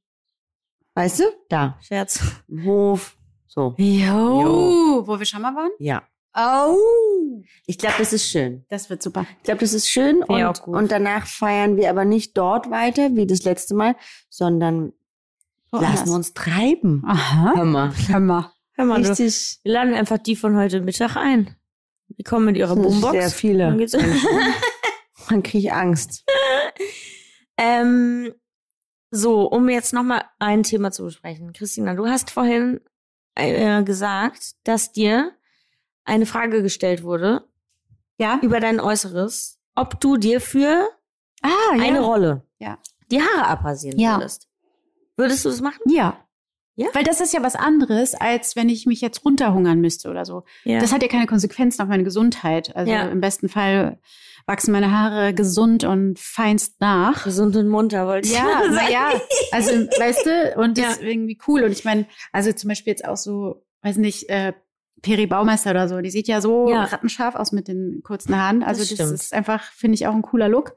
Weißt 0.94 1.20
du? 1.20 1.24
Da. 1.50 1.78
Scherz. 1.82 2.20
Im 2.48 2.64
Hof. 2.64 3.16
So. 3.54 3.74
Jo. 3.76 5.02
Wo 5.06 5.18
wir 5.18 5.26
schon 5.26 5.42
mal 5.42 5.54
waren? 5.54 5.72
Ja. 5.78 6.02
Oh. 6.34 7.42
Ich 7.66 7.76
glaube, 7.76 7.96
das 7.98 8.14
ist 8.14 8.26
schön. 8.30 8.64
Das 8.70 8.88
wird 8.88 9.02
super. 9.02 9.26
Ich 9.36 9.42
glaube, 9.42 9.60
das 9.60 9.74
ist 9.74 9.90
schön. 9.90 10.22
Und, 10.22 10.42
auch 10.42 10.62
gut. 10.62 10.74
und 10.74 10.90
danach 10.90 11.26
feiern 11.26 11.76
wir 11.76 11.90
aber 11.90 12.06
nicht 12.06 12.34
dort 12.38 12.70
weiter, 12.70 13.14
wie 13.14 13.26
das 13.26 13.42
letzte 13.44 13.74
Mal, 13.74 13.94
sondern 14.30 14.94
Woanders. 15.70 16.00
lassen 16.00 16.14
uns 16.14 16.32
treiben. 16.32 17.02
Aha. 17.06 17.52
Hör 17.54 17.64
mal. 17.66 17.92
Hör 18.08 18.20
mal. 18.20 18.52
Hör 18.72 18.86
mal, 18.86 19.02
du, 19.02 19.10
Richtig. 19.10 19.58
wir 19.64 19.72
laden 19.74 19.92
einfach 19.92 20.16
die 20.16 20.34
von 20.34 20.56
heute 20.56 20.80
Mittag 20.80 21.16
ein. 21.16 21.54
Die 22.08 22.22
kommen 22.22 22.46
mit 22.46 22.56
ihrer 22.56 22.74
Boombox. 22.74 23.12
Sehr 23.12 23.20
Dann 23.20 23.30
viele. 23.30 23.76
geht's 23.76 23.92
Dann 25.28 25.42
kriege 25.42 25.58
ich 25.68 25.72
Angst. 25.74 26.24
ähm, 27.58 28.32
so, 29.10 29.42
um 29.42 29.68
jetzt 29.68 29.92
nochmal 29.92 30.24
ein 30.38 30.62
Thema 30.62 30.90
zu 30.90 31.04
besprechen. 31.04 31.52
Christina, 31.52 31.92
du 31.94 32.06
hast 32.06 32.30
vorhin 32.30 32.80
äh, 33.34 33.82
gesagt, 33.82 34.54
dass 34.64 34.92
dir 34.92 35.32
eine 36.04 36.26
Frage 36.26 36.62
gestellt 36.62 37.02
wurde 37.02 37.46
Ja. 38.18 38.38
über 38.42 38.60
dein 38.60 38.80
Äußeres, 38.80 39.58
ob 39.74 40.00
du 40.00 40.16
dir 40.16 40.40
für 40.40 40.88
Ah, 41.42 41.72
eine 41.72 42.00
Rolle 42.00 42.46
Ja. 42.58 42.78
die 43.10 43.20
Haare 43.20 43.46
abrasieren 43.48 43.98
Ja. 43.98 44.16
würdest. 44.16 44.48
Würdest 45.16 45.44
du 45.44 45.48
das 45.50 45.60
machen? 45.60 45.80
Ja. 45.86 46.24
Ja? 46.74 46.88
Weil 46.94 47.04
das 47.04 47.20
ist 47.20 47.34
ja 47.34 47.42
was 47.42 47.54
anderes, 47.54 48.14
als 48.14 48.56
wenn 48.56 48.68
ich 48.70 48.86
mich 48.86 49.00
jetzt 49.02 49.24
runterhungern 49.24 49.80
müsste 49.80 50.08
oder 50.08 50.24
so. 50.24 50.44
Ja. 50.64 50.80
Das 50.80 50.92
hat 50.92 51.02
ja 51.02 51.08
keine 51.08 51.26
Konsequenzen 51.26 51.82
auf 51.82 51.88
meine 51.88 52.04
Gesundheit. 52.04 52.74
Also 52.74 52.90
Ja. 52.90 53.08
im 53.08 53.20
besten 53.20 53.48
Fall 53.50 53.98
wachsen 54.46 54.72
meine 54.72 54.90
Haare 54.90 55.34
gesund 55.34 55.84
und 55.84 56.18
feinst 56.18 56.80
nach. 56.80 57.24
gesund 57.24 57.54
und 57.56 57.68
munter, 57.68 58.06
wollte 58.06 58.26
ich 58.28 58.34
Ja, 58.34 58.62
sagen. 58.72 58.86
ja. 58.92 59.12
Also, 59.52 59.70
weißt 59.72 60.26
du, 60.26 60.60
und 60.60 60.78
das 60.78 60.84
Ja. 60.84 60.90
ist 60.92 61.02
irgendwie 61.02 61.38
cool. 61.46 61.62
Und 61.62 61.72
ich 61.72 61.84
meine, 61.84 62.06
also 62.32 62.50
zum 62.52 62.68
Beispiel 62.68 62.90
jetzt 62.92 63.04
auch 63.06 63.16
so, 63.18 63.64
weiß 63.82 63.96
nicht, 63.98 64.28
äh, 64.30 64.52
Peri 65.02 65.26
Baumeister 65.26 65.70
oder 65.72 65.88
so, 65.88 66.00
die 66.00 66.10
sieht 66.10 66.26
ja 66.28 66.40
so 66.40 66.66
rattenscharf 66.66 67.34
aus 67.34 67.52
mit 67.52 67.68
den 67.68 68.00
kurzen 68.04 68.36
Haaren. 68.36 68.62
Also 68.62 68.80
Das 68.82 68.96
das, 68.96 69.10
ist 69.10 69.34
einfach, 69.34 69.62
finde 69.72 69.96
ich, 69.96 70.06
auch 70.06 70.14
ein 70.14 70.22
cooler 70.22 70.48
Look. 70.48 70.74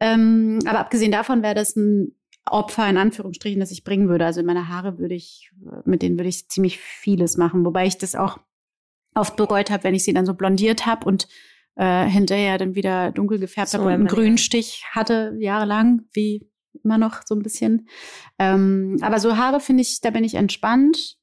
Ähm, 0.00 0.58
aber 0.66 0.78
abgesehen 0.80 1.12
davon 1.12 1.42
wäre 1.42 1.54
das 1.54 1.76
ein 1.76 2.16
Opfer 2.50 2.88
in 2.88 2.96
Anführungsstrichen, 2.96 3.60
das 3.60 3.70
ich 3.70 3.84
bringen 3.84 4.08
würde. 4.08 4.24
Also 4.26 4.42
meine 4.42 4.68
Haare 4.68 4.98
würde 4.98 5.14
ich, 5.14 5.50
mit 5.84 6.02
denen 6.02 6.18
würde 6.18 6.28
ich 6.28 6.48
ziemlich 6.48 6.78
vieles 6.78 7.36
machen, 7.36 7.64
wobei 7.64 7.86
ich 7.86 7.98
das 7.98 8.14
auch 8.14 8.38
oft 9.14 9.36
bereut 9.36 9.70
habe, 9.70 9.84
wenn 9.84 9.94
ich 9.94 10.04
sie 10.04 10.12
dann 10.12 10.26
so 10.26 10.34
blondiert 10.34 10.86
habe 10.86 11.06
und 11.06 11.28
äh, 11.76 12.06
hinterher 12.06 12.58
dann 12.58 12.74
wieder 12.74 13.10
dunkel 13.12 13.38
gefärbt 13.38 13.70
So, 13.70 13.78
habe 13.78 13.86
und 13.88 13.92
einen 13.94 14.00
wenn 14.00 14.06
man- 14.06 14.14
grünen 14.14 14.38
Stich 14.38 14.84
hatte 14.90 15.34
jahrelang, 15.38 16.02
wie 16.12 16.46
immer 16.84 16.98
noch 16.98 17.20
so 17.24 17.34
ein 17.34 17.42
bisschen. 17.42 17.88
Ähm, 18.38 18.98
aber 19.02 19.18
so 19.18 19.36
Haare 19.36 19.60
finde 19.60 19.82
ich, 19.82 20.00
da 20.00 20.10
bin 20.10 20.24
ich 20.24 20.34
entspannt. 20.34 21.16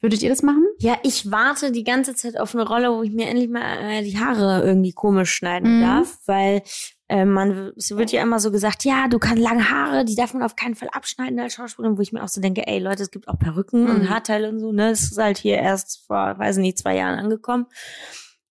Würdet 0.00 0.22
ihr 0.22 0.30
das 0.30 0.42
machen? 0.42 0.64
Ja, 0.80 0.96
ich 1.04 1.30
warte 1.30 1.70
die 1.70 1.84
ganze 1.84 2.14
Zeit 2.16 2.38
auf 2.38 2.54
eine 2.56 2.66
Rolle, 2.66 2.90
wo 2.92 3.02
ich 3.02 3.12
mir 3.12 3.28
endlich 3.28 3.48
mal 3.48 3.78
äh, 3.78 4.02
die 4.02 4.18
Haare 4.18 4.62
irgendwie 4.66 4.92
komisch 4.92 5.32
schneiden 5.32 5.76
Mhm. 5.78 5.80
darf, 5.80 6.18
weil 6.26 6.62
äh, 7.12 7.24
man 7.26 7.72
es 7.76 7.94
wird 7.96 8.10
ja 8.10 8.22
immer 8.22 8.40
so 8.40 8.50
gesagt, 8.50 8.84
ja, 8.84 9.06
du 9.08 9.18
kannst 9.18 9.42
lange 9.42 9.70
Haare, 9.70 10.04
die 10.04 10.14
darf 10.14 10.32
man 10.32 10.42
auf 10.42 10.56
keinen 10.56 10.74
Fall 10.74 10.88
abschneiden 10.92 11.38
als 11.38 11.54
Schauspielerin, 11.54 11.98
wo 11.98 12.00
ich 12.02 12.12
mir 12.12 12.22
auch 12.24 12.28
so 12.28 12.40
denke, 12.40 12.66
ey 12.66 12.78
Leute, 12.78 13.02
es 13.02 13.10
gibt 13.10 13.28
auch 13.28 13.38
Perücken 13.38 13.88
und 13.88 14.00
Mhm. 14.00 14.08
Haarteile 14.08 14.48
und 14.48 14.58
so, 14.60 14.72
ne? 14.72 14.90
Das 14.90 15.02
ist 15.02 15.18
halt 15.18 15.36
hier 15.38 15.58
erst 15.58 16.06
vor, 16.06 16.38
weiß 16.38 16.56
nicht, 16.56 16.78
zwei 16.78 16.96
Jahren 16.96 17.18
angekommen. 17.18 17.66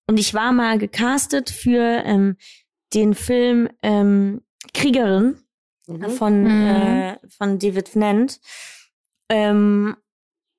Und 0.06 0.18
ich 0.18 0.32
war 0.34 0.52
mal 0.52 0.78
gecastet 0.78 1.50
für 1.50 2.02
ähm, 2.04 2.36
den 2.94 3.14
Film 3.14 3.68
ähm, 3.82 4.42
Kriegerin 4.74 5.36
Mhm. 5.88 6.10
von, 6.10 6.42
Mhm. 6.42 6.66
äh, 6.70 7.18
von 7.28 7.58
David 7.58 7.88
Fnant. 7.88 8.40
Ähm, 9.28 9.96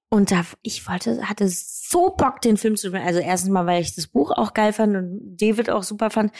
und 0.10 0.32
da, 0.32 0.44
ich 0.62 0.88
wollte, 0.88 1.28
hatte 1.30 1.48
so 1.48 2.10
Bock, 2.12 2.42
den 2.42 2.58
Film 2.58 2.76
zu 2.76 2.88
spielen. 2.88 3.04
Also 3.04 3.20
erstens 3.20 3.50
mal, 3.52 3.66
weil 3.66 3.82
ich 3.82 3.96
das 3.96 4.08
Buch 4.08 4.32
auch 4.32 4.54
geil 4.54 4.74
fand 4.74 4.96
und 4.96 5.38
David 5.38 5.70
auch 5.70 5.84
super 5.84 6.10
fand. 6.10 6.32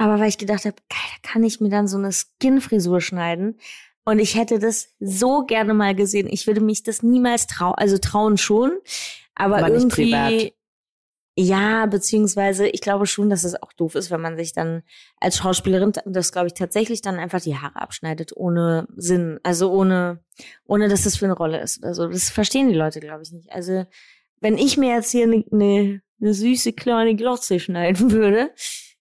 Aber 0.00 0.18
weil 0.18 0.30
ich 0.30 0.38
gedacht 0.38 0.64
habe, 0.64 0.76
geil, 0.88 0.98
da 1.22 1.28
kann 1.30 1.44
ich 1.44 1.60
mir 1.60 1.68
dann 1.68 1.86
so 1.86 1.98
eine 1.98 2.10
Skin-Frisur 2.10 3.02
schneiden. 3.02 3.58
Und 4.06 4.18
ich 4.18 4.34
hätte 4.34 4.58
das 4.58 4.88
so 4.98 5.44
gerne 5.44 5.74
mal 5.74 5.94
gesehen. 5.94 6.26
Ich 6.30 6.46
würde 6.46 6.62
mich 6.62 6.82
das 6.82 7.02
niemals 7.02 7.46
trauen, 7.46 7.74
also 7.76 7.98
trauen 7.98 8.38
schon. 8.38 8.72
Aber, 9.34 9.58
Aber 9.58 9.68
irgendwie, 9.68 10.10
privat. 10.10 10.52
ja, 11.36 11.84
beziehungsweise 11.84 12.66
ich 12.66 12.80
glaube 12.80 13.04
schon, 13.04 13.28
dass 13.28 13.44
es 13.44 13.62
auch 13.62 13.74
doof 13.74 13.94
ist, 13.94 14.10
wenn 14.10 14.22
man 14.22 14.38
sich 14.38 14.54
dann 14.54 14.84
als 15.20 15.36
Schauspielerin 15.36 15.92
das, 16.06 16.32
glaube 16.32 16.46
ich, 16.46 16.54
tatsächlich 16.54 17.02
dann 17.02 17.18
einfach 17.18 17.42
die 17.42 17.58
Haare 17.58 17.76
abschneidet, 17.76 18.34
ohne 18.34 18.88
Sinn. 18.96 19.38
Also 19.42 19.70
ohne, 19.70 20.24
ohne 20.64 20.88
dass 20.88 21.04
das 21.04 21.18
für 21.18 21.26
eine 21.26 21.36
Rolle 21.36 21.60
ist 21.60 21.76
oder 21.82 21.92
so. 21.92 22.08
Das 22.08 22.30
verstehen 22.30 22.70
die 22.70 22.74
Leute, 22.74 23.00
glaube 23.00 23.22
ich, 23.22 23.32
nicht. 23.32 23.52
Also, 23.52 23.84
wenn 24.40 24.56
ich 24.56 24.78
mir 24.78 24.94
jetzt 24.94 25.10
hier 25.10 25.24
eine 25.24 25.44
ne, 25.50 26.00
ne 26.20 26.32
süße 26.32 26.72
kleine 26.72 27.16
Glotze 27.16 27.60
schneiden 27.60 28.10
würde, 28.12 28.50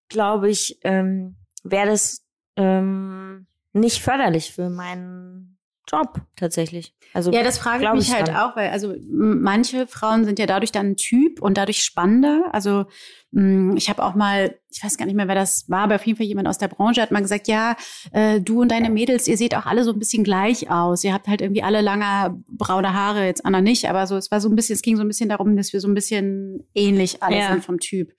glaube 0.09 0.49
ich, 0.49 0.79
ähm, 0.83 1.35
wäre 1.63 1.87
das 1.87 2.25
ähm, 2.55 3.47
nicht 3.73 4.01
förderlich 4.01 4.51
für 4.53 4.69
meinen 4.69 5.57
Job 5.91 6.21
tatsächlich. 6.35 6.93
Also 7.13 7.31
Ja, 7.31 7.41
das 7.41 7.57
frage 7.57 7.83
ich 7.83 7.91
mich 7.93 8.09
ich 8.09 8.13
halt 8.13 8.27
dran. 8.27 8.35
auch, 8.51 8.55
weil 8.55 8.69
also 8.69 8.93
manche 9.09 9.87
Frauen 9.87 10.23
sind 10.25 10.37
ja 10.37 10.45
dadurch 10.45 10.71
dann 10.71 10.91
ein 10.91 10.95
Typ 10.97 11.41
und 11.41 11.57
dadurch 11.57 11.81
spannender. 11.81 12.43
Also 12.51 12.85
mh, 13.31 13.75
ich 13.75 13.89
habe 13.89 14.03
auch 14.03 14.13
mal, 14.13 14.55
ich 14.69 14.83
weiß 14.83 14.97
gar 14.97 15.05
nicht 15.07 15.15
mehr, 15.15 15.27
wer 15.27 15.33
das 15.33 15.67
war, 15.67 15.79
aber 15.81 15.95
auf 15.95 16.05
jeden 16.05 16.17
Fall 16.17 16.27
jemand 16.27 16.47
aus 16.47 16.59
der 16.59 16.67
Branche 16.67 17.01
hat 17.01 17.09
mal 17.09 17.21
gesagt, 17.23 17.47
ja, 17.47 17.75
äh, 18.11 18.39
du 18.39 18.61
und 18.61 18.69
deine 18.71 18.91
Mädels, 18.91 19.27
ihr 19.27 19.37
seht 19.37 19.55
auch 19.55 19.65
alle 19.65 19.83
so 19.83 19.91
ein 19.91 19.97
bisschen 19.97 20.23
gleich 20.23 20.69
aus. 20.69 21.03
Ihr 21.03 21.11
habt 21.13 21.27
halt 21.27 21.41
irgendwie 21.41 21.63
alle 21.63 21.81
lange 21.81 22.39
braune 22.47 22.93
Haare, 22.93 23.25
jetzt 23.25 23.43
Anna 23.43 23.61
nicht, 23.61 23.89
aber 23.89 24.05
so 24.05 24.15
es 24.15 24.29
war 24.29 24.41
so 24.41 24.49
ein 24.49 24.55
bisschen, 24.55 24.75
es 24.75 24.83
ging 24.83 24.95
so 24.95 25.01
ein 25.01 25.07
bisschen 25.07 25.29
darum, 25.29 25.57
dass 25.57 25.73
wir 25.73 25.79
so 25.81 25.87
ein 25.87 25.95
bisschen 25.95 26.67
ähnlich 26.75 27.23
alle 27.23 27.37
Ja. 27.39 27.51
sind 27.51 27.65
vom 27.65 27.79
Typ. 27.79 28.11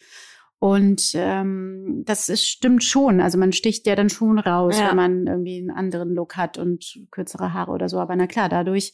Und 0.61 1.13
ähm, 1.15 2.03
das 2.05 2.29
ist, 2.29 2.47
stimmt 2.47 2.85
schon. 2.85 3.21
Also 3.23 3.39
man 3.39 3.53
sticht 3.53 3.87
ja 3.87 3.97
dann 3.97 4.11
schon 4.11 4.39
raus, 4.39 4.79
Ja. 4.79 4.91
wenn 4.91 4.97
man 4.97 5.27
irgendwie 5.27 5.59
einen 5.59 5.71
anderen 5.71 6.15
Look 6.15 6.37
hat 6.37 6.59
und 6.59 7.01
kürzere 7.11 7.55
Haare 7.55 7.73
oder 7.73 7.89
so. 7.89 7.99
Aber 7.99 8.15
na 8.15 8.27
klar, 8.27 8.49
dadurch 8.51 8.93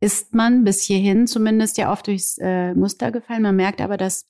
ist 0.00 0.34
man 0.34 0.64
bis 0.64 0.82
hierhin 0.82 1.28
zumindest 1.28 1.78
ja 1.78 1.92
oft 1.92 2.08
durchs 2.08 2.36
äh, 2.40 2.74
Muster 2.74 3.12
gefallen. 3.12 3.42
Man 3.42 3.54
merkt 3.54 3.80
aber, 3.80 3.96
dass 3.96 4.26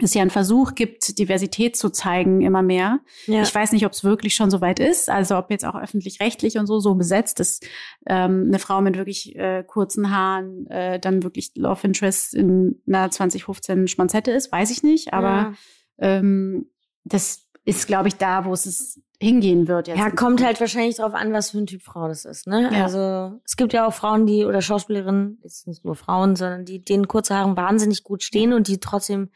es 0.00 0.14
ja 0.14 0.22
einen 0.22 0.30
Versuch 0.30 0.74
gibt, 0.76 1.18
Diversität 1.18 1.76
zu 1.76 1.90
zeigen, 1.90 2.40
immer 2.40 2.62
mehr. 2.62 3.00
ja. 3.26 3.42
Ich 3.42 3.54
weiß 3.54 3.72
nicht, 3.72 3.84
ob 3.84 3.92
es 3.92 4.02
wirklich 4.04 4.34
schon 4.34 4.48
so 4.50 4.60
weit 4.60 4.78
ist, 4.80 5.10
also 5.10 5.36
ob 5.36 5.50
jetzt 5.50 5.64
auch 5.66 5.74
öffentlich-rechtlich 5.74 6.56
und 6.56 6.66
so 6.66 6.78
so 6.80 6.94
besetzt 6.94 7.38
ist, 7.40 7.66
ähm, 8.06 8.44
eine 8.46 8.60
Frau 8.60 8.80
mit 8.80 8.96
wirklich 8.96 9.36
äh, 9.36 9.62
kurzen 9.66 10.10
Haaren 10.10 10.66
äh, 10.68 10.98
dann 11.00 11.22
wirklich 11.24 11.50
Love 11.56 11.80
Interest 11.86 12.32
in 12.32 12.80
einer 12.86 13.10
2015 13.10 13.88
Schmanzette 13.88 14.30
ist, 14.30 14.50
weiß 14.52 14.70
ich 14.70 14.82
nicht, 14.84 15.12
aber 15.12 15.26
ja. 15.28 15.52
Ähm, 15.98 16.70
das 17.04 17.46
ist, 17.64 17.86
glaube 17.86 18.08
ich, 18.08 18.16
da, 18.16 18.44
wo 18.44 18.52
es 18.52 19.00
hingehen 19.20 19.66
wird 19.68 19.88
jetzt. 19.88 19.98
Ja, 19.98 20.10
kommt 20.10 20.42
halt 20.44 20.60
wahrscheinlich 20.60 20.96
drauf 20.96 21.12
an, 21.14 21.32
was 21.32 21.50
für 21.50 21.58
ein 21.58 21.66
Typ 21.66 21.82
Frau 21.82 22.06
das 22.08 22.24
ist, 22.24 22.46
ne? 22.46 22.70
Ja. 22.72 22.84
Also 22.84 23.40
es 23.44 23.56
gibt 23.56 23.72
ja 23.72 23.86
auch 23.86 23.92
Frauen, 23.92 24.26
die 24.26 24.44
oder 24.44 24.62
Schauspielerinnen, 24.62 25.40
jetzt 25.42 25.66
nicht 25.66 25.84
nur 25.84 25.96
Frauen, 25.96 26.36
sondern 26.36 26.64
die 26.64 26.82
denen 26.84 27.08
kurze 27.08 27.34
Haare 27.34 27.56
wahnsinnig 27.56 28.04
gut 28.04 28.22
stehen 28.22 28.52
und 28.52 28.68
die 28.68 28.78
trotzdem 28.78 29.30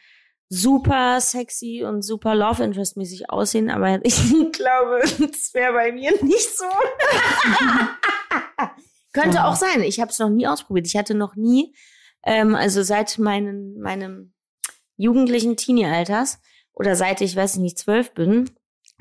super 0.48 1.20
sexy 1.20 1.82
und 1.84 2.02
super 2.02 2.34
Love 2.34 2.62
Interest 2.62 2.96
mäßig 2.96 3.30
aussehen, 3.30 3.70
aber 3.70 3.98
ich 4.04 4.16
glaube, 4.52 5.00
das 5.00 5.52
wäre 5.52 5.72
bei 5.72 5.90
mir 5.92 6.12
nicht 6.22 6.56
so. 6.56 6.64
Könnte 9.12 9.36
Ja. 9.38 9.48
auch 9.48 9.56
sein. 9.56 9.82
Ich 9.82 10.00
habe 10.00 10.10
es 10.10 10.18
noch 10.18 10.30
nie 10.30 10.46
ausprobiert. 10.46 10.86
Ich 10.86 10.96
hatte 10.96 11.14
noch 11.14 11.36
nie, 11.36 11.74
ähm, 12.24 12.54
also 12.54 12.82
seit 12.82 13.18
meinen, 13.18 13.78
meinem 13.80 14.32
jugendlichen 14.96 15.56
Teenie-Alters, 15.56 16.40
oder 16.74 16.96
seit 16.96 17.20
ich, 17.20 17.34
weiß 17.36 17.54
ich 17.54 17.60
nicht, 17.60 17.78
zwölf 17.78 18.12
bin 18.14 18.50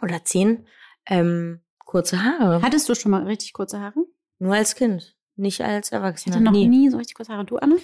oder 0.02 0.24
zehn, 0.26 0.66
ähm, 1.08 1.62
kurze 1.86 2.24
Haare. 2.24 2.62
Hattest 2.62 2.88
du 2.90 2.96
schon 2.96 3.12
mal 3.12 3.24
richtig 3.24 3.54
kurze 3.54 3.80
Haare? 3.80 4.06
Nur 4.40 4.56
als 4.56 4.76
Kind, 4.76 5.16
nicht 5.36 5.62
als 5.62 5.88
Ich 5.90 5.94
Erwachsener. 5.94 6.36
hatte 6.36 6.44
noch 6.46 6.52
Nie. 6.52 6.68
nie 6.68 6.90
so 6.90 6.98
richtig 6.98 7.16
kurze 7.16 7.34
Haare. 7.34 7.46
Du, 7.46 7.58
Anne? 7.58 7.78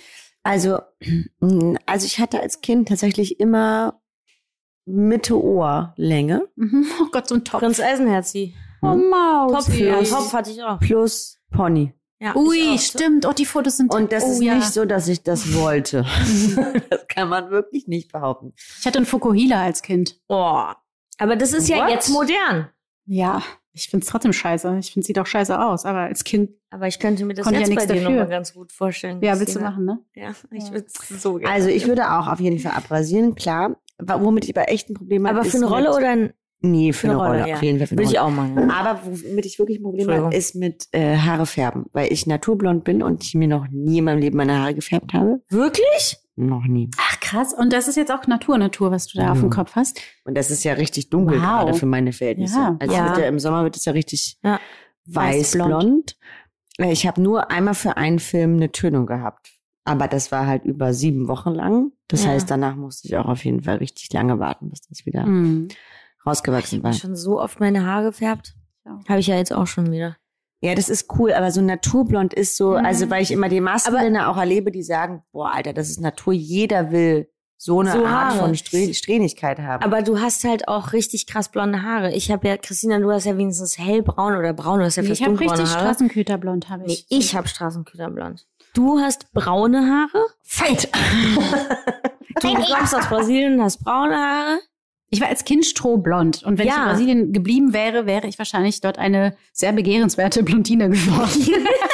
Also, 0.44 0.80
also 1.86 2.06
ich 2.06 2.20
hatte 2.20 2.40
als 2.40 2.62
Kind 2.62 2.88
tatsächlich 2.90 3.40
immer 3.40 4.02
Mitte 4.86 5.42
Ohrlänge 5.42 6.48
Mhm. 6.56 6.86
Oh 7.02 7.08
Gott, 7.12 7.28
so 7.28 7.36
ein 7.36 7.44
Topf. 7.44 7.60
Prinz 7.62 7.80
Eisenherz, 7.80 8.34
Oh, 8.82 8.96
Maus. 8.96 9.66
Topf, 9.66 9.78
ja, 9.80 10.02
Topf 10.04 10.34
hatte 10.34 10.52
ich 10.52 10.62
auch. 10.64 10.80
plus 10.80 11.40
Pony. 11.52 11.94
Ja, 12.20 12.36
Ui, 12.36 12.80
stimmt. 12.80 13.26
Oh, 13.28 13.32
die 13.32 13.46
Fotos 13.46 13.78
sind 13.78 13.94
Und 13.94 14.12
das 14.12 14.24
oh, 14.24 14.32
ist 14.32 14.42
ja. 14.42 14.56
nicht 14.56 14.74
so, 14.74 14.86
dass 14.86 15.08
ich 15.08 15.22
das 15.24 15.54
wollte. 15.54 16.04
das 16.90 17.08
kann 17.08 17.30
man 17.30 17.52
wirklich 17.52 17.88
nicht 17.88 18.12
behaupten. 18.12 18.54
Ich 18.80 18.86
hatte 18.86 18.98
einen 18.98 19.06
Fokuhila 19.06 19.64
als 19.64 19.82
Kind. 19.84 20.20
Oh. 20.28 20.64
Aber 21.20 21.36
das 21.36 21.54
ist 21.54 21.68
ja 21.70 21.78
What? 21.78 21.90
jetzt 21.90 22.10
modern. 22.10 22.70
Ja. 23.06 23.44
Ich 23.74 23.90
finde 23.90 24.04
es 24.04 24.10
trotzdem 24.10 24.34
scheiße. 24.34 24.76
Ich 24.80 24.92
finde, 24.92 25.06
sieht 25.06 25.20
auch 25.20 25.28
scheiße 25.28 25.60
aus. 25.60 25.86
Aber 25.86 26.00
als 26.00 26.24
Kind, 26.24 26.50
Aber 26.72 26.88
ich 26.88 26.98
könnte 26.98 27.24
mir 27.26 27.36
das 27.36 27.46
jetzt 27.46 27.54
ja 27.54 27.62
bei 27.62 27.68
nichts 27.68 27.86
dir 27.86 27.94
dafür. 27.94 28.10
nochmal 28.10 28.28
ganz 28.28 28.54
gut 28.54 28.72
vorstellen. 28.72 29.22
ja, 29.22 29.40
willst 29.40 29.56
du 29.56 29.60
machen, 29.60 29.86
ne? 29.86 30.00
Ja, 30.16 30.32
ich 30.52 30.64
Ja. 30.66 30.72
würde 30.72 30.88
es 30.88 31.22
so 31.22 31.36
gerne. 31.36 31.54
Also 31.54 31.70
ich 31.70 31.88
würde 31.88 32.12
auch 32.12 32.28
auf 32.28 32.40
jeden 32.40 32.58
Fall 32.58 32.72
abrasieren, 32.72 33.36
klar. 33.36 33.80
Womit 34.00 34.46
ich 34.46 34.58
aber 34.58 34.70
echt 34.70 34.90
ein 34.90 34.96
Problem 34.96 35.28
habe. 35.28 35.40
Aber 35.40 35.48
für 35.48 35.58
eine 35.58 35.68
Rolle 35.68 35.96
oder 35.96 36.10
ein, 36.10 36.34
Nee, 36.60 36.92
für, 36.92 37.10
eine 37.10 37.18
Rolle, 37.18 37.48
ja. 37.50 37.56
auf 37.56 37.62
jeden 37.64 37.78
Fall 37.78 37.88
für 37.88 37.92
eine 37.94 38.00
Würde 38.02 38.12
ich 38.14 38.20
Rolle. 38.20 38.28
auch 38.28 38.36
machen. 38.36 38.72
Aber 38.72 39.00
womit 39.04 39.46
ich 39.46 39.60
wirklich 39.60 39.80
ein 39.80 39.84
Problem 39.84 40.10
habe, 40.10 40.36
ist 40.36 40.56
mit 40.56 40.88
äh, 40.92 41.16
Haare 41.18 41.46
färben. 41.46 41.86
Weil 41.94 42.12
ich 42.12 42.26
naturblond 42.26 42.84
bin 42.84 43.04
und 43.04 43.24
ich 43.24 43.36
mir 43.36 43.48
noch 43.48 43.68
nie 43.70 44.00
in 44.00 44.06
meinem 44.06 44.20
Leben 44.20 44.38
meine 44.38 44.58
Haare 44.60 44.74
gefärbt 44.74 45.14
habe. 45.14 45.42
Wirklich? 45.50 46.18
Noch 46.36 46.66
nie. 46.66 46.90
Ach, 47.00 47.20
krass. 47.20 47.54
Und 47.54 47.74
das 47.74 47.88
ist 47.88 47.96
jetzt 47.96 48.12
auch 48.12 48.26
Natur, 48.28 48.58
Natur, 48.58 48.92
was 48.92 49.08
du 49.08 49.18
da 49.20 49.32
auf 49.32 49.40
dem 49.40 49.50
Ja. 49.50 49.56
Kopf 49.56 49.76
hast. 49.76 50.00
Und 50.26 50.36
das 50.36 50.50
ist 50.52 50.64
ja 50.64 50.74
richtig 50.74 51.10
dunkel 51.10 51.38
Wow. 51.38 51.44
gerade 51.44 51.74
für 51.76 51.86
meine 51.86 52.12
Verhältnisse. 52.14 52.58
Ja. 52.60 52.78
Also 52.80 52.96
Ja. 52.96 53.20
Ja 53.20 53.26
im 53.28 53.40
Sommer 53.40 53.64
wird 53.64 53.76
es 53.76 53.86
ja 53.86 53.92
richtig 53.92 54.38
Ja. 54.44 54.60
Weißblond. 55.06 55.72
weißblond. 55.72 56.18
Äh, 56.80 56.92
Ich 56.92 57.08
habe 57.08 57.22
nur 57.22 57.50
einmal 57.52 57.74
für 57.76 57.98
einen 57.98 58.20
Film 58.20 58.56
eine 58.56 58.72
Tönung 58.72 59.06
gehabt. 59.06 59.52
Aber 59.84 60.08
das 60.08 60.32
war 60.32 60.46
halt 60.48 60.66
über 60.66 60.94
sieben 60.94 61.28
Wochen 61.28 61.52
lang. 61.52 61.92
Das 62.08 62.24
Ja. 62.26 62.32
heißt, 62.32 62.50
danach 62.52 62.76
musste 62.76 63.08
ich 63.08 63.16
auch 63.18 63.26
auf 63.28 63.46
jeden 63.46 63.64
Fall 63.64 63.78
richtig 63.78 64.12
lange 64.12 64.38
warten, 64.40 64.70
bis 64.70 64.82
das 64.82 65.06
wieder 65.06 65.26
Mhm. 65.26 65.70
Rausgewachsen 66.28 66.80
Ich 66.80 66.84
war. 66.84 66.92
habe 66.92 67.00
schon 67.00 67.16
so 67.16 67.40
oft 67.42 67.60
meine 67.60 67.86
Haare 67.86 68.06
gefärbt. 68.06 68.54
Ja. 68.86 69.00
Habe 69.10 69.20
ich 69.20 69.28
ja 69.28 69.36
jetzt 69.36 69.54
auch 69.54 69.68
schon 69.68 69.92
wieder. 69.92 70.18
Ja, 70.62 70.74
das 70.74 70.90
ist 70.90 71.14
cool, 71.20 71.34
aber 71.34 71.52
so 71.52 71.62
naturblond 71.62 72.34
ist 72.34 72.58
so, 72.58 72.72
Mhm. 72.72 72.86
also 72.86 73.10
weil 73.10 73.22
ich 73.22 73.32
immer 73.32 73.48
die 73.50 73.62
Maskenbilder 73.62 74.30
auch 74.30 74.38
erlebe, 74.38 74.72
die 74.72 74.82
sagen, 74.84 75.22
boah, 75.32 75.52
Alter, 75.54 75.74
das 75.74 75.90
ist 75.90 76.00
Natur, 76.02 76.34
jeder 76.34 76.92
will 76.92 77.30
so 77.60 77.80
eine 77.80 77.92
So 77.92 78.06
Art 78.06 78.34
Haare. 78.34 78.40
von 78.40 78.56
Strähnigkeit 78.56 79.60
haben. 79.60 79.84
Aber 79.84 80.02
du 80.04 80.20
hast 80.20 80.44
halt 80.44 80.68
auch 80.68 80.94
richtig 80.94 81.26
krass 81.28 81.50
blonde 81.50 81.82
Haare. 81.84 82.12
Ich 82.14 82.32
habe 82.32 82.48
ja, 82.48 82.58
Christina, 82.58 83.00
du 83.00 83.12
hast 83.12 83.26
ja 83.26 83.36
wenigstens 83.38 83.78
hellbraun 83.78 84.36
oder 84.36 84.54
braun, 84.54 84.80
du 84.80 84.86
hast 84.86 84.96
ja 84.96 85.04
Nee, 85.04 85.10
fast 85.10 85.22
ich 85.22 85.28
habe 85.28 85.40
richtig 85.40 85.60
Haare. 85.70 85.80
Straßenköterblond, 85.80 86.70
habe 86.70 86.84
Nee, 86.84 86.94
ich. 86.94 87.06
ich 87.10 87.36
habe 87.36 87.48
Straßenköderblond. 87.48 88.46
Du 88.74 89.00
hast 89.00 89.32
braune 89.34 89.80
Haare. 89.80 90.26
Fight! 90.44 90.90
Du 92.42 92.54
kommst 92.76 92.96
aus 92.96 93.08
Brasilien, 93.08 93.62
hast 93.62 93.84
braune 93.84 94.16
Haare. 94.16 94.60
Ich 95.10 95.22
war 95.22 95.30
als 95.30 95.46
Kind 95.46 95.66
strohblond. 95.66 96.44
Und 96.44 96.58
wenn 96.60 96.68
ich 96.68 96.74
Ja. 96.74 96.84
in 96.84 96.90
Brasilien 96.90 97.34
geblieben 97.34 97.74
wäre, 97.74 98.06
wäre 98.06 98.28
ich 98.28 98.38
wahrscheinlich 98.38 98.82
dort 98.82 98.98
eine 99.00 99.36
sehr 99.54 99.72
begehrenswerte 99.72 100.44
Blondine 100.44 100.90
geworden. 100.90 101.48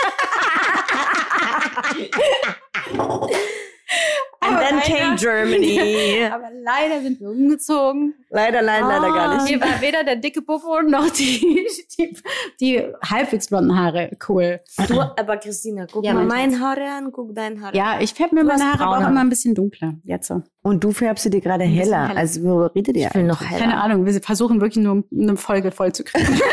And 4.48 4.60
then 4.60 4.76
leider- 4.76 4.82
came 4.82 5.16
Germany. 5.16 6.26
Aber 6.32 6.50
leider 6.64 7.02
sind 7.02 7.20
wir 7.20 7.30
umgezogen. 7.30 8.14
Leider, 8.30 8.62
leider, 8.62 8.88
leider 8.88 9.14
gar 9.14 9.36
nicht. 9.36 9.48
Hier 9.48 9.62
war 9.62 9.80
weder 9.82 10.04
der 10.04 10.16
dicke 10.18 10.42
Popo 10.42 10.82
noch 10.82 11.10
die, 11.12 11.68
die, 11.98 12.18
die 12.60 12.84
halbwegs 13.04 13.48
blonden 13.48 13.78
Haare 13.78 14.12
cool. 14.28 14.60
Du, 14.88 15.00
aber 15.02 15.38
Christina, 15.38 15.86
guck 15.92 16.04
Ja, 16.04 16.14
mal 16.14 16.26
mein 16.26 16.60
Haare 16.60 16.86
an, 16.90 17.12
guck 17.12 17.34
dein 17.36 17.62
Haar 17.62 17.76
Ja, 17.76 17.94
an. 17.94 18.02
ich 18.02 18.14
färbe 18.14 18.36
mir 18.36 18.42
Du 18.42 18.48
meine 18.48 18.66
Haare 18.72 18.84
aber 18.84 18.98
auch 19.06 19.10
immer 19.10 19.22
ein 19.22 19.30
bisschen 19.30 19.54
dunkler. 19.56 19.94
Jetzt 20.04 20.28
so. 20.28 20.42
Und 20.64 20.84
du 20.84 20.92
färbst 20.92 21.24
sie 21.24 21.30
dir 21.30 21.42
gerade 21.42 21.64
heller. 21.66 22.08
heller. 22.08 22.20
Also 22.20 22.44
wo 22.44 22.66
redet 22.66 22.96
ihr? 22.98 23.08
Ich 23.10 23.16
will 23.16 23.24
noch 23.24 23.42
heller. 23.42 23.60
Keine 23.62 23.82
Ahnung, 23.82 24.06
wir 24.06 24.22
versuchen 24.22 24.60
wirklich 24.62 24.84
nur 24.84 25.04
eine 25.12 25.38
Folge 25.38 25.72
voll 25.72 25.94
zu 25.94 26.04
kriegen. 26.04 26.40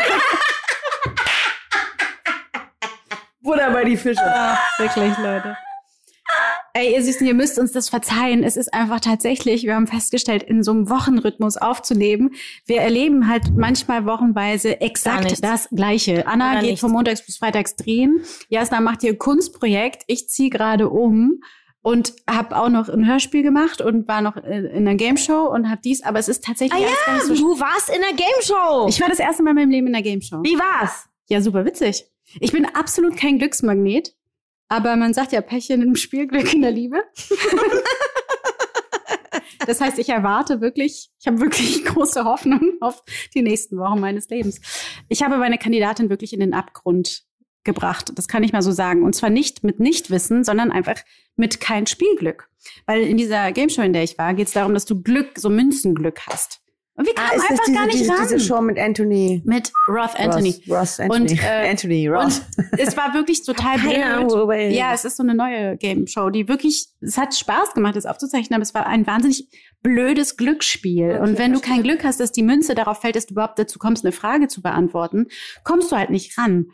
Butter 3.41 3.71
bei 3.71 3.83
die 3.83 3.97
Fische. 3.97 4.21
Wirklich, 4.77 5.17
Leute. 5.17 5.57
Ey, 6.73 6.93
ihr 6.93 7.03
Süßen, 7.03 7.27
ihr 7.27 7.33
müsst 7.33 7.59
uns 7.59 7.71
das 7.73 7.89
verzeihen. 7.89 8.43
Es 8.43 8.55
ist 8.55 8.73
einfach 8.73 9.01
tatsächlich, 9.01 9.63
wir 9.63 9.75
haben 9.75 9.87
festgestellt, 9.87 10.43
in 10.43 10.63
so 10.63 10.71
einem 10.71 10.89
Wochenrhythmus 10.89 11.57
aufzunehmen. 11.57 12.31
Wir 12.65 12.81
erleben 12.81 13.27
halt 13.27 13.55
manchmal 13.55 14.05
wochenweise 14.05 14.69
Gar 14.69 14.81
exakt 14.81 15.43
das 15.43 15.67
Gleiche. 15.69 16.25
Anna 16.27 16.51
Oder 16.51 16.59
geht 16.61 16.69
nichts. 16.69 16.81
von 16.81 16.91
Montags 16.91 17.25
bis 17.25 17.37
Freitags 17.37 17.75
drehen. 17.75 18.21
Jasna 18.49 18.79
macht 18.79 19.03
ihr 19.03 19.17
Kunstprojekt. 19.17 20.03
Ich 20.07 20.29
ziehe 20.29 20.49
gerade 20.49 20.89
um 20.89 21.41
und 21.81 22.13
habe 22.29 22.55
auch 22.55 22.69
noch 22.69 22.89
ein 22.89 23.05
Hörspiel 23.07 23.43
gemacht 23.43 23.81
und 23.81 24.07
war 24.07 24.21
noch 24.21 24.37
in 24.37 24.65
in 24.65 24.87
einer 24.87 24.95
Gameshow 24.95 25.47
und 25.51 25.69
habe 25.69 25.81
dies. 25.83 26.03
Aber 26.03 26.19
es 26.19 26.29
ist 26.29 26.43
tatsächlich 26.43 26.81
Ah 26.81 26.95
gar 27.05 27.15
nicht 27.15 27.25
so 27.25 27.35
du 27.35 27.59
warst 27.59 27.89
in 27.89 28.01
der 28.01 28.13
Game 28.13 28.41
Show. 28.41 28.85
ich 28.87 29.01
war 29.01 29.09
das 29.09 29.19
erste 29.19 29.43
Mal 29.43 29.51
in 29.51 29.55
meinem 29.57 29.71
Leben 29.71 29.87
in 29.87 29.93
der 29.93 30.03
Gameshow. 30.03 30.41
Wie 30.43 30.57
war's? 30.57 31.05
Ja, 31.27 31.41
super 31.41 31.65
witzig. 31.65 32.05
Ich 32.39 32.51
bin 32.51 32.65
absolut 32.65 33.17
kein 33.17 33.39
Glücksmagnet, 33.39 34.13
aber 34.71 34.95
man 34.95 35.13
sagt 35.13 35.33
ja 35.33 35.41
Pärchen 35.41 35.81
im 35.81 35.97
Spiel, 35.97 36.27
Glück 36.27 36.53
in 36.53 36.61
der 36.61 36.71
Liebe. 36.71 37.03
das 39.67 39.81
heißt, 39.81 39.99
ich 39.99 40.07
erwarte 40.07 40.61
wirklich, 40.61 41.11
ich 41.19 41.27
habe 41.27 41.41
wirklich 41.41 41.83
große 41.83 42.23
Hoffnung 42.23 42.77
auf 42.79 43.03
die 43.35 43.41
nächsten 43.41 43.77
Wochen 43.77 43.99
meines 43.99 44.29
Lebens. 44.29 44.61
Ich 45.09 45.23
habe 45.23 45.37
meine 45.37 45.57
Kandidatin 45.57 46.09
wirklich 46.09 46.31
in 46.31 46.39
den 46.39 46.53
Abgrund 46.53 47.23
gebracht. 47.65 48.13
Das 48.15 48.29
kann 48.29 48.43
ich 48.43 48.53
mal 48.53 48.61
so 48.61 48.71
sagen. 48.71 49.03
Und 49.03 49.13
zwar 49.13 49.29
nicht 49.29 49.65
mit 49.65 49.81
Nichtwissen, 49.81 50.45
sondern 50.45 50.71
einfach 50.71 51.01
mit 51.35 51.59
kein 51.59 51.85
Spielglück. 51.85 52.47
Weil 52.85 53.01
in 53.01 53.17
dieser 53.17 53.51
Gameshow, 53.51 53.81
in 53.81 53.91
der 53.91 54.03
ich 54.03 54.17
war, 54.17 54.33
geht 54.33 54.47
es 54.47 54.53
darum, 54.53 54.73
dass 54.73 54.85
du 54.85 55.01
Glück, 55.01 55.37
so 55.37 55.49
Münzenglück 55.49 56.21
hast. 56.27 56.61
Und 57.01 57.07
wir 57.07 57.13
Ah, 57.17 57.29
kamen 57.29 57.41
das 57.41 57.49
einfach 57.49 57.65
diese, 57.65 57.77
gar 57.77 57.85
nicht 57.87 57.99
diese, 57.99 58.11
ran. 58.11 58.21
diese 58.21 58.39
Show 58.39 58.61
mit 58.61 58.77
Anthony? 58.77 59.41
mit 59.43 59.71
Roth 59.87 60.15
Anthony. 60.19 60.51
Ross, 60.69 60.69
Ross 60.69 60.99
Anthony. 60.99 61.31
Und, 61.31 61.43
äh, 61.43 61.69
Anthony 61.71 62.07
Ross. 62.07 62.41
Und 62.57 62.79
es 62.79 62.95
war 62.95 63.15
wirklich 63.15 63.43
total 63.43 63.79
blöd. 63.79 64.71
Ja, 64.73 64.93
es 64.93 65.03
ist 65.03 65.17
so 65.17 65.23
eine 65.23 65.33
neue 65.33 65.77
Game 65.77 66.05
Show, 66.05 66.29
die 66.29 66.47
wirklich, 66.47 66.89
es 67.01 67.17
hat 67.17 67.33
Spaß 67.35 67.73
gemacht, 67.73 67.95
das 67.95 68.05
aufzuzeichnen, 68.05 68.53
aber 68.55 68.61
es 68.61 68.75
war 68.75 68.85
ein 68.85 69.07
wahnsinnig 69.07 69.47
blödes 69.81 70.37
Glücksspiel. 70.37 71.13
Okay, 71.13 71.19
und 71.21 71.39
wenn 71.39 71.53
du 71.53 71.59
kein. 71.59 71.81
Glück 71.81 72.03
hast, 72.03 72.19
dass 72.19 72.31
die 72.31 72.43
Münze 72.43 72.75
darauf 72.75 73.01
fällt, 73.01 73.15
dass 73.15 73.25
du 73.25 73.33
überhaupt 73.33 73.57
dazu 73.57 73.79
kommst, 73.79 74.05
eine 74.05 74.11
Frage 74.11 74.47
zu 74.47 74.61
beantworten, 74.61 75.25
kommst 75.63 75.91
du 75.91 75.95
halt 75.95 76.11
nicht 76.11 76.37
ran. 76.37 76.67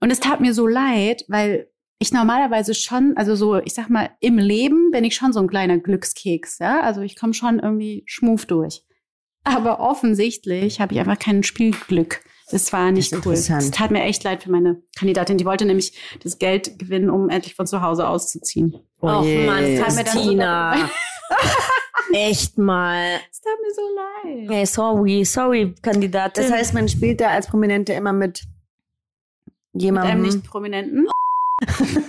Und 0.00 0.10
es 0.10 0.20
tat 0.20 0.40
mir 0.40 0.54
so 0.54 0.66
leid, 0.66 1.24
weil 1.28 1.68
ich 1.98 2.10
normalerweise 2.12 2.72
schon, 2.74 3.12
also 3.16 3.34
so, 3.36 3.56
ich 3.58 3.74
sag 3.74 3.90
mal, 3.90 4.10
im 4.20 4.38
Leben 4.38 4.90
bin 4.90 5.04
ich 5.04 5.14
schon 5.14 5.32
so 5.34 5.40
ein 5.40 5.46
kleiner 5.48 5.76
Glückskeks, 5.78 6.58
ja. 6.58 6.80
Also 6.80 7.02
ich 7.02 7.16
komme 7.18 7.34
schon 7.34 7.58
irgendwie 7.58 8.02
schmuf 8.06 8.46
durch. 8.46 8.82
Aber 9.44 9.80
offensichtlich 9.80 10.80
habe 10.80 10.94
ich 10.94 11.00
einfach 11.00 11.18
kein 11.18 11.42
Spielglück. 11.42 12.20
Das 12.50 12.72
war 12.72 12.90
nicht 12.92 13.12
Das 13.12 13.24
cool. 13.26 13.32
Es 13.34 13.70
tat 13.70 13.90
mir 13.90 14.02
echt 14.02 14.22
leid 14.24 14.42
für 14.42 14.50
meine 14.50 14.82
Kandidatin. 14.96 15.38
Die 15.38 15.44
wollte 15.44 15.64
nämlich 15.64 15.92
das 16.22 16.38
Geld 16.38 16.78
gewinnen, 16.78 17.08
um 17.10 17.28
endlich 17.30 17.54
von 17.54 17.66
zu 17.66 17.80
Hause 17.82 18.06
auszuziehen. 18.08 18.76
Och 19.00 19.24
je. 19.24 19.46
Mann, 19.46 19.76
Das 19.76 19.94
tat 19.96 20.04
mir 20.06 20.10
so 20.12 20.18
Christina. 20.18 20.74
leid. 20.74 20.90
Echt 22.12 22.58
mal. 22.58 23.18
Es 23.30 23.40
tat 23.40 23.52
mir 23.62 23.74
so 23.74 23.82
leid. 23.94 24.50
Hey, 24.50 24.66
sorry, 24.66 25.24
sorry, 25.24 25.74
Kandidatin. 25.82 26.42
Das 26.44 26.52
heißt, 26.52 26.74
man 26.74 26.88
spielt 26.88 27.20
da 27.20 27.28
als 27.30 27.46
Prominente 27.46 27.92
immer 27.94 28.12
mit 28.12 28.44
Mit 29.72 29.82
jemandem. 29.82 30.12
einem 30.12 30.22
nicht 30.22 30.44
prominenten. 30.44 31.06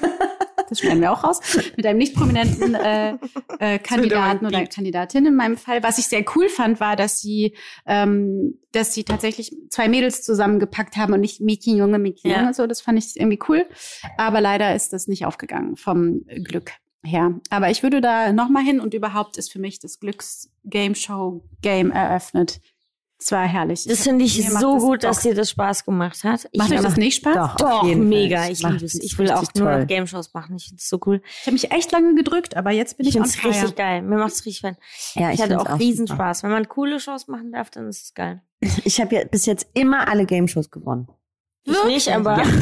Das 0.70 0.80
schneiden 0.80 1.02
wir 1.02 1.12
auch 1.12 1.24
raus. 1.24 1.40
Mit 1.76 1.86
einem 1.86 2.00
nicht 2.00 2.16
prominenten 2.16 2.76
äh, 2.76 3.18
äh, 3.60 3.80
Kandidaten 3.84 4.46
oder 4.46 4.66
Kandidatin 4.66 5.26
in 5.26 5.36
meinem 5.36 5.58
Fall. 5.58 5.84
Was 5.84 5.98
ich 5.98 6.08
sehr 6.08 6.24
cool 6.36 6.50
fand, 6.50 6.80
war, 6.80 6.96
dass 6.96 7.20
sie, 7.20 7.56
ähm, 7.86 8.60
dass 8.72 8.94
sie 8.94 9.04
tatsächlich 9.04 9.56
zwei 9.70 9.88
Mädels 9.88 10.24
zusammengepackt 10.24 10.98
haben 10.98 11.14
und 11.14 11.22
nicht 11.22 11.42
Mädchen, 11.42 11.78
Junge, 11.78 12.00
Mädchen, 12.00 12.32
Ja. 12.32 12.40
Junge. 12.42 12.54
So, 12.54 12.68
das 12.68 12.82
fand 12.82 12.98
ich 12.98 13.16
irgendwie 13.20 13.40
cool. 13.50 13.66
Aber 14.18 14.42
leider 14.42 14.76
ist 14.76 14.94
das 14.94 15.08
nicht 15.08 15.26
aufgegangen 15.26 15.76
vom 15.76 16.26
Glück 16.44 16.72
her. 17.04 17.40
Aber 17.50 17.70
ich 17.70 17.84
würde 17.84 18.02
da 18.02 18.34
nochmal 18.34 18.64
hin 18.64 18.80
und 18.80 18.94
überhaupt 18.94 19.38
ist 19.38 19.52
für 19.52 19.60
mich 19.60 19.80
das 19.80 20.00
Glücks-Game-Show-Game 20.00 21.92
eröffnet. 21.92 22.60
Es 23.18 23.32
war 23.32 23.48
herrlich. 23.48 23.86
das 23.88 24.04
finde 24.04 24.26
ich 24.26 24.50
macht 24.50 24.62
so 24.62 24.74
das 24.74 24.84
gut, 24.84 25.04
dass 25.04 25.16
Bock. 25.18 25.24
dir 25.24 25.36
das 25.36 25.50
Spaß 25.50 25.86
gemacht 25.86 26.24
hat. 26.26 26.48
Ich 26.52 26.60
Macht 26.60 26.72
euch 26.72 26.82
das 26.82 26.98
nicht 26.98 27.16
Spaß? 27.16 27.34
Doch, 27.36 27.56
Doch, 27.56 27.82
Fall. 27.84 27.96
mega. 27.96 28.48
Ich 28.50 28.62
liebe 28.62 28.84
es. 28.86 28.96
Ich 28.96 29.18
will 29.18 29.32
auch 29.32 29.44
nur 29.56 29.78
noch 29.78 29.88
Game-Shows 29.88 30.34
machen. 30.34 30.58
Ich 30.58 30.66
finde 30.66 30.82
es 30.82 30.90
so 30.90 31.00
cool. 31.06 31.22
Ich 31.40 31.42
habe 31.48 31.54
mich 31.54 31.72
echt 31.72 31.92
lange 31.94 32.14
gedrückt, 32.16 32.58
aber 32.58 32.72
jetzt 32.72 32.98
bin 32.98 33.08
Ich 33.08 33.16
ich, 33.16 33.22
finde 33.22 33.30
on 33.30 33.34
es 33.34 33.40
fire. 33.40 33.52
richtig 33.54 33.76
geil. 33.78 34.02
Mir 34.02 34.18
macht 34.18 34.34
es 34.34 34.46
richtig 34.46 34.58
Spaß. 34.60 34.76
Ja, 35.16 35.32
Ich, 35.32 35.42
hatte 35.42 35.56
find's 35.56 35.66
auch 35.72 35.80
riesen 35.80 36.08
super. 36.08 36.18
Spaß. 36.18 36.44
Wenn 36.44 36.52
man 36.52 36.68
coole 36.68 37.00
Shows 37.00 37.28
machen 37.28 37.52
darf, 37.54 37.70
dann 37.70 37.88
ist 37.88 38.04
es 38.04 38.14
geil. 38.14 38.42
Ich 38.84 39.00
habe 39.00 39.16
ja 39.16 39.24
bis 39.24 39.46
jetzt 39.46 39.68
immer 39.74 40.08
alle 40.10 40.26
Game-Shows 40.26 40.70
gewonnen. 40.70 41.08
Ich 41.64 41.84
nicht, 41.86 42.10
aber. 42.12 42.38
Ja. 42.44 42.46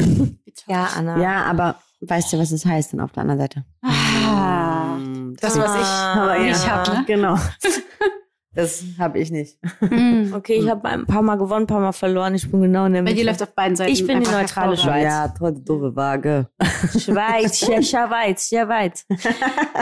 Ja, 0.68 0.88
Anna. 0.96 1.18
Ja, 1.20 1.42
aber 1.46 1.80
weißt 2.00 2.32
du, 2.32 2.38
was 2.38 2.52
es 2.52 2.64
heißt 2.64 2.92
dann 2.92 3.00
auf 3.00 3.10
der 3.10 3.22
anderen 3.22 3.40
Seite? 3.40 3.64
Ah, 3.82 4.96
das, 5.40 5.58
was 5.58 5.74
ich 5.74 5.82
Ah. 5.82 6.22
Aber 6.22 6.36
ja. 6.38 6.44
nicht 6.46 6.70
hab, 6.70 6.86
ne? 6.88 7.04
Genau. 7.08 7.36
Das 8.54 8.84
habe 8.98 9.18
ich 9.18 9.30
nicht. 9.32 9.58
Mhm. 9.80 10.32
Okay, 10.34 10.54
ich 10.54 10.68
habe 10.68 10.88
ein 10.88 11.06
paar 11.06 11.22
Mal 11.22 11.36
gewonnen, 11.36 11.64
ein 11.64 11.66
paar 11.66 11.80
Mal 11.80 11.92
verloren. 11.92 12.34
Ich 12.34 12.48
bin 12.50 12.62
genau 12.62 12.86
in 12.86 12.92
der 12.92 13.00
Bei 13.00 13.10
Mitte. 13.10 13.16
dir 13.16 13.24
läuft 13.26 13.42
auf 13.42 13.54
beiden 13.54 13.74
Seiten. 13.76 13.92
Ich 13.92 14.06
bin 14.06 14.20
die 14.22 14.30
neutrale. 14.30 14.76
Schweiz. 14.76 15.02
Ja, 15.04 15.28
tolle 15.28 15.54
doofe 15.54 15.96
Waage. 15.96 16.48
Schweiz, 16.96 17.60
ja, 17.66 17.82
Schweiz, 18.08 18.48
Schweiz. 18.48 19.06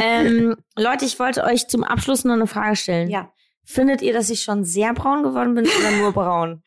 ähm, 0.03 0.57
Leute, 0.77 1.05
ich 1.05 1.19
wollte 1.19 1.45
euch 1.45 1.69
zum 1.69 1.85
Abschluss 1.85 2.25
noch 2.25 2.33
eine 2.35 2.47
Frage 2.47 2.77
stellen. 2.77 3.11
Ja. 3.11 3.31
Findet 3.65 4.01
ihr, 4.03 4.13
dass 4.13 4.31
ich 4.31 4.43
schon 4.43 4.65
sehr 4.65 4.93
braun 4.95 5.23
geworden 5.23 5.55
bin 5.55 5.67
oder 5.67 5.91
nur 5.99 6.13
braun? 6.13 6.63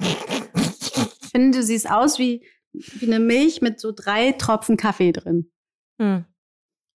Ich 0.00 1.30
finde, 1.30 1.58
du 1.58 1.64
siehst 1.64 1.90
aus 1.90 2.18
wie, 2.18 2.44
wie 2.72 3.06
eine 3.06 3.18
Milch 3.20 3.60
mit 3.60 3.80
so 3.80 3.92
drei 3.94 4.32
Tropfen 4.32 4.76
Kaffee 4.76 5.12
drin. 5.12 5.50
Hm. 6.00 6.24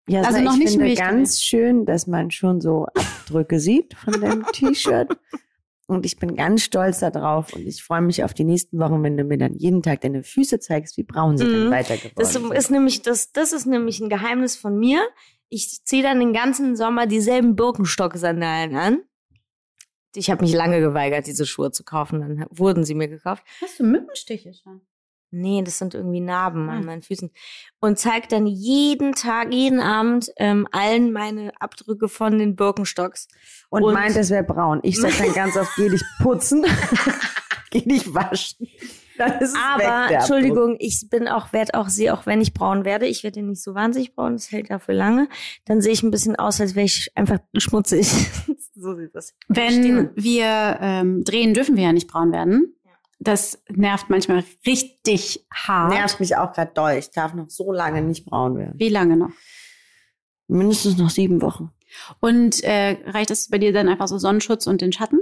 Ja, 0.10 0.22
Also 0.24 0.40
ich 0.40 0.44
noch 0.46 0.58
nicht 0.58 0.70
finde 0.72 0.86
Milch 0.86 1.00
ganz 1.00 1.42
schön, 1.42 1.86
dass 1.86 2.08
man 2.08 2.32
schon 2.32 2.60
so 2.62 2.86
Abdrücke 2.96 3.60
sieht 3.60 3.94
von 3.94 4.20
deinem 4.20 4.44
T-Shirt. 4.54 5.18
Und 5.88 6.06
ich 6.06 6.18
bin 6.18 6.36
ganz 6.36 6.62
stolz 6.64 7.00
darauf 7.00 7.54
und 7.54 7.66
ich 7.66 7.82
freue 7.84 8.02
mich 8.02 8.24
auf 8.24 8.34
die 8.36 8.44
nächsten 8.44 8.78
Wochen, 8.80 9.02
wenn 9.02 9.18
du 9.18 9.24
mir 9.24 9.38
dann 9.40 9.56
jeden 9.56 9.82
Tag 9.82 10.02
deine 10.02 10.22
Füße 10.24 10.60
zeigst, 10.60 10.98
wie 10.98 11.04
braun 11.04 11.38
sie 11.38 11.46
dann 11.48 11.66
Mhm. 11.68 11.72
weiter 11.72 11.96
geworden 11.98 12.14
Das 12.16 12.34
sind. 12.34 12.54
ist 12.54 12.70
nämlich 12.70 13.02
das, 13.02 13.32
das 13.32 13.54
ist 13.54 13.66
nämlich 13.66 14.00
ein 14.00 14.10
Geheimnis 14.10 14.56
von 14.56 14.78
mir. 14.78 15.02
Ich 15.50 15.84
ziehe 15.86 16.04
dann 16.04 16.20
den 16.20 16.32
ganzen 16.34 16.76
Sommer 16.76 17.08
dieselben 17.08 17.56
Birkenstock-Sandalen 17.56 18.76
an. 18.76 19.02
Ich 20.16 20.30
habe 20.30 20.44
mich 20.44 20.54
lange 20.54 20.80
geweigert, 20.80 21.26
diese 21.28 21.46
Schuhe 21.48 21.72
zu 21.72 21.84
kaufen. 21.84 22.20
Dann 22.20 22.46
wurden 22.52 22.84
sie 22.84 22.94
mir 22.94 23.08
gekauft. 23.08 23.44
Hast 23.62 23.80
du 23.80 23.84
Mückenstiche 23.84 24.54
schon? 24.54 24.82
Nee, 25.32 25.62
das 25.64 25.78
sind 25.78 25.94
irgendwie 25.94 26.22
Narben 26.22 26.70
Ah. 26.70 26.74
an 26.74 26.86
meinen 26.86 27.02
Füßen. 27.02 27.30
Und 27.80 28.00
zeig 28.00 28.30
dann 28.30 28.48
jeden 28.48 29.14
Tag, 29.14 29.54
jeden 29.54 29.80
Abend 29.80 30.32
ähm, 30.38 30.68
allen 30.72 31.12
meine 31.12 31.52
Abdrücke 31.60 32.08
von 32.10 32.38
den 32.40 32.56
Birkenstocks. 32.56 33.28
und, 33.70 33.84
und- 33.84 33.94
meint, 33.94 34.16
das 34.16 34.30
wäre 34.30 34.44
braun. 34.44 34.80
Ich 34.84 35.00
sag 35.00 35.18
dann 35.18 35.34
ganz 35.34 35.56
oft, 35.58 35.72
geh 35.76 35.90
dich 35.90 36.04
putzen, 36.22 36.66
geh 37.72 37.82
dich 37.82 38.14
waschen. 38.14 38.68
Es 39.42 39.54
weg, 39.54 39.60
Aber, 39.62 39.84
Abdruck. 39.86 40.18
Entschuldigung, 40.20 40.76
ich 40.80 41.08
bin 41.10 41.28
auch, 41.28 41.52
werde 41.52 41.74
auch, 41.74 41.90
sehe 41.90 42.14
auch, 42.14 42.26
wenn 42.26 42.40
ich 42.40 42.54
braun 42.54 42.86
werde, 42.86 43.06
ich 43.06 43.24
werde 43.26 43.42
nicht 43.42 43.62
so 43.62 43.76
wahnsinnig 43.76 44.16
braun, 44.16 44.32
das 44.34 44.50
hält 44.50 44.70
dafür 44.70 44.94
lange, 44.96 45.28
dann 45.66 45.82
sehe 45.82 45.92
ich 45.92 46.04
ein 46.04 46.10
bisschen 46.12 46.38
aus, 46.38 46.62
als 46.62 46.74
wäre 46.74 46.86
ich 46.86 47.12
einfach 47.16 47.40
schmutzig. 47.58 48.08
so 48.76 48.96
sieht 48.96 49.14
das. 49.14 49.34
Wenn 49.50 50.12
wir 50.16 50.78
ähm, 50.80 51.24
drehen, 51.26 51.54
dürfen 51.54 51.76
wir 51.76 51.84
ja 51.84 51.92
nicht 51.92 52.08
braun 52.08 52.32
werden. 52.32 52.74
Das 53.20 53.62
nervt 53.68 54.10
manchmal 54.10 54.44
richtig 54.66 55.46
hart. 55.54 55.92
Nervt 55.92 56.20
mich 56.20 56.38
auch 56.38 56.54
gerade 56.54 56.72
doll. 56.74 56.94
Ich 56.94 57.12
darf 57.12 57.34
noch 57.34 57.50
so 57.50 57.72
lange 57.72 58.02
nicht 58.02 58.26
braun 58.26 58.58
werden. 58.58 58.76
Wie 58.78 58.90
lange 58.90 59.18
noch? 59.18 59.32
Mindestens 60.48 60.98
noch 60.98 61.10
sieben 61.10 61.42
Wochen. 61.42 61.72
Und 62.22 62.64
äh, 62.64 62.98
reicht 63.08 63.30
es 63.32 63.50
bei 63.50 63.58
dir 63.58 63.74
dann 63.74 63.90
einfach 63.90 64.08
so 64.08 64.18
Sonnenschutz 64.18 64.68
und 64.68 64.82
den 64.82 64.94
Schatten? 64.94 65.20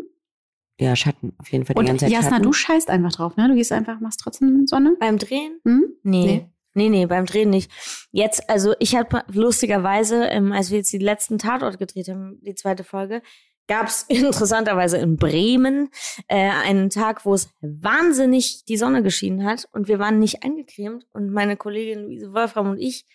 Ja, 0.80 0.96
Schatten. 0.96 1.34
Auf 1.40 1.52
jeden 1.52 1.66
Fall 1.66 1.74
die 1.74 1.80
Und 1.80 1.86
ganze 1.88 2.06
Zeit 2.06 2.12
Jasna, 2.12 2.30
Schatten. 2.32 2.44
du 2.44 2.54
scheißt 2.54 2.90
einfach 2.90 3.12
drauf, 3.12 3.36
ne? 3.36 3.48
Du 3.48 3.56
gehst 3.56 3.72
einfach, 3.72 4.00
machst 4.00 4.20
trotzdem 4.20 4.68
Sonne. 4.68 4.96
Beim 5.00 5.18
Drehen? 5.18 5.60
Hm? 5.66 5.86
Nee. 6.04 6.26
Nee. 6.26 6.50
Nee, 6.76 6.90
nee, 6.90 7.06
beim 7.08 7.26
Drehen 7.26 7.50
nicht. 7.50 7.72
Jetzt, 8.12 8.48
also 8.52 8.76
ich 8.78 8.96
habe 8.96 9.24
lustigerweise, 9.34 10.26
ähm, 10.26 10.52
als 10.52 10.70
wir 10.70 10.78
jetzt 10.78 10.94
die 10.94 11.00
letzten 11.00 11.40
Tatort 11.40 11.80
gedreht 11.80 12.08
haben, 12.08 12.40
die 12.44 12.54
zweite 12.54 12.84
Folge, 12.84 13.24
gab 13.68 13.88
es 13.88 14.04
interessanterweise 14.08 14.98
in 14.98 15.18
Bremen 15.18 15.90
äh, 16.28 16.50
einen 16.50 16.90
Tag, 16.90 17.26
wo 17.26 17.34
es 17.34 17.50
wahnsinnig 17.62 18.66
die 18.66 18.78
Sonne 18.78 19.04
geschienen 19.04 19.46
hat 19.46 19.68
und 19.72 19.88
wir 19.88 20.00
waren 20.00 20.20
nicht 20.20 20.44
eingecremt 20.44 21.06
und 21.14 21.32
meine 21.32 21.58
Kollegin 21.58 22.06
Luise 22.06 22.34
Wolfram 22.34 22.72
und 22.72 22.80
ich 22.80 23.06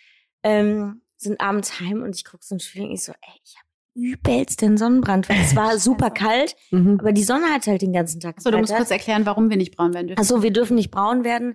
ähm, 0.42 1.03
sind 1.16 1.40
abends 1.40 1.80
heim 1.80 2.03
und 2.03 2.16
ich 2.16 2.24
gucke 2.24 2.44
so 2.44 2.55
ein 2.55 2.61
Spiel 2.61 2.82
und 2.82 2.92
ich 2.92 3.05
so, 3.05 3.12
ey, 3.12 3.40
ich 3.44 3.57
übelst 3.95 4.62
den 4.62 4.76
Sonnenbrand, 4.76 5.28
weil 5.28 5.40
es 5.40 5.55
war 5.55 5.78
super 5.78 6.11
kalt, 6.11 6.55
Mhm. 6.70 6.99
aber 7.01 7.12
die 7.12 7.24
Sonne 7.24 7.47
hat 7.47 7.66
halt 7.66 7.82
den 7.82 7.93
ganzen 7.93 8.20
Tag 8.20 8.40
So, 8.40 8.51
du 8.51 8.59
musst 8.59 8.74
kurz 8.74 8.90
erklären, 8.90 9.26
warum 9.26 9.51
wir 9.51 9.57
nicht 9.57 9.76
braun 9.76 9.93
werden 9.95 10.09
dürfen. 10.09 10.18
Also 10.18 10.43
wir 10.43 10.51
dürfen 10.53 10.76
nicht 10.76 10.90
braun 10.90 11.24
werden 11.24 11.55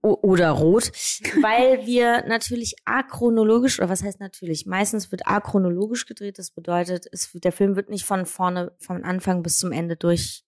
oder 0.00 0.50
rot, 0.50 0.90
weil 1.42 1.86
wir 1.86 2.24
natürlich 2.26 2.74
achronologisch, 2.84 3.78
oder 3.78 3.88
was 3.88 4.02
heißt 4.02 4.20
natürlich, 4.20 4.66
meistens 4.66 5.10
wird 5.12 5.26
achronologisch 5.26 6.06
gedreht. 6.06 6.38
Das 6.38 6.50
bedeutet, 6.50 7.06
es, 7.12 7.30
der 7.34 7.52
Film 7.52 7.76
wird 7.76 7.90
nicht 7.90 8.04
von 8.04 8.26
vorne, 8.26 8.72
von 8.78 9.04
Anfang 9.04 9.42
bis 9.42 9.58
zum 9.58 9.72
Ende 9.72 9.96
durch 9.96 10.44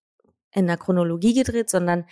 in 0.55 0.67
der 0.67 0.79
Chronologie 0.79 1.35
gedreht, 1.35 1.69
sondern 1.69 2.05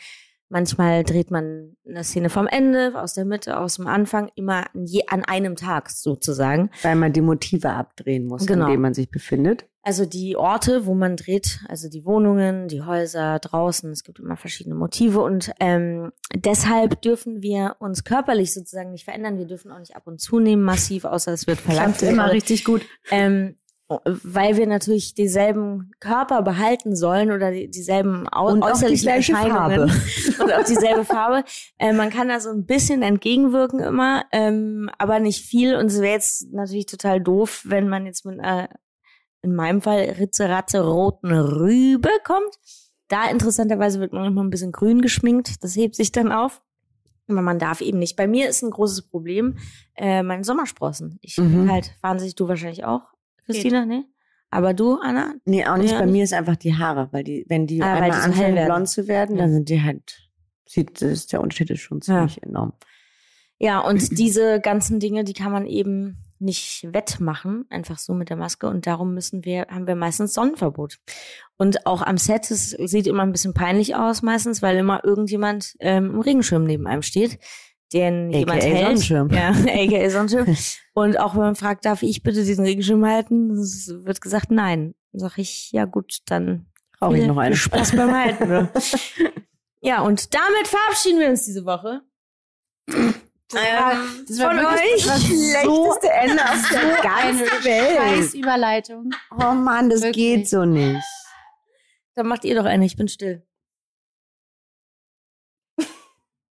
manchmal 0.55 1.02
dreht 1.05 1.30
man 1.30 1.76
eine 1.86 2.05
Szene 2.05 2.30
vom 2.30 2.46
Ende, 2.46 2.92
aus 2.94 3.12
der 3.12 3.24
Mitte, 3.26 3.59
aus 3.59 3.74
dem 3.76 3.88
Anfang, 3.88 4.30
immer 4.36 4.64
an, 4.72 4.86
je, 4.86 5.02
an 5.09 5.24
einem 5.24 5.57
Tag 5.57 5.90
sozusagen. 5.90 6.70
Weil 6.82 6.94
man 6.94 7.12
die 7.12 7.20
Motive 7.20 7.70
abdrehen 7.70 8.26
muss, 8.26 8.46
Genau. 8.46 8.66
in 8.66 8.70
denen 8.70 8.82
man 8.82 8.94
sich 8.94 9.11
befindet. 9.11 9.66
Also 9.82 10.07
die 10.07 10.36
Orte, 10.36 10.86
wo 10.86 10.94
man 10.94 11.16
dreht, 11.16 11.61
also 11.68 11.90
die 11.90 12.07
Wohnungen, 12.07 12.68
die 12.68 12.80
Häuser 12.82 13.38
draußen, 13.40 13.90
es 13.90 14.02
gibt 14.05 14.18
immer 14.20 14.36
verschiedene 14.36 14.74
Motive 14.76 15.20
und 15.20 15.50
ähm, 15.61 16.11
deshalb 16.34 17.02
dürfen 17.02 17.42
wir 17.42 17.76
uns 17.80 18.05
körperlich 18.05 18.55
sozusagen 18.55 18.92
nicht 18.92 19.05
verändern. 19.05 19.36
Wir 19.36 19.46
dürfen 19.46 19.70
auch 19.72 19.80
nicht 19.80 19.96
ab 19.96 20.07
und 20.07 20.20
zunehmen 20.22 20.64
massiv, 20.64 21.05
außer 21.05 21.32
es 21.32 21.46
wird 21.46 21.59
verlangt. 21.61 21.98
Klappt 21.98 22.12
immer 22.12 22.32
richtig 22.32 22.64
gut. 22.64 22.80
Ähm, 23.11 23.57
weil 23.89 24.57
wir 24.57 24.66
natürlich 24.66 25.14
dieselben 25.14 25.91
Körper 26.01 26.43
behalten 26.43 26.97
sollen 26.97 27.30
oder 27.30 27.51
die, 27.51 27.70
dieselben 27.70 28.26
Au 28.32 28.49
Und 28.51 28.62
auch 28.62 28.70
äußerlichen 28.70 29.07
gleiche 29.07 29.32
Erscheinungen 29.32 29.89
Farbe. 29.89 30.43
und 30.43 30.53
auch 30.53 30.64
dieselbe 30.64 31.05
Farbe. 31.05 31.45
Äh, 31.78 31.93
man 31.93 32.11
kann 32.11 32.28
da 32.28 32.41
so 32.41 32.51
ein 32.51 32.64
bisschen 32.64 33.03
entgegenwirken 33.03 33.80
immer, 33.80 34.24
ähm, 34.32 34.91
aber 34.99 35.20
nicht 35.20 35.45
viel. 35.45 35.76
Und 35.76 35.87
es 35.87 36.01
wäre 36.01 36.14
jetzt 36.14 36.53
natürlich 36.53 36.87
total 36.87 37.20
doof, 37.20 37.62
wenn 37.66 37.89
man 37.89 38.07
jetzt 38.07 38.24
mit 38.24 38.41
einer, 38.41 38.70
in 39.43 39.55
meinem 39.55 39.82
Fall, 39.82 40.14
ritze-ratze 40.18 40.80
roten 40.80 41.32
Rübe 41.32 42.11
kommt. 42.24 42.59
Da 43.09 43.28
interessanterweise 43.28 44.01
wird 44.01 44.14
man 44.14 44.24
noch 44.24 44.32
mal 44.32 44.45
ein 44.45 44.51
bisschen 44.51 44.72
grün 44.72 45.03
geschminkt. 45.03 45.62
Das 45.62 45.76
hebt 45.76 45.95
sich 45.95 46.11
dann 46.11 46.32
auf. 46.32 46.62
Aber 47.28 47.43
man 47.43 47.59
darf 47.59 47.80
eben 47.80 47.99
nicht. 47.99 48.16
Bei 48.16 48.26
mir 48.26 48.49
ist 48.49 48.62
ein 48.62 48.70
großes 48.70 49.09
Problem 49.09 49.57
äh, 49.95 50.22
meine 50.22 50.45
Sommersprossen. 50.45 51.18
Ich 51.22 51.39
Mhm. 51.39 51.70
halt 51.70 51.95
wahnsinnig, 52.01 52.35
du 52.35 52.49
wahrscheinlich 52.49 52.85
auch, 52.85 53.14
Christina, 53.47 53.84
ne? 53.86 54.05
Aber 54.51 54.72
du, 54.74 54.99
Anna? 55.01 55.34
Nee, 55.45 55.66
auch 55.66 55.76
nicht. 55.76 55.90
Ja, 55.92 55.99
Bei 55.99 56.05
nicht. 56.07 56.12
mir 56.12 56.24
ist 56.24 56.32
einfach 56.32 56.57
die 56.57 56.76
Haare, 56.76 57.09
weil 57.11 57.24
die, 57.24 57.45
wenn 57.49 57.66
die 57.66 57.82
Ah, 57.82 57.95
einmal 57.95 58.11
die 58.11 58.16
so 58.16 58.22
hell 58.22 58.30
anfangen 58.30 58.55
werden. 58.55 58.66
blond 58.66 58.88
zu 58.88 59.09
werden, 59.09 59.36
Ja. 59.36 59.42
dann 59.42 59.53
sind 59.53 59.68
die 59.68 59.82
halt, 59.82 60.30
sieht, 60.66 61.01
das 61.03 61.11
ist, 61.11 61.32
der 61.32 61.40
Unterschied 61.40 61.70
ist 61.70 61.80
schon 61.80 62.01
ziemlich 62.03 62.42
enorm. 62.42 62.72
Ja, 63.59 63.80
und 63.80 64.18
diese 64.18 64.61
ganzen 64.61 65.01
Dinge, 65.01 65.24
die 65.24 65.32
kann 65.32 65.51
man 65.53 65.66
eben 65.66 66.18
nicht 66.38 66.86
wettmachen, 66.92 67.64
einfach 67.70 67.99
so 67.99 68.12
mit 68.12 68.28
der 68.28 68.36
Maske. 68.36 68.68
Und 68.68 68.86
darum 68.86 69.14
müssen 69.14 69.45
wir, 69.45 69.66
haben 69.70 69.86
wir 69.86 69.95
meistens 69.97 70.34
Sonnenverbot. 70.34 70.99
Und 71.57 71.86
auch 71.86 72.03
am 72.03 72.18
Set, 72.18 72.51
es 72.51 72.70
sieht 72.70 73.07
immer 73.07 73.22
ein 73.22 73.32
bisschen 73.32 73.55
peinlich 73.55 73.95
aus 73.97 74.22
meistens, 74.22 74.61
weil 74.61 74.76
immer 74.76 75.05
irgendjemand 75.05 75.74
ähm, 75.80 76.11
im 76.14 76.20
Regenschirm 76.20 76.64
neben 76.64 76.86
einem 76.86 77.03
steht, 77.03 77.38
den 77.95 78.28
AKA 78.28 78.38
jemand 78.38 78.62
hält. 78.64 78.84
Sonnenschirm. 78.84 79.30
Ja, 79.32 79.49
aka 79.51 80.11
Sonnenschirm. 80.11 80.57
Und 80.95 81.18
auch 81.18 81.34
wenn 81.34 81.40
man 81.42 81.55
fragt, 81.57 81.84
darf 81.86 82.03
ich 82.03 82.22
bitte 82.22 82.45
diesen 82.45 82.64
Regenschirm 82.64 83.05
halten, 83.07 83.51
wird 83.57 84.20
gesagt, 84.20 84.51
nein. 84.51 84.95
Dann 85.12 85.20
sag 85.20 85.38
ich, 85.38 85.70
ja 85.72 85.84
gut, 85.86 86.18
dann 86.26 86.66
Brauche 86.99 87.16
ich 87.18 87.26
noch 87.26 87.36
eine. 87.38 87.55
viel 87.55 87.62
Spaß 87.62 87.97
beim 87.97 88.12
Halten. 88.14 88.49
ne? 88.49 88.68
ja, 89.80 90.03
und 90.03 90.34
damit 90.34 90.66
verabschieden 90.66 91.20
wir 91.20 91.28
uns 91.28 91.45
diese 91.45 91.64
Woche. 91.64 92.03
Ähm, 92.88 93.14
Das 94.26 94.38
war 94.40 94.51
von 94.51 94.57
wirklich 94.61 94.95
euch. 94.95 95.07
Das 95.07 95.22
schlechteste 95.24 96.11
Ende 96.11 96.42
auf 96.42 96.68
der 96.70 97.03
ganzen 97.03 97.64
Welt. 97.64 97.97
Scheiß 97.97 98.34
Überleitung. 98.34 99.11
Oh 99.32 99.53
Mann, 99.53 99.88
das 99.90 100.03
Wirklich. 100.03 100.16
geht 100.38 100.49
so 100.49 100.64
nicht. 100.64 101.03
Dann 102.16 102.26
macht 102.26 102.45
ihr 102.45 102.55
doch 102.57 102.64
eine, 102.64 102.84
ich 102.84 102.97
bin 102.97 103.07
still. 103.09 103.47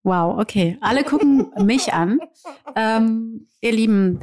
Wow, 0.03 0.39
okay. 0.39 0.77
Alle 0.81 1.03
gucken 1.03 1.51
mich 1.65 1.93
an. 1.93 2.19
Ähm, 2.75 3.47
ihr 3.61 3.71
Lieben, 3.71 4.19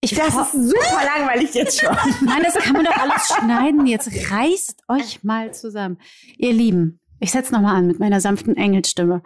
ich 0.00 0.14
Das 0.14 0.36
ist 0.36 0.52
super 0.52 1.04
langweilig 1.04 1.54
jetzt 1.54 1.80
schon. 1.80 1.96
Nein, 2.24 2.42
das 2.44 2.54
kann 2.54 2.74
man 2.74 2.84
doch 2.84 2.96
alles 2.96 3.28
schneiden. 3.28 3.86
Jetzt 3.86 4.30
reißt 4.30 4.82
euch 4.88 5.24
mal 5.24 5.52
zusammen. 5.54 5.98
Ihr 6.36 6.52
Lieben, 6.52 7.00
ich 7.18 7.32
setze 7.32 7.52
nochmal 7.52 7.76
an 7.76 7.86
mit 7.86 7.98
meiner 7.98 8.20
sanften 8.20 8.56
Engelsstimme. 8.56 9.22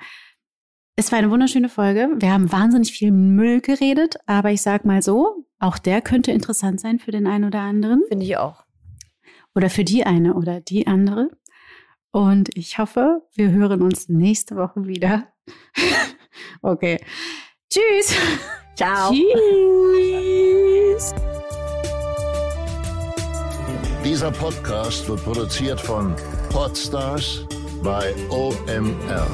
Es 0.97 1.11
war 1.13 1.19
eine 1.19 1.31
wunderschöne 1.31 1.69
Folge. 1.69 2.09
Wir 2.17 2.33
haben 2.33 2.53
wahnsinnig 2.53 2.93
viel 2.93 3.11
Müll 3.11 3.61
geredet, 3.61 4.17
aber 4.27 4.53
ich 4.53 4.63
sag 4.63 4.85
mal 4.85 5.03
so, 5.03 5.45
auch 5.59 5.79
der 5.79 6.03
könnte 6.03 6.31
interessant 6.31 6.81
sein 6.81 6.99
für 6.99 7.11
den 7.11 7.27
einen 7.27 7.45
oder 7.45 7.61
anderen 7.61 8.03
Finde 8.09 8.25
ich 8.25 8.37
auch. 8.37 8.65
oder 9.55 9.71
für 9.71 9.85
die 9.85 10.05
eine 10.05 10.35
oder 10.35 10.61
die 10.61 10.87
andere. 10.87 11.31
Und 12.13 12.57
ich 12.57 12.79
hoffe, 12.79 13.23
wir 13.35 13.51
hören 13.51 13.83
uns 13.83 14.09
nächste 14.09 14.57
Woche 14.57 14.87
wieder. 14.87 15.29
okay. 16.63 16.99
Tschüss. 17.71 18.15
Ciao. 18.75 19.13
Tschüss. 19.13 21.15
Dieser 24.05 24.33
Podcast 24.33 25.09
wird 25.09 25.23
produziert 25.23 25.81
von 25.81 26.17
Podstars 26.51 27.47
bei 27.83 28.15
OMR. 28.31 29.27